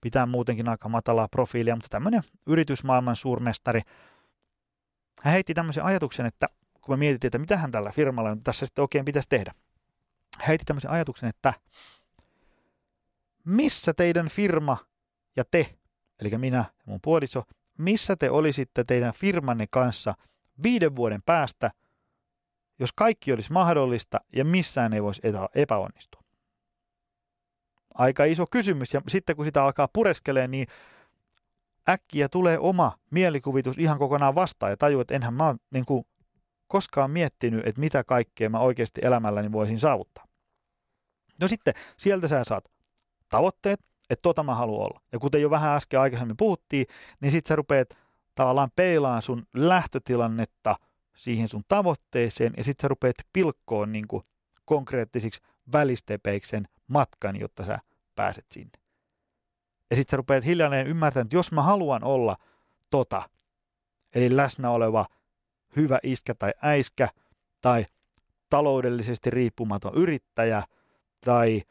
pitää 0.00 0.26
muutenkin 0.26 0.68
aika 0.68 0.88
matalaa 0.88 1.28
profiilia, 1.28 1.76
mutta 1.76 1.88
tämmöinen 1.88 2.22
yritysmaailman 2.46 3.16
suurmestari, 3.16 3.80
hän 5.22 5.32
heitti 5.32 5.54
tämmöisen 5.54 5.84
ajatuksen, 5.84 6.26
että 6.26 6.48
kun 6.80 6.92
me 6.92 6.96
mietittiin, 6.96 7.28
että 7.28 7.38
mitähän 7.38 7.70
tällä 7.70 7.90
firmalla 7.90 8.34
nyt 8.34 8.44
tässä 8.44 8.66
sitten 8.66 8.82
oikein 8.82 9.04
pitäisi 9.04 9.28
tehdä. 9.28 9.52
Heitti 10.48 10.64
tämmöisen 10.64 10.90
ajatuksen, 10.90 11.28
että 11.28 11.54
missä 13.44 13.94
teidän 13.94 14.28
firma 14.28 14.76
ja 15.36 15.44
te, 15.50 15.76
eli 16.20 16.38
minä 16.38 16.58
ja 16.58 16.64
mun 16.84 17.00
puoliso, 17.02 17.42
missä 17.78 18.16
te 18.16 18.30
olisitte 18.30 18.84
teidän 18.84 19.14
firmanne 19.14 19.66
kanssa 19.70 20.14
viiden 20.62 20.96
vuoden 20.96 21.22
päästä, 21.26 21.70
jos 22.78 22.92
kaikki 22.92 23.32
olisi 23.32 23.52
mahdollista 23.52 24.20
ja 24.36 24.44
missään 24.44 24.92
ei 24.92 25.02
voisi 25.02 25.22
epäonnistua? 25.54 26.22
Aika 27.94 28.24
iso 28.24 28.46
kysymys 28.50 28.94
ja 28.94 29.02
sitten 29.08 29.36
kun 29.36 29.44
sitä 29.44 29.64
alkaa 29.64 29.88
pureskelee, 29.92 30.48
niin 30.48 30.66
äkkiä 31.88 32.28
tulee 32.28 32.58
oma 32.58 32.98
mielikuvitus 33.10 33.78
ihan 33.78 33.98
kokonaan 33.98 34.34
vastaan 34.34 34.72
ja 34.72 34.76
tajuu, 34.76 35.00
että 35.00 35.14
enhän 35.14 35.34
mä 35.34 35.48
ole 35.48 35.56
niin 35.70 35.84
kuin 35.84 36.06
koskaan 36.66 37.10
miettinyt, 37.10 37.66
että 37.66 37.80
mitä 37.80 38.04
kaikkea 38.04 38.50
mä 38.50 38.58
oikeasti 38.58 39.00
elämälläni 39.04 39.52
voisin 39.52 39.80
saavuttaa. 39.80 40.24
No 41.40 41.48
sitten 41.48 41.74
sieltä 41.96 42.28
sä 42.28 42.44
saat 42.44 42.64
tavoitteet, 43.28 43.80
että 44.10 44.22
tota 44.22 44.42
mä 44.42 44.54
haluan 44.54 44.86
olla. 44.86 45.00
Ja 45.12 45.18
kuten 45.18 45.42
jo 45.42 45.50
vähän 45.50 45.76
äsken 45.76 46.00
aikaisemmin 46.00 46.36
puhuttiin, 46.36 46.86
niin 47.20 47.32
sitten 47.32 47.48
sä 47.48 47.56
rupeat 47.56 47.88
tavallaan 48.34 48.70
peilaan 48.76 49.22
sun 49.22 49.46
lähtötilannetta 49.54 50.76
siihen 51.18 51.48
sun 51.48 51.64
tavoitteeseen 51.68 52.52
ja 52.56 52.64
sitten 52.64 52.82
sä 52.82 52.88
rupeat 52.88 53.16
pilkkoon 53.32 53.92
niin 53.92 54.08
kuin 54.08 54.22
konkreettisiksi 54.64 55.40
välistepeiksen 55.72 56.68
matkan, 56.88 57.40
jotta 57.40 57.64
sä 57.64 57.78
pääset 58.14 58.46
sinne. 58.52 58.78
Ja 59.90 59.96
sitten 59.96 60.10
sä 60.10 60.16
rupeat 60.16 60.44
hiljalleen 60.44 60.86
ymmärtämään, 60.86 61.26
että 61.26 61.36
jos 61.36 61.52
mä 61.52 61.62
haluan 61.62 62.04
olla 62.04 62.36
tota, 62.90 63.30
eli 64.14 64.36
läsnä 64.36 64.70
oleva– 64.70 65.06
hyvä 65.76 65.98
iskä 66.02 66.34
tai 66.34 66.52
äiskä 66.62 67.08
tai 67.60 67.86
taloudellisesti 68.50 69.30
riippumaton 69.30 69.94
yrittäjä 69.94 70.62
tai 71.24 71.62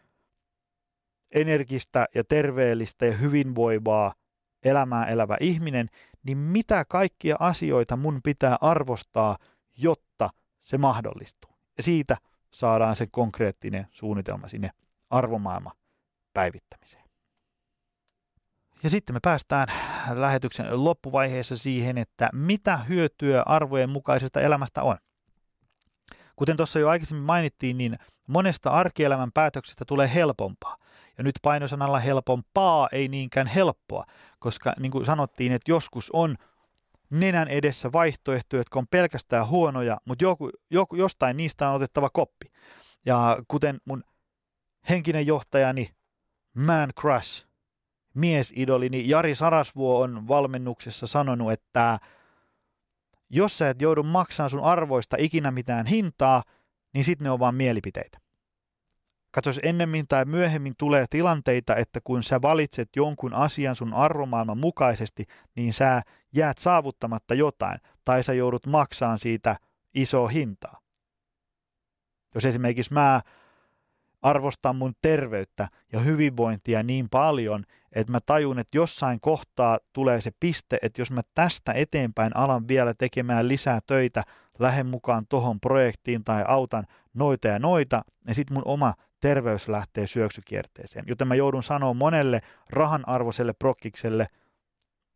energistä 1.32 2.08
ja 2.16 2.24
terveellistä 2.24 3.06
ja 3.06 3.14
hyvinvoivaa 3.14 4.14
elämää 4.64 5.06
elävä 5.06 5.38
ihminen, 5.40 5.90
niin 6.28 6.38
mitä 6.38 6.86
kaikkia 6.86 7.36
asioita 7.40 7.96
mun 7.96 8.20
pitää 8.24 8.58
arvostaa, 8.62 9.38
jotta 9.78 10.30
se 10.62 10.78
mahdollistuu. 10.78 11.52
Ja 11.78 11.84
siitä 11.84 12.18
saadaan 12.52 12.96
se 12.96 13.08
konkreettinen 13.12 13.88
suunnitelma 13.92 14.48
sinne 14.48 14.70
arvomaailma 15.10 15.72
päivittämiseen. 16.34 17.04
Ja 18.84 18.90
sitten 18.90 19.16
me 19.16 19.20
päästään 19.24 19.68
lähetyksen 20.14 20.84
loppuvaiheessa 20.84 21.58
siihen, 21.58 21.98
että 21.98 22.30
mitä 22.34 22.78
hyötyä 22.78 23.44
arvojen 23.46 23.90
mukaisesta 23.90 24.42
elämästä 24.42 24.84
on. 24.84 24.98
Kuten 26.36 26.58
tuossa 26.58 26.80
jo 26.80 26.90
aikaisemmin 26.90 27.26
mainittiin, 27.26 27.78
niin 27.78 27.98
monesta 28.28 28.70
arkielämän 28.70 29.32
päätöksestä 29.34 29.86
tulee 29.88 30.14
helpompaa. 30.14 30.78
Ja 31.18 31.24
nyt 31.24 31.36
painosanalla 31.42 32.00
helpompaa, 32.00 32.90
ei 32.92 33.08
niinkään 33.08 33.48
helppoa, 33.48 34.04
koska 34.40 34.74
niin 34.80 34.92
kuin 34.92 35.06
sanottiin, 35.06 35.52
että 35.52 35.72
joskus 35.72 36.10
on 36.14 36.36
nenän 37.10 37.48
edessä 37.48 37.92
vaihtoehtoja, 37.92 38.60
jotka 38.60 38.80
on 38.80 38.88
pelkästään 38.92 39.48
huonoja, 39.48 39.98
mutta 40.06 40.24
joku, 40.24 40.50
joku, 40.72 40.96
jostain 40.96 41.38
niistä 41.38 41.70
on 41.70 41.76
otettava 41.76 42.10
koppi. 42.10 42.52
Ja 43.06 43.38
kuten 43.48 43.78
mun 43.86 44.04
henkinen 44.90 45.28
johtajani 45.28 45.90
Man 46.66 46.94
Crush 47.00 47.48
miesidolini 48.16 49.10
Jari 49.10 49.36
Sarasvuo 49.36 50.00
on 50.00 50.28
valmennuksessa 50.28 51.08
sanonut, 51.08 51.52
että 51.52 52.00
jos 53.30 53.58
sä 53.58 53.70
et 53.70 53.82
joudu 53.82 54.04
maksamaan 54.04 54.50
sun 54.50 54.64
arvoista 54.64 55.18
ikinä 55.20 55.52
mitään 55.52 55.86
hintaa, 55.86 56.44
niin 56.94 57.04
sitten 57.04 57.26
ne 57.26 57.32
on 57.32 57.40
vaan 57.40 57.56
mielipiteitä. 57.56 58.18
Katsos, 59.38 59.60
ennemmin 59.64 60.08
tai 60.08 60.26
myöhemmin 60.26 60.74
tulee 60.78 61.06
tilanteita, 61.10 61.76
että 61.76 62.00
kun 62.04 62.24
sä 62.24 62.42
valitset 62.42 62.90
jonkun 62.96 63.34
asian 63.34 63.76
sun 63.76 63.94
arvomaailman 63.94 64.58
mukaisesti, 64.58 65.26
niin 65.56 65.74
sä 65.74 66.02
jäät 66.36 66.58
saavuttamatta 66.58 67.34
jotain, 67.34 67.80
tai 68.06 68.24
sä 68.24 68.34
joudut 68.34 68.66
maksamaan 68.66 69.20
siitä 69.20 69.56
iso 69.94 70.28
hintaa. 70.28 70.80
Jos 72.36 72.46
esimerkiksi 72.46 72.94
mä 72.94 73.22
arvostan 74.22 74.76
mun 74.76 74.94
terveyttä 75.02 75.68
ja 75.94 76.00
hyvinvointia 76.00 76.84
niin 76.84 77.10
paljon, 77.10 77.64
että 77.92 78.12
mä 78.12 78.20
tajun, 78.26 78.60
että 78.60 78.78
jossain 78.78 79.20
kohtaa 79.20 79.80
tulee 79.94 80.22
se 80.22 80.32
piste, 80.40 80.78
että 80.82 81.02
jos 81.02 81.12
mä 81.12 81.22
tästä 81.36 81.74
eteenpäin 81.74 82.38
alan 82.38 82.68
vielä 82.68 82.94
tekemään 82.94 83.48
lisää 83.48 83.80
töitä, 83.88 84.24
lähden 84.60 84.88
mukaan 84.88 85.26
tohon 85.30 85.60
projektiin 85.60 86.24
tai 86.24 86.44
autan 86.48 86.88
noita 87.14 87.48
ja 87.48 87.60
noita, 87.60 88.02
niin 88.28 88.36
sitten 88.36 88.54
mun 88.54 88.64
oma 88.66 88.94
terveys 89.20 89.68
lähtee 89.68 90.08
syöksykierteeseen. 90.08 91.06
Joten 91.08 91.28
mä 91.28 91.36
joudun 91.36 91.64
sanoa 91.64 91.94
monelle 91.94 92.42
rahan 92.70 93.08
arvoiselle 93.08 93.54
prokkikselle 93.54 94.28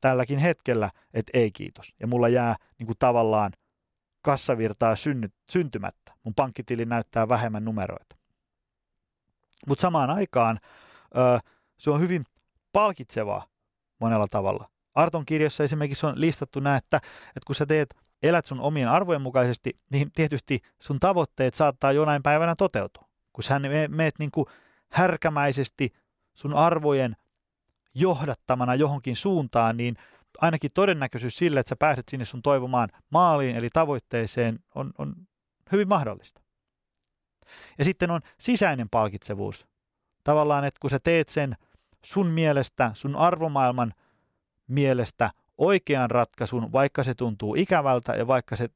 tälläkin 0.01 0.39
hetkellä, 0.39 0.89
että 1.13 1.31
ei 1.33 1.51
kiitos. 1.51 1.93
Ja 1.99 2.07
mulla 2.07 2.29
jää 2.29 2.55
niin 2.79 2.87
kuin 2.87 2.97
tavallaan 2.99 3.51
kassavirtaa 4.21 4.95
synny, 4.95 5.29
syntymättä. 5.51 6.13
Mun 6.23 6.33
pankkitili 6.33 6.85
näyttää 6.85 7.29
vähemmän 7.29 7.65
numeroita. 7.65 8.15
Mutta 9.67 9.81
samaan 9.81 10.09
aikaan 10.09 10.59
ö, 11.15 11.39
se 11.77 11.91
on 11.91 11.99
hyvin 11.99 12.25
palkitsevaa 12.71 13.45
monella 13.99 14.27
tavalla. 14.27 14.69
Arton 14.95 15.25
kirjassa 15.25 15.63
esimerkiksi 15.63 16.05
on 16.05 16.21
listattu 16.21 16.59
näin, 16.59 16.77
että, 16.77 16.97
että 17.27 17.45
kun 17.47 17.55
sä 17.55 17.65
teet, 17.65 17.95
elät 18.23 18.45
sun 18.45 18.61
omien 18.61 18.89
arvojen 18.89 19.21
mukaisesti, 19.21 19.71
niin 19.91 20.11
tietysti 20.11 20.59
sun 20.79 20.99
tavoitteet 20.99 21.53
saattaa 21.53 21.91
jonain 21.91 22.23
päivänä 22.23 22.55
toteutua. 22.55 23.10
Kun 23.33 23.43
sä 23.43 23.59
meet 23.87 24.19
niin 24.19 24.31
kuin 24.31 24.45
härkämäisesti 24.89 25.93
sun 26.33 26.53
arvojen 26.53 27.15
johdattamana 27.93 28.75
johonkin 28.75 29.15
suuntaan, 29.15 29.77
niin 29.77 29.97
ainakin 30.41 30.71
todennäköisyys 30.73 31.37
sille, 31.37 31.59
että 31.59 31.69
sä 31.69 31.75
pääset 31.75 32.09
sinne 32.09 32.25
sun 32.25 32.41
toivomaan 32.41 32.89
maaliin, 33.09 33.55
eli 33.55 33.69
tavoitteeseen, 33.73 34.59
on, 34.75 34.91
on 34.97 35.15
hyvin 35.71 35.87
mahdollista. 35.87 36.41
Ja 37.77 37.85
sitten 37.85 38.11
on 38.11 38.21
sisäinen 38.39 38.89
palkitsevuus. 38.89 39.67
Tavallaan, 40.23 40.65
että 40.65 40.79
kun 40.79 40.89
sä 40.89 40.99
teet 40.99 41.29
sen 41.29 41.55
sun 42.05 42.27
mielestä, 42.27 42.91
sun 42.93 43.15
arvomaailman 43.15 43.93
mielestä 44.67 45.31
oikean 45.57 46.11
ratkaisun, 46.11 46.71
vaikka 46.71 47.03
se 47.03 47.15
tuntuu 47.15 47.55
ikävältä 47.55 48.13
ja 48.13 48.27
vaikka 48.27 48.55
se 48.55 48.69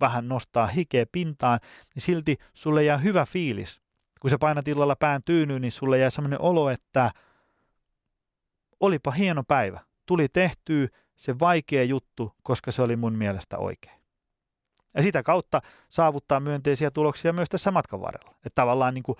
vähän 0.00 0.28
nostaa 0.28 0.66
hikeä 0.66 1.06
pintaan, 1.12 1.60
niin 1.94 2.02
silti 2.02 2.36
sulle 2.54 2.84
jää 2.84 2.98
hyvä 2.98 3.26
fiilis. 3.26 3.80
Kun 4.20 4.30
sä 4.30 4.38
painat 4.38 4.68
illalla 4.68 4.96
pään 4.96 5.22
tyynyyn, 5.22 5.62
niin 5.62 5.72
sulle 5.72 5.98
jää 5.98 6.10
sellainen 6.10 6.40
olo, 6.40 6.70
että 6.70 7.10
olipa 8.80 9.10
hieno 9.10 9.42
päivä. 9.48 9.80
Tuli 10.06 10.28
tehtyä 10.28 10.88
se 11.16 11.38
vaikea 11.38 11.84
juttu, 11.84 12.32
koska 12.42 12.72
se 12.72 12.82
oli 12.82 12.96
mun 12.96 13.12
mielestä 13.12 13.58
oikein. 13.58 14.00
Ja 14.94 15.02
sitä 15.02 15.22
kautta 15.22 15.60
saavuttaa 15.88 16.40
myönteisiä 16.40 16.90
tuloksia 16.90 17.32
myös 17.32 17.48
tässä 17.48 17.70
matkan 17.70 18.00
varrella. 18.00 18.30
Että 18.36 18.54
tavallaan 18.54 18.94
niin 18.94 19.02
kuin 19.02 19.18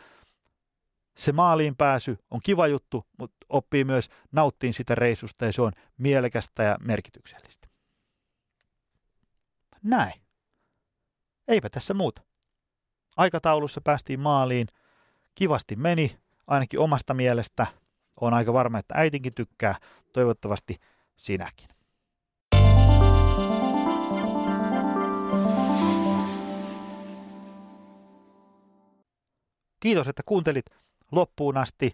se 1.17 1.33
maaliin 1.33 1.77
pääsy 1.77 2.19
on 2.31 2.41
kiva 2.45 2.67
juttu, 2.67 3.07
mutta 3.19 3.47
oppii 3.49 3.85
myös 3.85 4.09
nauttiin 4.33 4.75
sitä 4.75 4.95
reissusta 4.95 5.45
ja 5.45 5.53
se 5.53 5.63
on 5.63 5.73
mielekästä 5.99 6.63
ja 6.63 6.77
merkityksellistä. 6.81 7.69
Näin. 9.83 10.13
Eipä 11.49 11.71
tässä 11.71 11.95
muuta. 11.95 12.23
Aikataulussa 13.17 13.81
päästiin 13.81 14.21
maaliin. 14.21 14.67
Kivasti 15.37 15.77
meni, 15.77 16.19
ainakin 16.47 16.81
omasta 16.81 17.15
mielestä. 17.15 17.67
On 18.21 18.35
aika 18.35 18.53
varma, 18.53 18.79
että 18.79 18.95
äitinkin 18.97 19.35
tykkää. 19.35 19.75
Toivottavasti 20.13 20.77
sinäkin. 21.17 21.69
Kiitos, 29.81 30.09
että 30.09 30.23
kuuntelit 30.27 30.67
loppuun 31.13 31.57
asti. 31.57 31.93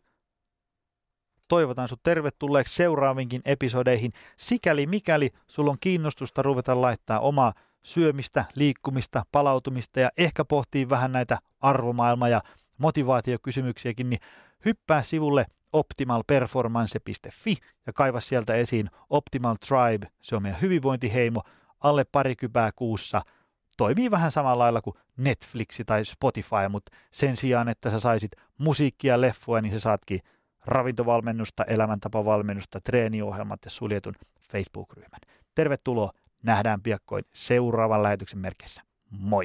Toivotan 1.49 1.89
sinut 1.89 2.03
tervetulleeksi 2.03 2.75
seuraavinkin 2.75 3.43
episodeihin, 3.45 4.13
sikäli 4.37 4.87
mikäli 4.87 5.31
sulla 5.47 5.71
on 5.71 5.79
kiinnostusta 5.81 6.43
ruveta 6.43 6.81
laittaa 6.81 7.21
omaa 7.21 7.53
syömistä, 7.83 8.45
liikkumista, 8.55 9.23
palautumista 9.33 10.01
ja 10.01 10.11
ehkä 10.19 10.45
pohtii 10.45 10.89
vähän 10.89 11.13
näitä 11.13 11.39
arvomaailma- 11.61 12.29
ja 12.29 12.41
motivaatiokysymyksiäkin, 12.79 14.11
niin 14.11 14.21
hyppää 14.65 15.03
sivulle 15.03 15.47
optimalperformance.fi 15.73 17.57
ja 17.87 17.93
kaiva 17.93 18.21
sieltä 18.21 18.55
esiin 18.55 18.87
Optimal 19.11 19.57
Tribe, 19.69 20.07
se 20.21 20.37
on 20.37 20.43
meidän 20.43 20.61
hyvinvointiheimo, 20.61 21.43
alle 21.81 22.05
parikymppää 22.05 22.71
kuussa– 22.77 23.23
toimii 23.77 24.11
vähän 24.11 24.31
samalla 24.31 24.65
lailla 24.65 24.83
kuin 24.83 24.97
Netflix 25.17 25.81
tai 25.87 26.05
Spotify, 26.05 26.69
mutta 26.71 26.97
sen 27.11 27.37
sijaan, 27.37 27.69
että 27.69 27.91
sä 27.91 28.01
saisit 28.01 28.33
musiikkia, 28.59 29.21
leffoja, 29.21 29.63
niin 29.63 29.73
sä 29.73 29.81
saatkin 29.81 30.21
ravintovalmennusta, 30.67 31.65
elämäntapavalmennusta, 31.65 32.81
treeniohjelmat 32.81 33.65
ja 33.65 33.71
suljetun 33.71 34.15
Facebook-ryhmän. 34.53 35.21
Tervetuloa, 35.55 36.13
nähdään 36.43 36.83
piakkoin 36.83 37.25
seuraavan 37.33 38.03
lähetyksen 38.03 38.39
merkissä. 38.39 38.83
Moi! 39.11 39.45